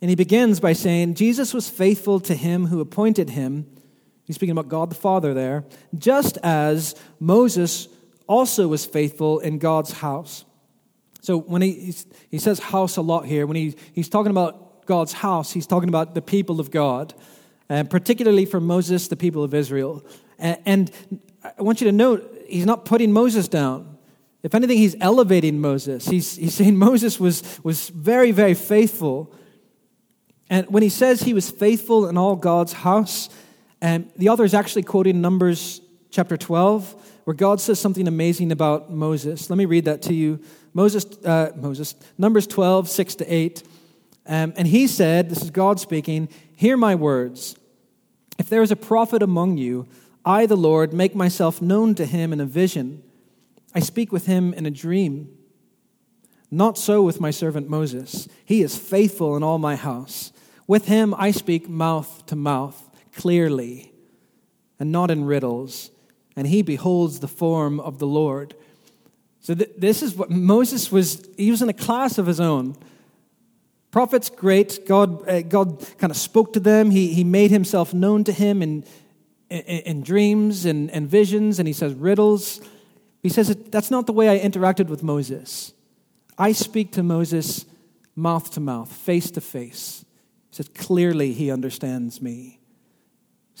And 0.00 0.08
he 0.08 0.16
begins 0.16 0.60
by 0.60 0.72
saying, 0.72 1.12
Jesus 1.12 1.52
was 1.52 1.68
faithful 1.68 2.20
to 2.20 2.34
him 2.34 2.68
who 2.68 2.80
appointed 2.80 3.28
him. 3.28 3.66
He's 4.24 4.36
speaking 4.36 4.52
about 4.52 4.68
God 4.68 4.90
the 4.90 4.94
Father 4.94 5.34
there, 5.34 5.64
just 5.96 6.38
as 6.42 6.94
Moses 7.18 7.88
also 8.26 8.68
was 8.68 8.86
faithful 8.86 9.40
in 9.40 9.58
God's 9.58 9.92
house. 9.92 10.44
So 11.20 11.38
when 11.38 11.62
he, 11.62 11.94
he 12.30 12.38
says 12.38 12.58
house 12.58 12.96
a 12.96 13.02
lot 13.02 13.26
here, 13.26 13.46
when 13.46 13.56
he, 13.56 13.76
he's 13.92 14.08
talking 14.08 14.30
about 14.30 14.86
God's 14.86 15.12
house, 15.12 15.52
he's 15.52 15.66
talking 15.66 15.88
about 15.88 16.14
the 16.14 16.22
people 16.22 16.60
of 16.60 16.70
God, 16.70 17.14
and 17.68 17.88
particularly 17.88 18.44
for 18.44 18.60
Moses, 18.60 19.08
the 19.08 19.16
people 19.16 19.44
of 19.44 19.54
Israel. 19.54 20.04
And, 20.38 20.58
and 20.66 21.20
I 21.44 21.62
want 21.62 21.80
you 21.80 21.86
to 21.86 21.92
note, 21.92 22.44
he's 22.48 22.66
not 22.66 22.84
putting 22.84 23.12
Moses 23.12 23.48
down. 23.48 23.98
If 24.42 24.54
anything, 24.54 24.78
he's 24.78 24.96
elevating 25.00 25.60
Moses. 25.60 26.06
He's, 26.06 26.36
he's 26.36 26.54
saying 26.54 26.76
Moses 26.76 27.20
was, 27.20 27.60
was 27.62 27.88
very, 27.90 28.32
very 28.32 28.54
faithful. 28.54 29.32
And 30.50 30.66
when 30.68 30.82
he 30.82 30.88
says 30.88 31.22
he 31.22 31.32
was 31.32 31.50
faithful 31.50 32.08
in 32.08 32.18
all 32.18 32.34
God's 32.34 32.72
house, 32.72 33.28
and 33.82 34.10
the 34.16 34.28
author 34.28 34.44
is 34.44 34.54
actually 34.54 34.84
quoting 34.84 35.20
Numbers 35.20 35.80
chapter 36.10 36.36
12, 36.36 37.20
where 37.24 37.34
God 37.34 37.60
says 37.60 37.80
something 37.80 38.06
amazing 38.06 38.52
about 38.52 38.92
Moses. 38.92 39.50
Let 39.50 39.56
me 39.56 39.64
read 39.64 39.86
that 39.86 40.02
to 40.02 40.14
you. 40.14 40.40
Moses, 40.72 41.04
uh, 41.24 41.50
Moses, 41.56 41.96
Numbers 42.16 42.46
12, 42.46 42.88
6 42.88 43.14
to 43.16 43.26
8. 43.26 43.62
Um, 44.26 44.52
and 44.56 44.68
he 44.68 44.86
said, 44.86 45.28
This 45.28 45.42
is 45.42 45.50
God 45.50 45.80
speaking, 45.80 46.28
Hear 46.54 46.76
my 46.76 46.94
words. 46.94 47.56
If 48.38 48.48
there 48.48 48.62
is 48.62 48.70
a 48.70 48.76
prophet 48.76 49.20
among 49.20 49.58
you, 49.58 49.88
I, 50.24 50.46
the 50.46 50.56
Lord, 50.56 50.92
make 50.92 51.16
myself 51.16 51.60
known 51.60 51.96
to 51.96 52.06
him 52.06 52.32
in 52.32 52.40
a 52.40 52.46
vision. 52.46 53.02
I 53.74 53.80
speak 53.80 54.12
with 54.12 54.26
him 54.26 54.54
in 54.54 54.64
a 54.64 54.70
dream. 54.70 55.36
Not 56.52 56.78
so 56.78 57.02
with 57.02 57.20
my 57.20 57.32
servant 57.32 57.68
Moses. 57.68 58.28
He 58.44 58.62
is 58.62 58.76
faithful 58.76 59.36
in 59.36 59.42
all 59.42 59.58
my 59.58 59.74
house. 59.74 60.32
With 60.68 60.86
him 60.86 61.14
I 61.18 61.32
speak 61.32 61.68
mouth 61.68 62.24
to 62.26 62.36
mouth, 62.36 62.90
clearly, 63.14 63.92
and 64.78 64.90
not 64.90 65.10
in 65.10 65.24
riddles, 65.24 65.90
and 66.36 66.46
he 66.46 66.62
beholds 66.62 67.20
the 67.20 67.28
form 67.28 67.78
of 67.80 67.98
the 67.98 68.06
Lord. 68.06 68.54
So 69.40 69.54
th- 69.54 69.70
this 69.76 70.02
is 70.02 70.14
what 70.14 70.30
Moses 70.30 70.90
was, 70.90 71.28
he 71.36 71.50
was 71.50 71.62
in 71.62 71.68
a 71.68 71.74
class 71.74 72.18
of 72.18 72.26
his 72.26 72.40
own. 72.40 72.76
Prophets, 73.90 74.30
great. 74.30 74.86
God, 74.86 75.28
uh, 75.28 75.42
God 75.42 75.84
kind 75.98 76.10
of 76.10 76.16
spoke 76.16 76.54
to 76.54 76.60
them. 76.60 76.90
He, 76.90 77.12
he 77.12 77.24
made 77.24 77.50
himself 77.50 77.92
known 77.92 78.24
to 78.24 78.32
him 78.32 78.62
in, 78.62 78.84
in, 79.50 79.60
in 79.60 80.02
dreams 80.02 80.64
and, 80.64 80.90
and 80.90 81.08
visions, 81.08 81.58
and 81.58 81.68
he 81.68 81.74
says 81.74 81.92
riddles. 81.92 82.60
He 83.22 83.28
says, 83.28 83.54
That's 83.68 83.90
not 83.90 84.06
the 84.06 84.12
way 84.12 84.30
I 84.30 84.38
interacted 84.38 84.86
with 84.86 85.02
Moses. 85.02 85.74
I 86.38 86.52
speak 86.52 86.92
to 86.92 87.02
Moses 87.02 87.66
mouth 88.16 88.50
to 88.52 88.60
mouth, 88.60 88.90
face 88.90 89.30
to 89.32 89.40
face. 89.40 90.04
He 90.50 90.56
says, 90.56 90.68
Clearly, 90.68 91.32
he 91.32 91.50
understands 91.50 92.22
me. 92.22 92.61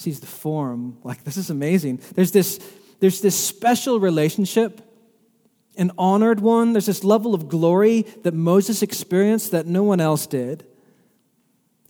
Sees 0.02 0.20
the 0.20 0.26
form. 0.26 0.98
Like, 1.04 1.22
this 1.22 1.36
is 1.36 1.48
amazing. 1.48 2.00
There's 2.14 2.32
this, 2.32 2.58
there's 2.98 3.20
this 3.20 3.38
special 3.38 4.00
relationship 4.00 4.80
an 5.76 5.90
honored 5.96 6.40
one. 6.40 6.72
There's 6.72 6.86
this 6.86 7.04
level 7.04 7.34
of 7.34 7.48
glory 7.48 8.02
that 8.22 8.34
Moses 8.34 8.82
experienced 8.82 9.52
that 9.52 9.66
no 9.66 9.82
one 9.82 10.00
else 10.00 10.26
did. 10.26 10.66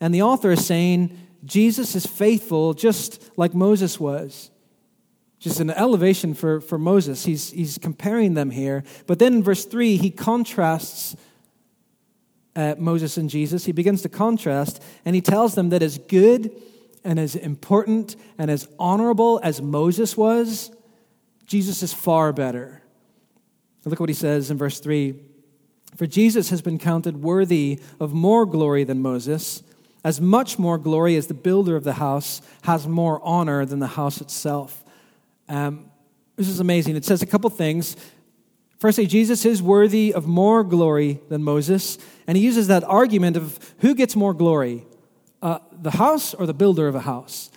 And 0.00 0.14
the 0.14 0.22
author 0.22 0.52
is 0.52 0.66
saying 0.66 1.18
Jesus 1.44 1.94
is 1.96 2.06
faithful 2.06 2.74
just 2.74 3.30
like 3.36 3.54
Moses 3.54 3.98
was. 3.98 4.50
Just 5.38 5.58
an 5.58 5.70
elevation 5.70 6.34
for, 6.34 6.60
for 6.60 6.78
Moses. 6.78 7.24
He's, 7.24 7.50
he's 7.50 7.76
comparing 7.78 8.34
them 8.34 8.50
here. 8.50 8.84
But 9.06 9.18
then 9.18 9.34
in 9.34 9.42
verse 9.42 9.64
3, 9.64 9.96
he 9.96 10.10
contrasts 10.10 11.16
uh, 12.54 12.76
Moses 12.78 13.16
and 13.16 13.28
Jesus. 13.28 13.64
He 13.64 13.72
begins 13.72 14.02
to 14.02 14.08
contrast, 14.08 14.80
and 15.04 15.16
he 15.16 15.20
tells 15.20 15.56
them 15.56 15.70
that 15.70 15.82
as 15.82 15.98
good 15.98 16.52
and 17.04 17.18
as 17.18 17.34
important 17.34 18.16
and 18.38 18.50
as 18.50 18.68
honorable 18.78 19.40
as 19.42 19.60
Moses 19.60 20.16
was, 20.16 20.70
Jesus 21.46 21.82
is 21.82 21.92
far 21.92 22.32
better. 22.32 22.82
Look 23.84 23.94
at 23.94 24.00
what 24.00 24.08
he 24.08 24.14
says 24.14 24.50
in 24.50 24.58
verse 24.58 24.80
3 24.80 25.14
For 25.96 26.06
Jesus 26.06 26.50
has 26.50 26.62
been 26.62 26.78
counted 26.78 27.22
worthy 27.22 27.80
of 27.98 28.12
more 28.12 28.46
glory 28.46 28.84
than 28.84 29.02
Moses, 29.02 29.62
as 30.04 30.20
much 30.20 30.58
more 30.58 30.78
glory 30.78 31.16
as 31.16 31.26
the 31.26 31.34
builder 31.34 31.76
of 31.76 31.84
the 31.84 31.94
house 31.94 32.42
has 32.62 32.86
more 32.86 33.20
honor 33.24 33.64
than 33.64 33.80
the 33.80 33.88
house 33.88 34.20
itself. 34.20 34.84
Um, 35.48 35.90
this 36.36 36.48
is 36.48 36.60
amazing. 36.60 36.96
It 36.96 37.04
says 37.04 37.22
a 37.22 37.26
couple 37.26 37.50
things. 37.50 37.96
Firstly, 38.78 39.06
Jesus 39.06 39.44
is 39.44 39.62
worthy 39.62 40.12
of 40.12 40.26
more 40.26 40.64
glory 40.64 41.20
than 41.28 41.42
Moses, 41.44 41.98
and 42.26 42.36
he 42.36 42.42
uses 42.42 42.66
that 42.66 42.82
argument 42.84 43.36
of 43.36 43.58
who 43.78 43.94
gets 43.94 44.16
more 44.16 44.34
glory, 44.34 44.84
uh, 45.42 45.58
the 45.72 45.90
house 45.90 46.34
or 46.34 46.46
the 46.46 46.54
builder 46.54 46.88
of 46.88 46.94
a 46.94 47.00
house. 47.00 47.50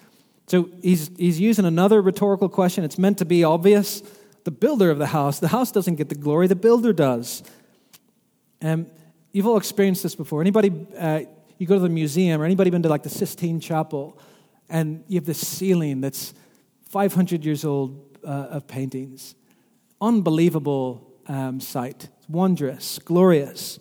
So 0.47 0.69
he's, 0.81 1.09
he's 1.17 1.39
using 1.39 1.65
another 1.65 2.01
rhetorical 2.01 2.49
question. 2.49 2.83
It's 2.83 2.97
meant 2.97 3.19
to 3.19 3.25
be 3.25 3.43
obvious 3.43 4.03
the 4.43 4.51
builder 4.51 4.91
of 4.91 4.99
the 4.99 5.07
house. 5.07 5.39
The 5.39 5.47
house 5.47 5.71
doesn't 5.71 5.95
get 5.95 6.09
the 6.09 6.15
glory, 6.15 6.47
the 6.47 6.55
builder 6.55 6.93
does. 6.93 7.43
And 8.61 8.89
you've 9.31 9.47
all 9.47 9.57
experienced 9.57 10.03
this 10.03 10.15
before. 10.15 10.41
Anybody, 10.41 10.71
uh, 10.97 11.21
you 11.57 11.67
go 11.67 11.75
to 11.75 11.81
the 11.81 11.89
museum, 11.89 12.41
or 12.41 12.45
anybody 12.45 12.69
been 12.69 12.83
to 12.83 12.89
like 12.89 13.03
the 13.03 13.09
Sistine 13.09 13.59
Chapel, 13.59 14.19
and 14.69 15.03
you 15.07 15.15
have 15.15 15.25
this 15.25 15.45
ceiling 15.45 16.01
that's 16.01 16.33
500 16.89 17.43
years 17.43 17.65
old 17.65 18.17
uh, 18.23 18.47
of 18.51 18.67
paintings. 18.67 19.35
Unbelievable 19.99 21.11
um, 21.27 21.59
sight. 21.59 22.07
It's 22.19 22.29
wondrous, 22.29 22.99
glorious. 22.99 23.79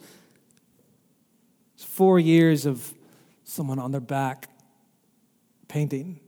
It's 1.74 1.84
four 1.84 2.18
years 2.18 2.66
of 2.66 2.92
someone 3.44 3.78
on 3.78 3.92
their 3.92 4.00
back 4.00 4.48
painting. 5.68 6.20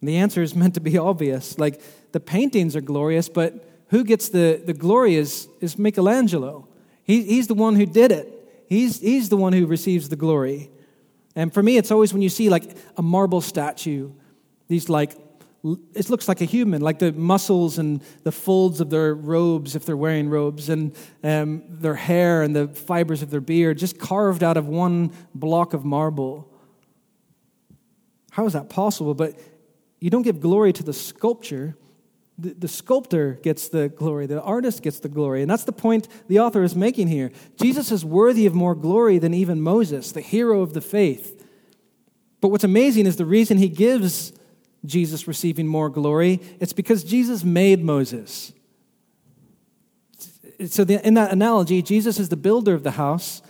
And 0.00 0.08
the 0.08 0.16
answer 0.16 0.42
is 0.42 0.54
meant 0.54 0.74
to 0.74 0.80
be 0.80 0.98
obvious. 0.98 1.58
Like, 1.58 1.80
the 2.12 2.20
paintings 2.20 2.76
are 2.76 2.80
glorious, 2.80 3.28
but 3.28 3.68
who 3.88 4.04
gets 4.04 4.28
the, 4.28 4.60
the 4.64 4.74
glory 4.74 5.14
is, 5.14 5.48
is 5.60 5.78
Michelangelo. 5.78 6.68
He, 7.04 7.22
he's 7.22 7.46
the 7.46 7.54
one 7.54 7.76
who 7.76 7.86
did 7.86 8.12
it, 8.12 8.64
he's, 8.68 9.00
he's 9.00 9.28
the 9.28 9.36
one 9.36 9.52
who 9.52 9.66
receives 9.66 10.08
the 10.08 10.16
glory. 10.16 10.70
And 11.34 11.52
for 11.52 11.62
me, 11.62 11.76
it's 11.76 11.90
always 11.90 12.12
when 12.12 12.22
you 12.22 12.28
see 12.28 12.48
like 12.48 12.76
a 12.96 13.02
marble 13.02 13.40
statue, 13.40 14.10
these 14.68 14.88
like, 14.88 15.16
it 15.94 16.10
looks 16.10 16.28
like 16.28 16.40
a 16.40 16.44
human, 16.44 16.82
like 16.82 16.98
the 16.98 17.12
muscles 17.12 17.78
and 17.78 18.02
the 18.22 18.32
folds 18.32 18.80
of 18.80 18.90
their 18.90 19.14
robes, 19.14 19.74
if 19.74 19.84
they're 19.84 19.96
wearing 19.96 20.28
robes, 20.28 20.68
and 20.68 20.94
um, 21.24 21.62
their 21.68 21.94
hair 21.94 22.42
and 22.42 22.54
the 22.54 22.68
fibers 22.68 23.22
of 23.22 23.30
their 23.30 23.40
beard, 23.40 23.78
just 23.78 23.98
carved 23.98 24.42
out 24.42 24.56
of 24.56 24.68
one 24.68 25.12
block 25.34 25.74
of 25.74 25.84
marble. 25.84 26.52
How 28.30 28.46
is 28.46 28.52
that 28.52 28.68
possible? 28.68 29.14
But 29.14 29.38
you 30.00 30.10
don't 30.10 30.22
give 30.22 30.40
glory 30.40 30.72
to 30.74 30.82
the 30.82 30.92
sculpture, 30.92 31.76
the, 32.38 32.50
the 32.50 32.68
sculptor 32.68 33.38
gets 33.42 33.68
the 33.68 33.88
glory, 33.88 34.26
the 34.26 34.42
artist 34.42 34.82
gets 34.82 35.00
the 35.00 35.08
glory. 35.08 35.40
And 35.42 35.50
that's 35.50 35.64
the 35.64 35.72
point 35.72 36.06
the 36.28 36.40
author 36.40 36.62
is 36.62 36.76
making 36.76 37.08
here. 37.08 37.32
Jesus 37.60 37.90
is 37.90 38.04
worthy 38.04 38.46
of 38.46 38.54
more 38.54 38.74
glory 38.74 39.18
than 39.18 39.32
even 39.32 39.60
Moses, 39.60 40.12
the 40.12 40.20
hero 40.20 40.60
of 40.60 40.74
the 40.74 40.82
faith. 40.82 41.44
But 42.40 42.48
what's 42.48 42.64
amazing 42.64 43.06
is 43.06 43.16
the 43.16 43.24
reason 43.24 43.56
he 43.56 43.70
gives 43.70 44.32
Jesus 44.86 45.28
receiving 45.28 45.66
more 45.66 45.88
glory, 45.88 46.40
it's 46.60 46.72
because 46.72 47.04
Jesus 47.04 47.44
made 47.44 47.82
Moses. 47.82 48.52
So, 50.68 50.84
the, 50.84 51.06
in 51.06 51.14
that 51.14 51.32
analogy, 51.32 51.82
Jesus 51.82 52.18
is 52.18 52.28
the 52.28 52.36
builder 52.36 52.74
of 52.74 52.82
the 52.82 52.92
house. 52.92 53.42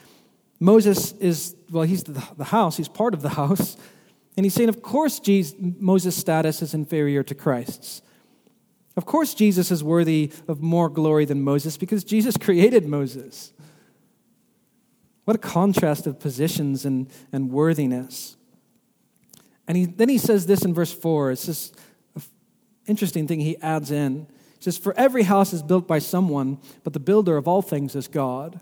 Moses 0.59 1.13
is, 1.13 1.55
well, 1.71 1.85
he's 1.85 2.05
the, 2.05 2.23
the 2.37 2.45
house, 2.45 2.77
he's 2.77 2.89
part 2.89 3.15
of 3.15 3.23
the 3.23 3.31
house. 3.31 3.77
And 4.37 4.45
he's 4.45 4.55
saying, 4.55 4.69
of 4.69 4.83
course, 4.83 5.19
Jesus, 5.19 5.55
Moses' 5.59 6.17
status 6.17 6.61
is 6.61 6.75
inferior 6.75 7.23
to 7.23 7.35
Christ's. 7.35 8.03
Of 8.97 9.07
course, 9.07 9.35
Jesus 9.35 9.71
is 9.71 9.85
worthy 9.85 10.33
of 10.49 10.61
more 10.63 10.89
glory 10.89 11.25
than 11.25 11.43
Moses 11.43 11.77
because 11.77 12.05
Jesus 12.05 12.37
created 12.41 12.87
Moses. 12.87 13.53
What 15.25 15.37
a 15.37 15.41
contrast 15.41 16.07
of 16.07 16.21
positions 16.21 16.85
and, 16.85 17.11
and 17.33 17.51
worthiness. 17.51 18.36
And 19.69 19.77
he, 19.77 19.85
then 19.87 20.09
he 20.09 20.19
says 20.19 20.47
this 20.47 20.65
in 20.65 20.75
verse 20.75 20.93
4. 20.93 21.33
It's 21.33 21.47
this 21.47 21.73
interesting 22.87 23.27
thing 23.27 23.41
he 23.41 23.57
adds 23.59 23.91
in. 23.91 24.27
He 24.59 24.63
says, 24.63 24.79
For 24.79 24.95
every 24.97 25.25
house 25.25 25.53
is 25.53 25.63
built 25.63 25.87
by 25.87 25.99
someone, 25.99 26.59
but 26.85 26.93
the 26.93 27.01
builder 27.01 27.37
of 27.37 27.49
all 27.49 27.63
things 27.63 27.97
is 27.97 28.09
God. 28.09 28.61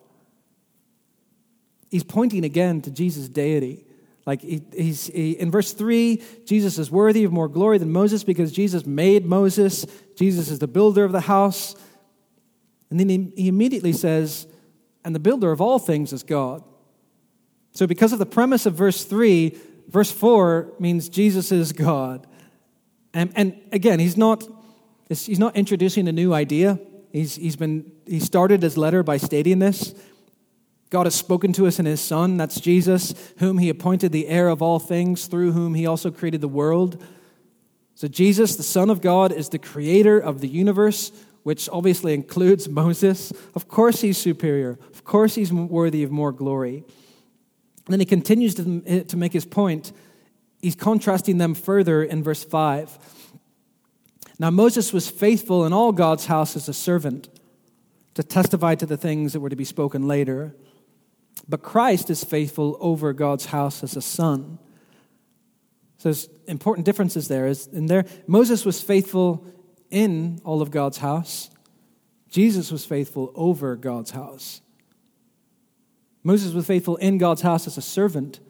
He's 1.90 2.04
pointing 2.04 2.44
again 2.44 2.80
to 2.82 2.90
Jesus' 2.90 3.28
deity. 3.28 3.84
Like 4.26 4.40
he, 4.40 4.62
he's 4.74 5.06
he, 5.06 5.32
in 5.32 5.50
verse 5.50 5.72
3, 5.74 6.22
Jesus 6.46 6.78
is 6.78 6.90
worthy 6.90 7.24
of 7.24 7.32
more 7.32 7.48
glory 7.48 7.78
than 7.78 7.92
Moses 7.92 8.24
because 8.24 8.52
Jesus 8.52 8.86
made 8.86 9.26
Moses. 9.26 9.86
Jesus 10.16 10.50
is 10.50 10.58
the 10.58 10.66
builder 10.66 11.04
of 11.04 11.12
the 11.12 11.20
house. 11.20 11.76
And 12.90 12.98
then 12.98 13.08
he, 13.08 13.32
he 13.36 13.48
immediately 13.48 13.92
says, 13.92 14.46
and 15.04 15.14
the 15.14 15.20
builder 15.20 15.52
of 15.52 15.60
all 15.60 15.78
things 15.78 16.12
is 16.12 16.22
God. 16.22 16.64
So, 17.72 17.86
because 17.86 18.12
of 18.12 18.18
the 18.18 18.26
premise 18.26 18.66
of 18.66 18.74
verse 18.74 19.04
3, 19.04 19.58
verse 19.88 20.10
4 20.10 20.74
means 20.78 21.08
Jesus 21.08 21.52
is 21.52 21.72
God. 21.72 22.26
And, 23.12 23.32
and 23.36 23.60
again, 23.72 24.00
he's 24.00 24.16
not, 24.16 24.44
he's 25.08 25.38
not 25.38 25.56
introducing 25.56 26.08
a 26.08 26.12
new 26.12 26.34
idea. 26.34 26.78
He's, 27.12 27.36
he's 27.36 27.56
been, 27.56 27.92
he 28.06 28.18
started 28.18 28.62
his 28.62 28.76
letter 28.76 29.02
by 29.02 29.18
stating 29.18 29.60
this. 29.60 29.94
God 30.90 31.06
has 31.06 31.14
spoken 31.14 31.52
to 31.54 31.66
us 31.66 31.78
in 31.78 31.86
his 31.86 32.00
Son, 32.00 32.36
that's 32.36 32.60
Jesus, 32.60 33.14
whom 33.38 33.58
he 33.58 33.68
appointed 33.68 34.12
the 34.12 34.28
heir 34.28 34.48
of 34.48 34.62
all 34.62 34.78
things, 34.78 35.26
through 35.26 35.52
whom 35.52 35.74
he 35.74 35.86
also 35.86 36.10
created 36.10 36.40
the 36.40 36.48
world. 36.48 37.02
So, 37.96 38.08
Jesus, 38.08 38.56
the 38.56 38.62
Son 38.62 38.90
of 38.90 39.00
God, 39.00 39.32
is 39.32 39.48
the 39.48 39.58
creator 39.58 40.18
of 40.18 40.40
the 40.40 40.48
universe, 40.48 41.12
which 41.44 41.68
obviously 41.68 42.14
includes 42.14 42.68
Moses. 42.82 43.32
Of 43.54 43.68
course, 43.68 44.00
he's 44.00 44.18
superior. 44.18 44.78
Of 44.92 45.04
course, 45.04 45.34
he's 45.34 45.52
worthy 45.52 46.02
of 46.02 46.10
more 46.10 46.32
glory. 46.32 46.84
Then 47.86 48.00
he 48.00 48.06
continues 48.06 48.54
to, 48.54 48.82
eh, 48.86 49.02
to 49.04 49.16
make 49.16 49.32
his 49.32 49.44
point. 49.44 49.92
He's 50.60 50.74
contrasting 50.74 51.38
them 51.38 51.54
further 51.54 52.02
in 52.02 52.22
verse 52.22 52.42
5. 52.42 52.98
Now, 54.38 54.50
Moses 54.50 54.92
was 54.92 55.08
faithful 55.08 55.64
in 55.64 55.72
all 55.72 55.92
God's 55.92 56.26
house 56.26 56.56
as 56.56 56.68
a 56.68 56.74
servant 56.74 57.28
to 58.14 58.22
testify 58.22 58.74
to 58.76 58.86
the 58.86 58.96
things 58.96 59.32
that 59.32 59.40
were 59.40 59.50
to 59.50 59.56
be 59.56 59.64
spoken 59.64 60.08
later. 60.08 60.54
But 61.48 61.62
Christ 61.62 62.10
is 62.10 62.24
faithful 62.24 62.76
over 62.80 63.12
God's 63.12 63.46
house 63.46 63.82
as 63.82 63.96
a 63.96 64.02
son. 64.02 64.58
So 65.98 66.08
there's 66.08 66.28
important 66.46 66.86
differences 66.86 67.28
there. 67.28 67.46
Is 67.46 67.66
in 67.66 67.86
there, 67.86 68.04
Moses 68.26 68.64
was 68.64 68.80
faithful 68.80 69.46
in 69.90 70.40
all 70.44 70.62
of 70.62 70.70
God's 70.70 70.98
house. 70.98 71.50
Jesus 72.28 72.72
was 72.72 72.84
faithful 72.84 73.32
over 73.34 73.76
God's 73.76 74.10
house. 74.10 74.60
Moses 76.24 76.52
was 76.52 76.66
faithful 76.66 76.96
in 76.96 77.18
God's 77.18 77.42
house 77.42 77.66
as 77.66 77.78
a 77.78 77.82
servant. 77.82 78.40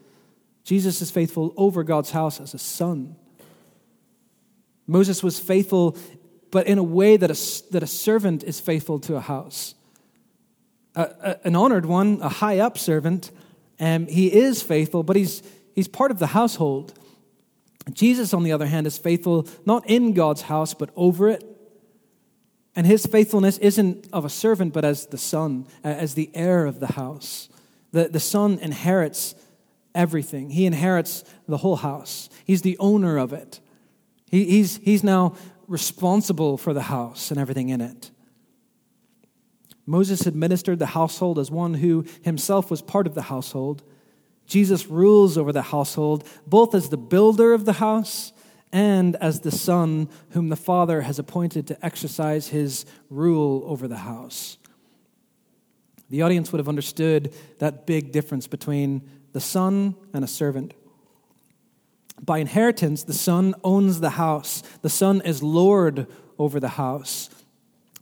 Jesus 0.65 1.03
is 1.03 1.11
faithful 1.11 1.53
over 1.57 1.83
God's 1.83 2.13
house 2.13 2.41
as 2.41 2.55
a 2.55 2.59
son. 2.59 3.17
Moses 4.87 5.23
was 5.23 5.39
faithful, 5.39 5.97
but 6.51 6.67
in 6.67 6.79
a 6.79 6.83
way 6.83 7.17
that 7.17 7.31
a, 7.31 7.73
that 7.73 7.83
a 7.83 7.87
servant 7.87 8.45
is 8.45 8.61
faithful 8.61 9.01
to 9.01 9.17
a 9.17 9.21
house 9.21 9.75
a, 10.95 11.03
a, 11.03 11.47
an 11.47 11.57
honored 11.57 11.87
one, 11.87 12.21
a 12.23 12.29
high 12.29 12.59
up 12.59 12.79
servant. 12.79 13.31
and 13.79 14.09
he 14.09 14.33
is 14.33 14.63
faithful, 14.63 15.03
but 15.03 15.17
he's, 15.17 15.43
he's 15.75 15.89
part 15.89 16.11
of 16.11 16.19
the 16.19 16.29
household. 16.29 16.97
Jesus, 17.93 18.33
on 18.33 18.45
the 18.45 18.53
other 18.53 18.67
hand, 18.67 18.87
is 18.87 18.97
faithful 18.97 19.47
not 19.67 19.89
in 19.89 20.13
God's 20.15 20.43
house, 20.43 20.75
but 20.75 20.91
over 20.97 21.29
it. 21.29 21.45
And 22.77 22.87
his 22.87 23.07
faithfulness 23.07 23.59
isn't 23.59 24.09
of 24.13 24.25
a 24.25 24.31
servant, 24.31 24.73
but 24.73 24.85
as 24.85 25.07
the 25.07 25.19
son, 25.19 25.67
as 25.83 26.15
the 26.15 26.31
heir 26.35 26.67
of 26.67 26.81
the 26.81 26.93
house. 26.93 27.49
The, 27.95 28.09
the 28.09 28.19
son 28.19 28.59
inherits 28.59 29.37
everything, 29.95 30.51
he 30.51 30.67
inherits 30.67 31.23
the 31.47 31.59
whole 31.59 31.77
house. 31.77 32.29
He's 32.45 32.63
the 32.63 32.77
owner 32.79 33.17
of 33.17 33.33
it. 33.33 33.61
He, 34.29 34.47
he's, 34.47 34.79
he's 34.79 35.05
now 35.05 35.37
responsible 35.69 36.59
for 36.59 36.75
the 36.75 36.83
house 36.83 37.31
and 37.31 37.39
everything 37.39 37.69
in 37.69 37.81
it. 37.81 38.11
Moses 39.87 40.27
administered 40.27 40.81
the 40.81 40.87
household 40.87 41.39
as 41.39 41.53
one 41.53 41.75
who 41.75 42.05
himself 42.23 42.69
was 42.69 42.83
part 42.83 43.07
of 43.07 43.15
the 43.15 43.23
household. 43.23 43.85
Jesus 44.45 44.89
rules 44.89 45.39
over 45.39 45.53
the 45.53 45.63
household, 45.63 46.29
both 46.49 46.75
as 46.75 46.89
the 46.89 46.97
builder 46.97 47.53
of 47.53 47.65
the 47.65 47.75
house 47.75 48.33
and 48.73 49.15
as 49.21 49.43
the 49.43 49.53
son 49.53 50.09
whom 50.31 50.49
the 50.49 50.57
Father 50.57 51.03
has 51.03 51.21
appointed 51.21 51.69
to 51.69 51.87
exercise 51.87 52.49
his 52.49 52.87
rule 53.09 53.63
over 53.67 53.87
the 53.87 53.99
house. 53.99 54.59
The 56.11 56.23
audience 56.23 56.53
would 56.53 56.59
have 56.59 56.69
understood 56.69 57.35
that 57.59 57.87
big 57.87 58.13
difference 58.13 58.47
between 58.47 59.03
the 59.33 59.41
son 59.41 59.97
and 60.13 60.25
a 60.25 60.29
servant. 60.29 60.75
By 62.21 62.39
inheritance, 62.39 63.03
the 63.03 63.13
son 63.13 63.55
owns 63.65 64.01
the 64.01 64.11
house, 64.11 64.63
the 64.83 64.91
son 64.91 65.21
is 65.23 65.43
Lord 65.43 66.07
over 66.39 66.61
the 66.61 66.69
house. 66.69 67.31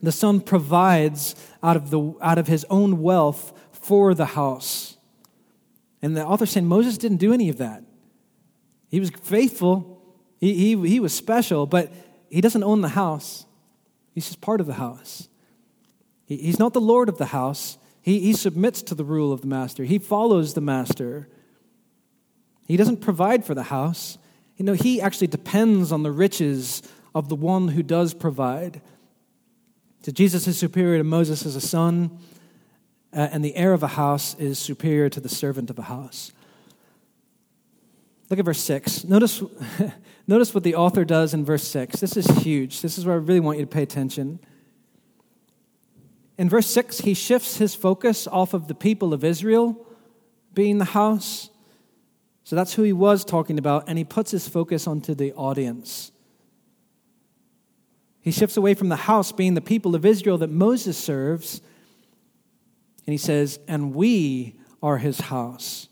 The 0.03 0.13
son 0.13 0.41
provides 0.41 1.37
out 1.63 1.77
of, 1.77 1.91
the, 1.91 2.15
out 2.21 2.37
of 2.37 2.49
his 2.49 2.67
own 2.69 3.01
wealth 3.03 3.53
for 3.71 4.15
the 4.15 4.27
house. 4.27 4.97
And 6.03 6.17
the 6.17 6.27
author 6.27 6.45
saying 6.45 6.67
Moses 6.67 6.99
didn't 6.99 7.19
do 7.19 7.33
any 7.33 7.49
of 7.49 7.59
that. 7.59 7.85
He 8.89 8.99
was 8.99 9.11
faithful, 9.11 10.03
he, 10.41 10.55
he, 10.55 10.89
he 10.89 11.01
was 11.01 11.15
special, 11.15 11.67
but 11.67 11.91
he 12.29 12.41
doesn't 12.41 12.65
own 12.65 12.81
the 12.81 12.89
house. 12.89 13.47
He's 14.13 14.27
just 14.27 14.41
part 14.41 14.61
of 14.61 14.67
the 14.67 14.75
house. 14.75 15.29
He, 16.27 16.37
he's 16.37 16.59
not 16.59 16.73
the 16.73 16.81
Lord 16.81 17.09
of 17.09 17.17
the 17.17 17.27
house. 17.27 17.79
He, 18.03 18.19
he 18.19 18.33
submits 18.33 18.83
to 18.83 18.95
the 18.95 19.05
rule 19.05 19.33
of 19.33 19.41
the 19.41 19.47
master, 19.47 19.85
he 19.85 19.99
follows 19.99 20.55
the 20.55 20.61
master. 20.61 21.29
He 22.69 22.77
doesn't 22.77 23.01
provide 23.01 23.45
for 23.45 23.55
the 23.55 23.65
house. 23.65 24.19
You 24.57 24.65
know, 24.65 24.73
he 24.73 25.01
actually 25.01 25.27
depends 25.27 25.93
on 25.93 26.05
the 26.05 26.13
riches 26.13 26.83
of 27.15 27.29
the 27.29 27.35
one 27.35 27.69
who 27.69 27.83
does 27.83 28.15
provide. 28.15 28.81
So 30.03 30.13
Jesus 30.13 30.47
is 30.47 30.59
superior 30.59 30.99
to 30.99 31.05
Moses 31.05 31.45
as 31.45 31.57
a 31.57 31.61
son, 31.61 32.19
uh, 33.13 33.29
and 33.33 33.45
the 33.45 33.55
heir 33.57 33.73
of 33.73 33.83
a 33.83 33.89
house 33.89 34.35
is 34.37 34.59
superior 34.59 35.09
to 35.11 35.21
the 35.21 35.29
servant 35.29 35.71
of 35.71 35.79
a 35.79 35.83
house. 35.83 36.33
Look 38.31 38.39
at 38.39 38.45
verse 38.45 38.61
6. 38.61 39.05
Notice, 39.05 39.43
notice 40.27 40.55
what 40.55 40.65
the 40.65 40.75
author 40.75 41.05
does 41.05 41.35
in 41.35 41.45
verse 41.45 41.69
6. 41.69 42.01
This 42.01 42.17
is 42.17 42.27
huge. 42.39 42.81
This 42.81 42.97
is 42.97 43.05
where 43.05 43.17
I 43.17 43.19
really 43.19 43.41
want 43.41 43.59
you 43.59 43.65
to 43.65 43.71
pay 43.71 43.83
attention. 43.83 44.41
In 46.39 46.49
verse 46.49 46.67
6, 46.69 47.01
he 47.01 47.15
shifts 47.15 47.59
his 47.59 47.75
focus 47.75 48.27
off 48.27 48.55
of 48.55 48.69
the 48.69 48.75
people 48.75 49.13
of 49.13 49.25
Israel 49.25 49.87
being 50.55 50.79
the 50.79 50.85
house. 50.87 51.51
So 52.45 52.57
that's 52.57 52.75
who 52.75 52.83
he 52.83 52.93
was 52.93 53.25
talking 53.25 53.59
about, 53.59 53.85
and 53.89 53.97
he 53.97 54.05
puts 54.05 54.31
his 54.31 54.49
focus 54.49 54.87
onto 54.87 55.15
the 55.15 55.33
audience. 55.35 56.11
He 58.21 58.31
shifts 58.31 58.57
away 58.57 58.75
from 58.75 58.89
the 58.89 58.97
house 58.97 59.33
being 59.33 59.55
the 59.55 59.61
people 59.61 59.95
of 59.95 60.05
Israel 60.05 60.39
that 60.39 60.51
Moses 60.51 60.97
serves, 60.97 61.61
and 63.07 63.13
he 63.13 63.19
says, 63.19 63.59
And 63.69 63.95
we 63.95 64.57
are 64.83 64.99
his 64.99 65.21
house. 65.21 65.89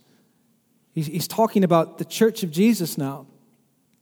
He's, 0.92 1.06
he's 1.06 1.28
talking 1.28 1.64
about 1.64 1.98
the 1.98 2.04
church 2.04 2.42
of 2.42 2.50
Jesus 2.50 2.98
now. 2.98 3.26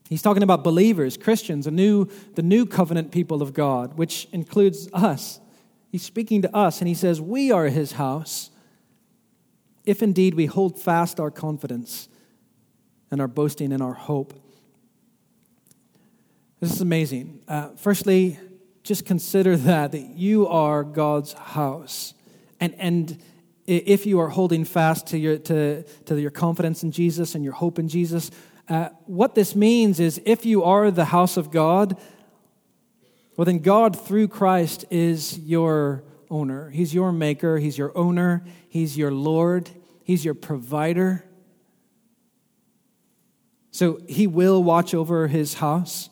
He's 0.09 0.23
talking 0.23 0.41
about 0.41 0.63
believers, 0.63 1.17
Christians, 1.17 1.67
a 1.67 1.71
new, 1.71 2.07
the 2.33 2.41
new 2.41 2.65
covenant 2.65 3.11
people 3.11 3.43
of 3.43 3.53
God, 3.53 3.97
which 3.97 4.27
includes 4.31 4.89
us. 4.91 5.39
He's 5.89 6.03
speaking 6.03 6.41
to 6.43 6.55
us, 6.55 6.79
and 6.79 6.87
he 6.87 6.93
says, 6.93 7.19
We 7.19 7.51
are 7.51 7.65
his 7.65 7.93
house, 7.93 8.51
if 9.85 10.01
indeed 10.03 10.35
we 10.35 10.45
hold 10.45 10.79
fast 10.79 11.19
our 11.19 11.31
confidence 11.31 12.07
and 13.11 13.19
our 13.19 13.27
boasting 13.27 13.71
and 13.71 13.81
our 13.81 13.93
hope 13.93 14.33
this 16.59 16.73
is 16.73 16.81
amazing. 16.81 17.39
Uh, 17.47 17.69
firstly, 17.77 18.37
just 18.83 19.05
consider 19.05 19.55
that, 19.55 19.93
that 19.93 20.17
you 20.17 20.45
are 20.47 20.83
God's 20.83 21.31
house. 21.31 22.13
And, 22.59 22.75
and 22.77 23.17
if 23.65 24.05
you 24.05 24.19
are 24.19 24.27
holding 24.27 24.65
fast 24.65 25.07
to 25.07 25.17
your, 25.17 25.37
to, 25.37 25.83
to 25.83 26.19
your 26.19 26.31
confidence 26.31 26.83
in 26.83 26.91
Jesus 26.91 27.33
and 27.33 27.45
your 27.45 27.53
hope 27.53 27.79
in 27.79 27.87
Jesus, 27.87 28.29
uh, 28.67 28.89
what 29.05 29.35
this 29.35 29.55
means 29.55 30.01
is 30.01 30.21
if 30.25 30.45
you 30.45 30.63
are 30.63 30.91
the 30.91 31.05
house 31.05 31.37
of 31.37 31.49
God, 31.49 31.97
well, 33.39 33.45
then 33.45 33.59
God 33.59 33.97
through 33.97 34.27
Christ 34.27 34.83
is 34.89 35.39
your 35.39 36.03
owner. 36.29 36.69
He's 36.71 36.93
your 36.93 37.13
maker, 37.13 37.57
He's 37.57 37.77
your 37.77 37.97
owner, 37.97 38.43
He's 38.67 38.97
your 38.97 39.13
Lord, 39.13 39.69
He's 40.03 40.25
your 40.25 40.33
provider. 40.33 41.23
So 43.71 44.01
he 44.09 44.27
will 44.27 44.61
watch 44.61 44.93
over 44.93 45.27
his 45.27 45.53
house. 45.53 46.09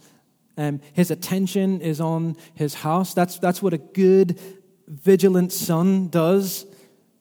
Um, 0.58 0.80
his 0.94 1.12
attention 1.12 1.82
is 1.82 2.00
on 2.00 2.38
his 2.54 2.76
house. 2.76 3.14
That's, 3.14 3.38
that's 3.40 3.62
what 3.62 3.74
a 3.74 3.78
good, 3.78 4.40
vigilant 4.88 5.52
son 5.52 6.08
does. 6.08 6.66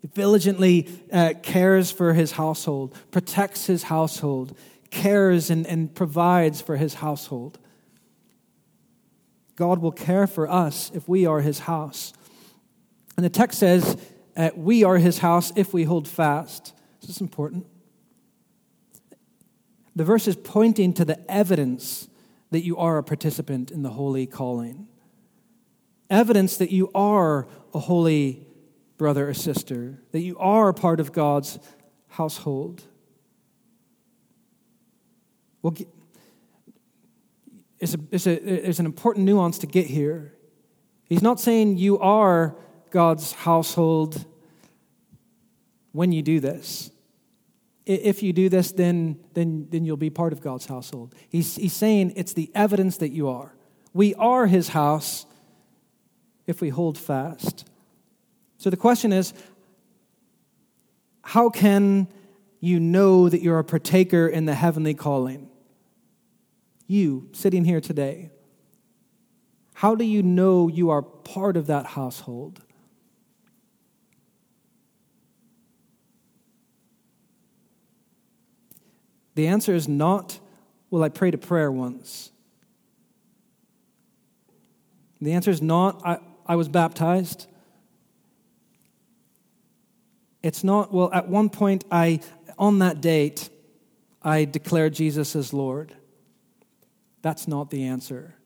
He 0.03 0.07
diligently 0.07 0.89
uh, 1.13 1.35
cares 1.43 1.91
for 1.91 2.13
his 2.13 2.31
household, 2.31 2.97
protects 3.11 3.67
his 3.67 3.83
household, 3.83 4.57
cares 4.93 5.51
and, 5.51 5.67
and 5.67 5.93
provides 5.93 6.61
for 6.61 6.77
his 6.77 6.95
household. 6.95 7.59
God 9.57 9.81
will 9.81 9.93
care 9.93 10.27
for 10.27 10.49
us 10.49 10.91
if 10.95 11.09
we 11.09 11.27
are 11.27 11.41
his 11.41 11.61
house. 11.61 12.13
And 13.17 13.25
the 13.25 13.31
text 13.31 13.59
says, 13.59 13.97
uh, 14.37 14.51
We 14.55 14.85
are 14.85 14.99
his 14.99 15.19
house 15.19 15.53
if 15.57 15.73
we 15.73 15.85
hold 15.85 16.07
fast. 16.07 16.75
This 17.01 17.11
is 17.11 17.21
important. 17.21 17.67
The 19.97 20.05
verse 20.05 20.29
is 20.29 20.37
pointing 20.37 20.93
to 20.95 21.07
the 21.07 21.19
evidence 21.31 22.09
that 22.51 22.63
you 22.63 22.77
are 22.77 22.99
a 22.99 23.03
participant 23.03 23.71
in 23.71 23.83
the 23.83 23.91
holy 23.91 24.27
calling. 24.27 24.89
Evidence 26.11 26.59
that 26.59 26.71
you 26.71 26.91
are 26.95 27.49
a 27.75 27.79
holy 27.79 28.47
brother 28.99 29.29
or 29.29 29.35
sister, 29.35 29.99
that 30.13 30.21
you 30.21 30.39
are 30.39 30.69
a 30.69 30.75
part 30.75 31.01
of 31.01 31.13
God's 31.13 31.59
household. 32.09 32.83
Well, 35.63 35.75
it's, 37.79 37.95
a, 37.95 37.99
it's, 38.11 38.27
a, 38.27 38.69
it's 38.69 38.79
an 38.79 38.87
important 38.87 39.27
nuance 39.27 39.59
to 39.59 39.67
get 39.67 39.87
here. 39.87 40.35
He's 41.05 41.23
not 41.23 41.41
saying 41.41 41.77
you 41.77 41.99
are 41.99 42.57
God's 42.91 43.33
household 43.33 44.25
when 45.93 46.13
you 46.13 46.23
do 46.23 46.41
this. 46.41 46.91
If 47.85 48.23
you 48.23 48.33
do 48.33 48.49
this, 48.49 48.73
then, 48.73 49.21
then, 49.35 49.69
then 49.71 49.85
you'll 49.85 49.97
be 49.97 50.11
part 50.11 50.33
of 50.33 50.41
God's 50.41 50.67
household. 50.67 51.15
He's, 51.29 51.55
he's 51.55 51.73
saying 51.73 52.15
it's 52.17 52.33
the 52.33 52.51
evidence 52.55 52.97
that 52.97 53.11
you 53.11 53.29
are. 53.29 53.55
We 53.93 54.15
are 54.15 54.47
his 54.47 54.69
house 54.69 55.25
if 56.47 56.61
we 56.61 56.69
hold 56.69 56.99
fast. 56.99 57.69
So 58.59 58.71
the 58.71 58.77
question 58.77 59.13
is 59.13 59.33
how 61.23 61.51
can 61.51 62.09
you 62.61 62.81
know 62.81 63.29
that 63.29 63.43
you're 63.43 63.59
a 63.59 63.65
partaker 63.65 64.27
in 64.27 64.47
the 64.47 64.55
heavenly 64.55 64.95
calling? 64.95 65.49
You 66.87 67.29
sitting 67.33 67.65
here 67.65 67.81
today. 67.81 68.31
How 69.75 69.95
do 69.95 70.05
you 70.05 70.23
know 70.23 70.69
you 70.69 70.91
are 70.91 71.03
part 71.03 71.57
of 71.57 71.67
that 71.67 71.87
household? 71.87 72.63
The 79.35 79.49
answer 79.49 79.75
is 79.75 79.87
not, 79.87 80.41
well, 80.91 81.03
I 81.03 81.11
prayed 81.11 81.35
a 81.35 81.39
prayer 81.39 81.71
once. 81.71 82.31
The 85.21 85.33
answer 85.33 85.51
is 85.51 85.61
not, 85.61 86.01
I, 86.07 86.19
I 86.47 86.57
was 86.57 86.69
baptized. 86.69 87.47
It's 90.43 90.65
not, 90.65 90.93
well, 90.93 91.11
at 91.13 91.29
one 91.29 91.51
point, 91.51 91.85
I, 91.91 92.21
on 92.59 92.79
that 92.79 93.01
date, 93.03 93.51
I 94.23 94.47
declared 94.47 94.95
Jesus 94.95 95.37
as 95.37 95.53
Lord. 95.53 95.95
That's 97.27 97.49
not 97.49 97.71
the 97.71 97.83
answer. 97.83 98.37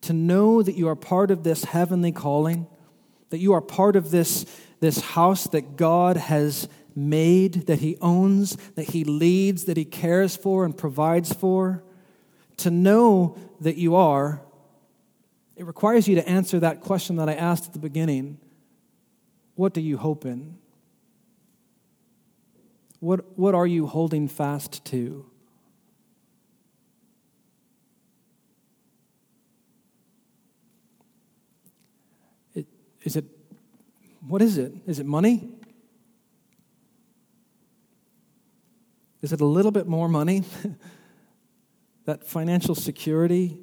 To 0.00 0.14
know 0.14 0.62
that 0.62 0.74
you 0.74 0.88
are 0.88 0.96
part 0.96 1.30
of 1.30 1.42
this 1.42 1.64
heavenly 1.64 2.12
calling, 2.12 2.66
that 3.28 3.40
you 3.40 3.52
are 3.52 3.60
part 3.60 3.94
of 3.94 4.10
this, 4.10 4.46
this 4.80 5.02
house 5.02 5.46
that 5.48 5.76
God 5.76 6.16
has 6.16 6.66
made, 6.96 7.66
that 7.66 7.80
He 7.80 7.98
owns, 8.00 8.56
that 8.74 8.84
He 8.84 9.04
leads, 9.04 9.64
that 9.64 9.76
He 9.76 9.84
cares 9.84 10.34
for 10.34 10.64
and 10.64 10.74
provides 10.74 11.30
for, 11.30 11.84
to 12.56 12.70
know 12.70 13.36
that 13.60 13.76
you 13.76 13.94
are, 13.94 14.40
it 15.56 15.66
requires 15.66 16.08
you 16.08 16.14
to 16.14 16.26
answer 16.26 16.58
that 16.58 16.80
question 16.80 17.16
that 17.16 17.28
I 17.28 17.34
asked 17.34 17.66
at 17.66 17.72
the 17.74 17.78
beginning 17.78 18.38
What 19.56 19.74
do 19.74 19.82
you 19.82 19.98
hope 19.98 20.24
in? 20.24 20.56
What, 23.00 23.38
what 23.38 23.54
are 23.54 23.66
you 23.66 23.86
holding 23.86 24.26
fast 24.26 24.86
to? 24.86 25.26
It, 32.54 32.66
is 33.04 33.16
it, 33.16 33.26
what 34.26 34.42
is 34.42 34.58
it? 34.58 34.72
Is 34.86 34.98
it 34.98 35.06
money? 35.06 35.48
Is 39.20 39.32
it 39.32 39.40
a 39.40 39.46
little 39.46 39.70
bit 39.70 39.86
more 39.86 40.08
money? 40.08 40.42
that 42.06 42.26
financial 42.26 42.74
security? 42.74 43.58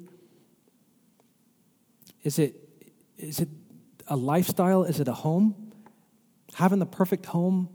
Is 2.22 2.38
it, 2.38 2.56
is 3.18 3.40
it 3.40 3.48
a 4.06 4.16
lifestyle? 4.16 4.84
Is 4.84 5.00
it 5.00 5.08
a 5.08 5.12
home? 5.12 5.72
Having 6.54 6.78
the 6.78 6.86
perfect 6.86 7.26
home 7.26 7.68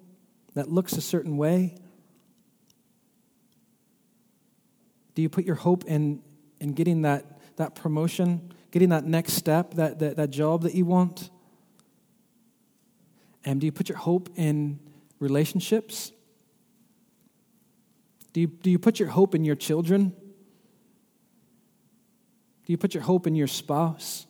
that 0.54 0.70
looks 0.70 0.94
a 0.94 1.02
certain 1.02 1.38
way? 1.38 1.78
Do 5.16 5.22
you 5.22 5.30
put 5.30 5.46
your 5.46 5.56
hope 5.56 5.84
in, 5.86 6.22
in 6.60 6.74
getting 6.74 7.02
that, 7.02 7.42
that 7.58 7.76
promotion, 7.76 8.54
getting 8.72 8.90
that 8.90 9.04
next 9.04 9.34
step, 9.34 9.74
that, 9.74 10.00
that, 10.00 10.16
that 10.16 10.30
job 10.30 10.62
that 10.64 10.76
you 10.76 10.86
want? 10.86 11.30
Do 13.56 13.66
you 13.66 13.72
put 13.72 13.88
your 13.88 13.98
hope 13.98 14.30
in 14.36 14.80
relationships? 15.20 16.12
Do 18.34 18.42
you, 18.42 18.48
do 18.48 18.70
you 18.70 18.78
put 18.78 19.00
your 19.00 19.10
hope 19.10 19.34
in 19.34 19.46
your 19.46 19.56
children? 19.56 20.10
Do 22.66 22.74
you 22.74 22.78
put 22.78 22.94
your 22.94 23.04
hope 23.04 23.26
in 23.26 23.36
your 23.36 23.48
spouse? 23.48 24.28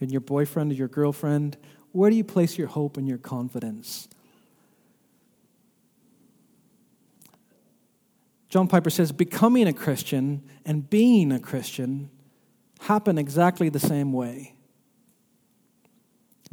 In 0.00 0.10
your 0.10 0.20
boyfriend 0.20 0.72
or 0.72 0.74
your 0.74 0.88
girlfriend? 0.88 1.56
Where 1.92 2.10
do 2.10 2.16
you 2.16 2.24
place 2.24 2.58
your 2.58 2.66
hope 2.66 2.96
and 2.96 3.06
your 3.06 3.18
confidence? 3.18 4.08
John 8.48 8.66
Piper 8.66 8.90
says 8.90 9.12
becoming 9.12 9.68
a 9.68 9.72
Christian 9.72 10.42
and 10.66 10.90
being 10.90 11.30
a 11.30 11.38
Christian 11.38 12.10
happen 12.80 13.16
exactly 13.16 13.68
the 13.68 13.80
same 13.80 14.12
way. 14.12 14.53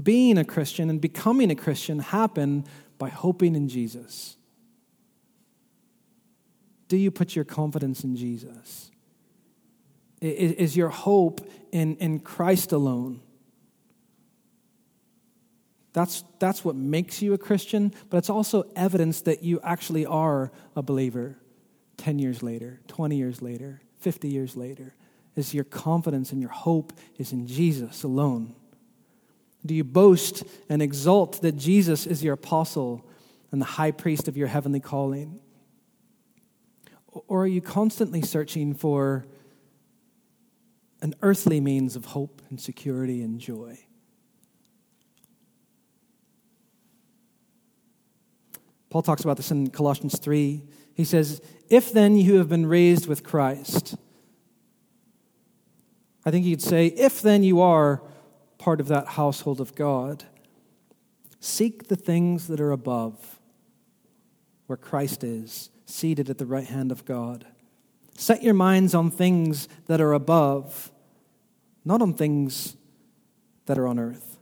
Being 0.01 0.37
a 0.37 0.45
Christian 0.45 0.89
and 0.89 1.01
becoming 1.01 1.51
a 1.51 1.55
Christian 1.55 1.99
happen 1.99 2.65
by 2.97 3.09
hoping 3.09 3.55
in 3.55 3.67
Jesus? 3.67 4.37
Do 6.87 6.97
you 6.97 7.11
put 7.11 7.35
your 7.35 7.45
confidence 7.45 8.03
in 8.03 8.15
Jesus? 8.15 8.91
Is 10.21 10.77
your 10.77 10.89
hope 10.89 11.41
in, 11.71 11.95
in 11.97 12.19
Christ 12.19 12.71
alone? 12.71 13.21
That's, 15.93 16.23
that's 16.39 16.63
what 16.63 16.75
makes 16.75 17.21
you 17.21 17.33
a 17.33 17.37
Christian, 17.37 17.93
but 18.09 18.17
it's 18.17 18.29
also 18.29 18.63
evidence 18.75 19.21
that 19.21 19.43
you 19.43 19.59
actually 19.63 20.05
are 20.05 20.51
a 20.75 20.81
believer 20.81 21.37
10 21.97 22.19
years 22.19 22.41
later, 22.41 22.79
20 22.87 23.17
years 23.17 23.41
later, 23.41 23.81
50 23.99 24.27
years 24.27 24.55
later. 24.55 24.95
Is 25.35 25.53
your 25.53 25.63
confidence 25.63 26.31
and 26.31 26.41
your 26.41 26.51
hope 26.51 26.93
is 27.17 27.31
in 27.31 27.47
Jesus 27.47 28.03
alone. 28.03 28.53
Do 29.65 29.73
you 29.75 29.83
boast 29.83 30.43
and 30.69 30.81
exult 30.81 31.41
that 31.41 31.53
Jesus 31.53 32.07
is 32.07 32.23
your 32.23 32.33
apostle 32.33 33.07
and 33.51 33.61
the 33.61 33.65
high 33.65 33.91
priest 33.91 34.27
of 34.27 34.35
your 34.35 34.47
heavenly 34.47 34.79
calling? 34.79 35.39
Or 37.27 37.43
are 37.43 37.47
you 37.47 37.61
constantly 37.61 38.21
searching 38.21 38.73
for 38.73 39.25
an 41.01 41.13
earthly 41.21 41.59
means 41.59 41.95
of 41.95 42.05
hope 42.05 42.41
and 42.49 42.59
security 42.59 43.21
and 43.21 43.39
joy? 43.39 43.77
Paul 48.89 49.01
talks 49.01 49.23
about 49.23 49.37
this 49.37 49.51
in 49.51 49.69
Colossians 49.69 50.19
3. 50.19 50.63
He 50.93 51.05
says, 51.05 51.41
If 51.69 51.93
then 51.93 52.17
you 52.17 52.37
have 52.37 52.49
been 52.49 52.65
raised 52.65 53.07
with 53.07 53.23
Christ, 53.23 53.95
I 56.25 56.31
think 56.31 56.45
he'd 56.45 56.61
say, 56.61 56.87
If 56.87 57.21
then 57.21 57.43
you 57.43 57.61
are 57.61 58.03
part 58.61 58.79
of 58.79 58.87
that 58.87 59.07
household 59.07 59.59
of 59.59 59.73
God. 59.73 60.23
Seek 61.39 61.87
the 61.87 61.95
things 61.95 62.47
that 62.47 62.61
are 62.61 62.71
above, 62.71 63.39
where 64.67 64.77
Christ 64.77 65.23
is, 65.23 65.71
seated 65.87 66.29
at 66.29 66.37
the 66.37 66.45
right 66.45 66.67
hand 66.67 66.91
of 66.91 67.03
God. 67.03 67.47
Set 68.15 68.43
your 68.43 68.53
minds 68.53 68.93
on 68.93 69.09
things 69.09 69.67
that 69.87 69.99
are 69.99 70.13
above, 70.13 70.91
not 71.83 72.03
on 72.03 72.13
things 72.13 72.77
that 73.65 73.79
are 73.79 73.87
on 73.87 73.97
earth. 73.97 74.37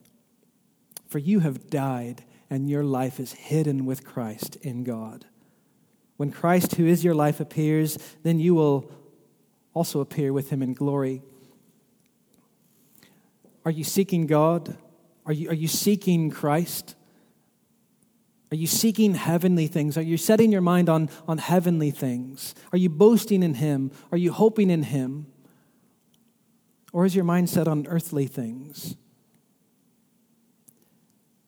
For 1.07 1.19
you 1.19 1.39
have 1.39 1.69
died, 1.69 2.25
and 2.49 2.69
your 2.69 2.83
life 2.83 3.21
is 3.21 3.31
hidden 3.31 3.85
with 3.85 4.03
Christ 4.03 4.57
in 4.57 4.83
God. 4.83 5.23
When 6.17 6.29
Christ, 6.29 6.75
who 6.75 6.85
is 6.85 7.05
your 7.05 7.15
life, 7.15 7.39
appears, 7.39 7.97
then 8.23 8.37
you 8.41 8.53
will 8.53 8.91
also 9.73 10.01
appear 10.01 10.33
with 10.33 10.49
him 10.49 10.61
in 10.61 10.73
glory. 10.73 11.21
Are 13.69 13.71
you 13.71 13.83
seeking 13.83 14.25
God? 14.25 14.75
Are 15.27 15.31
you, 15.31 15.51
are 15.51 15.53
you 15.53 15.67
seeking 15.67 16.31
Christ? 16.31 16.95
Are 18.51 18.55
you 18.55 18.65
seeking 18.65 19.13
heavenly 19.13 19.67
things? 19.67 19.95
Are 19.95 20.01
you 20.01 20.17
setting 20.17 20.51
your 20.51 20.61
mind 20.61 20.89
on, 20.89 21.07
on 21.27 21.37
heavenly 21.37 21.91
things? 21.91 22.55
Are 22.71 22.79
you 22.79 22.89
boasting 22.89 23.43
in 23.43 23.53
Him? 23.53 23.91
Are 24.11 24.17
you 24.17 24.31
hoping 24.31 24.71
in 24.71 24.81
Him? 24.81 25.27
Or 26.93 27.05
is 27.05 27.13
your 27.15 27.25
mind 27.25 27.47
set 27.47 27.67
on 27.67 27.85
earthly 27.85 28.25
things? 28.25 28.95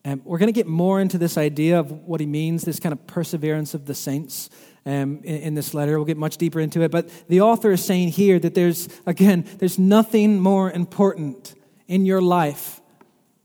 And 0.05 0.24
we're 0.24 0.38
going 0.38 0.45
to 0.45 0.53
get 0.53 0.67
more 0.67 1.01
into 1.01 1.17
this 1.17 1.39
idea 1.39 1.80
of 1.80 1.91
what 1.91 2.19
he 2.19 2.28
means, 2.28 2.61
this 2.61 2.80
kind 2.80 2.93
of 2.93 3.07
perseverance 3.07 3.74
of 3.74 3.88
the 3.88 3.95
saints 3.95 4.51
um, 4.86 5.22
in, 5.24 5.38
in 5.38 5.53
this 5.55 5.74
letter. 5.74 5.97
We'll 5.97 6.05
get 6.05 6.17
much 6.17 6.38
deeper 6.38 6.59
into 6.59 6.84
it. 6.84 6.91
But 6.91 7.09
the 7.30 7.41
author 7.41 7.72
is 7.72 7.84
saying 7.84 8.09
here 8.09 8.38
that 8.38 8.53
there's, 8.53 8.89
again, 9.07 9.43
there's 9.57 9.80
nothing 9.80 10.39
more 10.39 10.72
important 10.72 11.55
in 11.92 12.06
your 12.06 12.22
life 12.22 12.80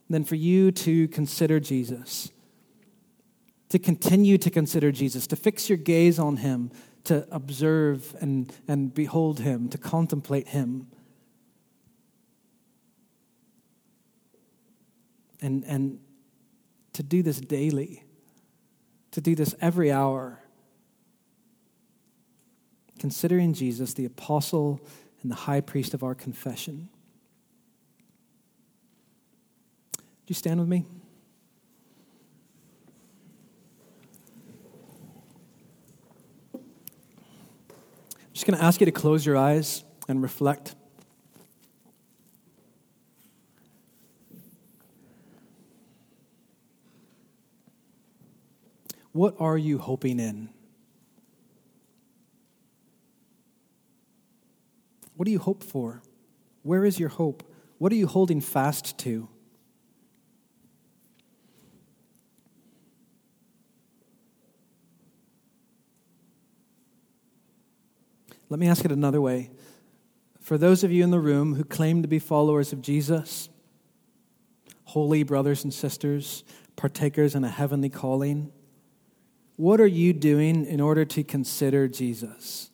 than 0.09 0.23
for 0.23 0.37
you 0.37 0.71
to 0.71 1.09
consider 1.09 1.59
Jesus, 1.59 2.31
to 3.71 3.77
continue 3.77 4.39
to 4.39 4.51
consider 4.51 4.93
Jesus, 4.93 5.27
to 5.27 5.35
fix 5.35 5.69
your 5.69 5.77
gaze 5.77 6.17
on 6.21 6.37
him, 6.37 6.71
to 7.03 7.27
observe 7.33 8.15
and, 8.21 8.53
and 8.69 8.95
behold 8.95 9.41
him, 9.41 9.69
to 9.69 9.77
contemplate 9.77 10.47
him. 10.47 10.87
And, 15.43 15.65
and 15.65 15.99
to 16.93 17.03
do 17.03 17.25
this 17.25 17.41
daily, 17.41 18.05
to 19.11 19.21
do 19.21 19.35
this 19.35 19.57
every 19.61 19.91
hour. 19.91 20.39
Considering 23.01 23.55
Jesus 23.55 23.93
the 23.93 24.05
apostle 24.05 24.81
and 25.23 25.33
the 25.33 25.37
high 25.37 25.61
priest 25.61 25.95
of 25.95 26.05
our 26.05 26.15
confession. 26.15 26.91
Do 29.99 30.03
you 30.27 30.35
stand 30.35 30.59
with 30.59 30.69
me? 30.69 30.85
I'm 36.55 36.61
just 38.33 38.45
going 38.45 38.59
to 38.59 38.65
ask 38.65 38.81
you 38.81 38.87
to 38.87 38.93
close 38.93 39.25
your 39.25 39.37
eyes 39.37 39.85
and 40.09 40.21
reflect. 40.21 40.75
What 49.13 49.37
are 49.39 49.57
you 49.57 49.79
hoping 49.79 50.21
in? 50.21 50.51
What 55.17 55.25
do 55.25 55.31
you 55.31 55.39
hope 55.39 55.63
for? 55.63 56.03
Where 56.63 56.85
is 56.85 57.01
your 57.01 57.09
hope? 57.09 57.43
What 57.79 57.93
are 57.93 57.97
you 57.97 58.07
holding 58.07 58.41
fast 58.41 58.99
to? 58.99 59.29
Let 68.49 68.61
me 68.61 68.69
ask 68.69 68.85
it 68.85 68.93
another 68.93 69.21
way. 69.21 69.51
For 70.41 70.57
those 70.57 70.85
of 70.85 70.93
you 70.93 71.03
in 71.03 71.11
the 71.11 71.19
room 71.19 71.55
who 71.55 71.65
claim 71.65 72.03
to 72.03 72.09
be 72.09 72.19
followers 72.21 72.73
of 72.73 72.81
Jesus, 72.81 73.49
holy 74.85 75.25
brothers 75.25 75.65
and 75.65 75.75
sisters, 75.75 76.45
partakers 76.77 77.35
in 77.35 77.43
a 77.43 77.49
heavenly 77.49 77.89
calling, 77.89 78.53
what 79.57 79.81
are 79.81 79.87
you 79.87 80.13
doing 80.13 80.65
in 80.65 80.81
order 80.81 81.05
to 81.05 81.25
consider 81.25 81.89
Jesus? 81.89 82.71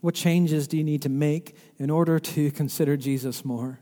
What 0.00 0.14
changes 0.14 0.66
do 0.66 0.76
you 0.76 0.84
need 0.84 1.02
to 1.02 1.08
make 1.08 1.56
in 1.78 1.88
order 1.88 2.18
to 2.18 2.50
consider 2.50 2.96
Jesus 2.96 3.44
more? 3.44 3.78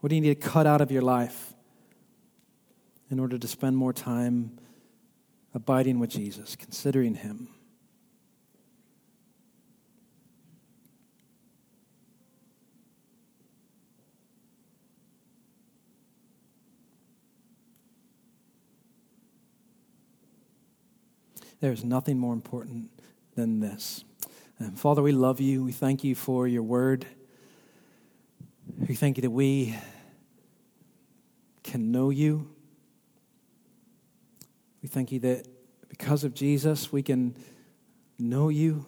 What 0.00 0.10
do 0.10 0.14
you 0.14 0.20
need 0.20 0.40
to 0.40 0.48
cut 0.48 0.66
out 0.66 0.80
of 0.80 0.92
your 0.92 1.02
life 1.02 1.54
in 3.10 3.18
order 3.18 3.36
to 3.36 3.48
spend 3.48 3.76
more 3.76 3.92
time 3.92 4.58
abiding 5.54 5.98
with 5.98 6.10
Jesus, 6.10 6.54
considering 6.54 7.16
Him? 7.16 7.48
There's 21.60 21.82
nothing 21.82 22.20
more 22.20 22.34
important 22.34 22.90
than 23.34 23.58
this. 23.58 24.04
And 24.60 24.78
Father, 24.78 25.02
we 25.02 25.10
love 25.10 25.40
you. 25.40 25.64
We 25.64 25.72
thank 25.72 26.04
you 26.04 26.14
for 26.14 26.46
your 26.46 26.62
word. 26.62 27.04
We 28.86 28.94
thank 28.94 29.18
you 29.18 29.22
that 29.22 29.30
we 29.30 29.76
can 31.64 31.90
know 31.90 32.10
you. 32.10 32.48
We 34.82 34.88
thank 34.88 35.10
you 35.10 35.18
that 35.20 35.48
because 35.88 36.22
of 36.22 36.32
Jesus, 36.32 36.92
we 36.92 37.02
can 37.02 37.34
know 38.20 38.50
you. 38.50 38.86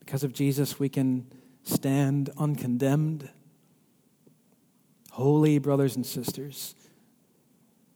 Because 0.00 0.24
of 0.24 0.32
Jesus, 0.32 0.78
we 0.78 0.88
can 0.88 1.26
stand 1.62 2.30
uncondemned. 2.36 3.30
Holy 5.12 5.58
brothers 5.58 5.94
and 5.94 6.04
sisters, 6.04 6.74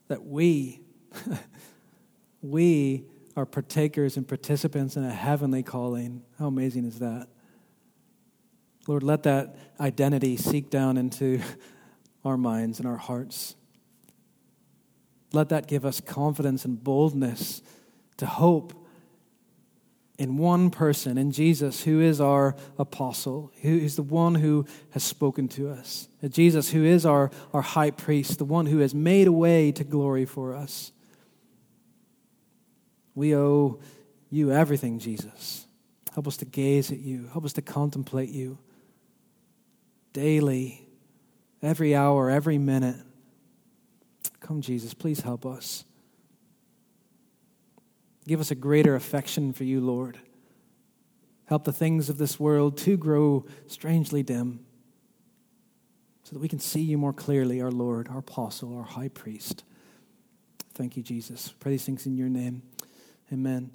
that 0.06 0.24
we 0.24 0.80
we 2.42 3.04
are 3.36 3.44
partakers 3.44 4.16
and 4.16 4.26
participants 4.26 4.96
in 4.96 5.04
a 5.04 5.12
heavenly 5.12 5.64
calling. 5.64 6.22
How 6.38 6.46
amazing 6.46 6.84
is 6.84 7.00
that? 7.00 7.28
Lord, 8.86 9.02
let 9.02 9.22
that 9.24 9.56
identity 9.78 10.36
seek 10.36 10.70
down 10.70 10.96
into 10.96 11.40
our 12.24 12.36
minds 12.36 12.78
and 12.78 12.88
our 12.88 12.96
hearts. 12.96 13.54
Let 15.32 15.50
that 15.50 15.68
give 15.68 15.84
us 15.84 16.00
confidence 16.00 16.64
and 16.64 16.82
boldness 16.82 17.62
to 18.16 18.26
hope 18.26 18.74
in 20.18 20.36
one 20.36 20.70
person, 20.70 21.16
in 21.16 21.32
Jesus, 21.32 21.84
who 21.84 22.00
is 22.00 22.20
our 22.20 22.54
apostle, 22.78 23.50
who 23.62 23.78
is 23.78 23.96
the 23.96 24.02
one 24.02 24.34
who 24.34 24.66
has 24.90 25.02
spoken 25.02 25.48
to 25.48 25.70
us. 25.70 26.08
Jesus, 26.28 26.70
who 26.70 26.84
is 26.84 27.06
our, 27.06 27.30
our 27.54 27.62
high 27.62 27.90
priest, 27.90 28.36
the 28.36 28.44
one 28.44 28.66
who 28.66 28.78
has 28.78 28.94
made 28.94 29.28
a 29.28 29.32
way 29.32 29.72
to 29.72 29.82
glory 29.82 30.26
for 30.26 30.54
us. 30.54 30.92
We 33.14 33.34
owe 33.34 33.80
you 34.28 34.52
everything, 34.52 34.98
Jesus. 34.98 35.66
Help 36.12 36.26
us 36.26 36.36
to 36.38 36.44
gaze 36.44 36.92
at 36.92 36.98
you, 36.98 37.28
help 37.32 37.46
us 37.46 37.54
to 37.54 37.62
contemplate 37.62 38.28
you 38.28 38.58
daily, 40.12 40.86
every 41.62 41.94
hour, 41.94 42.30
every 42.30 42.58
minute. 42.58 42.96
Come, 44.40 44.60
Jesus, 44.60 44.94
please 44.94 45.20
help 45.20 45.46
us. 45.46 45.84
Give 48.26 48.40
us 48.40 48.50
a 48.50 48.54
greater 48.54 48.94
affection 48.94 49.52
for 49.52 49.64
you, 49.64 49.80
Lord. 49.80 50.18
Help 51.46 51.64
the 51.64 51.72
things 51.72 52.08
of 52.08 52.18
this 52.18 52.38
world 52.38 52.76
to 52.78 52.96
grow 52.96 53.44
strangely 53.66 54.22
dim 54.22 54.60
so 56.22 56.34
that 56.34 56.40
we 56.40 56.48
can 56.48 56.60
see 56.60 56.80
you 56.80 56.96
more 56.96 57.12
clearly, 57.12 57.60
our 57.60 57.72
Lord, 57.72 58.06
our 58.08 58.18
apostle, 58.18 58.76
our 58.76 58.84
high 58.84 59.08
priest. 59.08 59.64
Thank 60.74 60.96
you, 60.96 61.02
Jesus. 61.02 61.52
Pray 61.58 61.72
these 61.72 61.84
things 61.84 62.06
in 62.06 62.16
your 62.16 62.28
name. 62.28 62.62
Amen. 63.32 63.72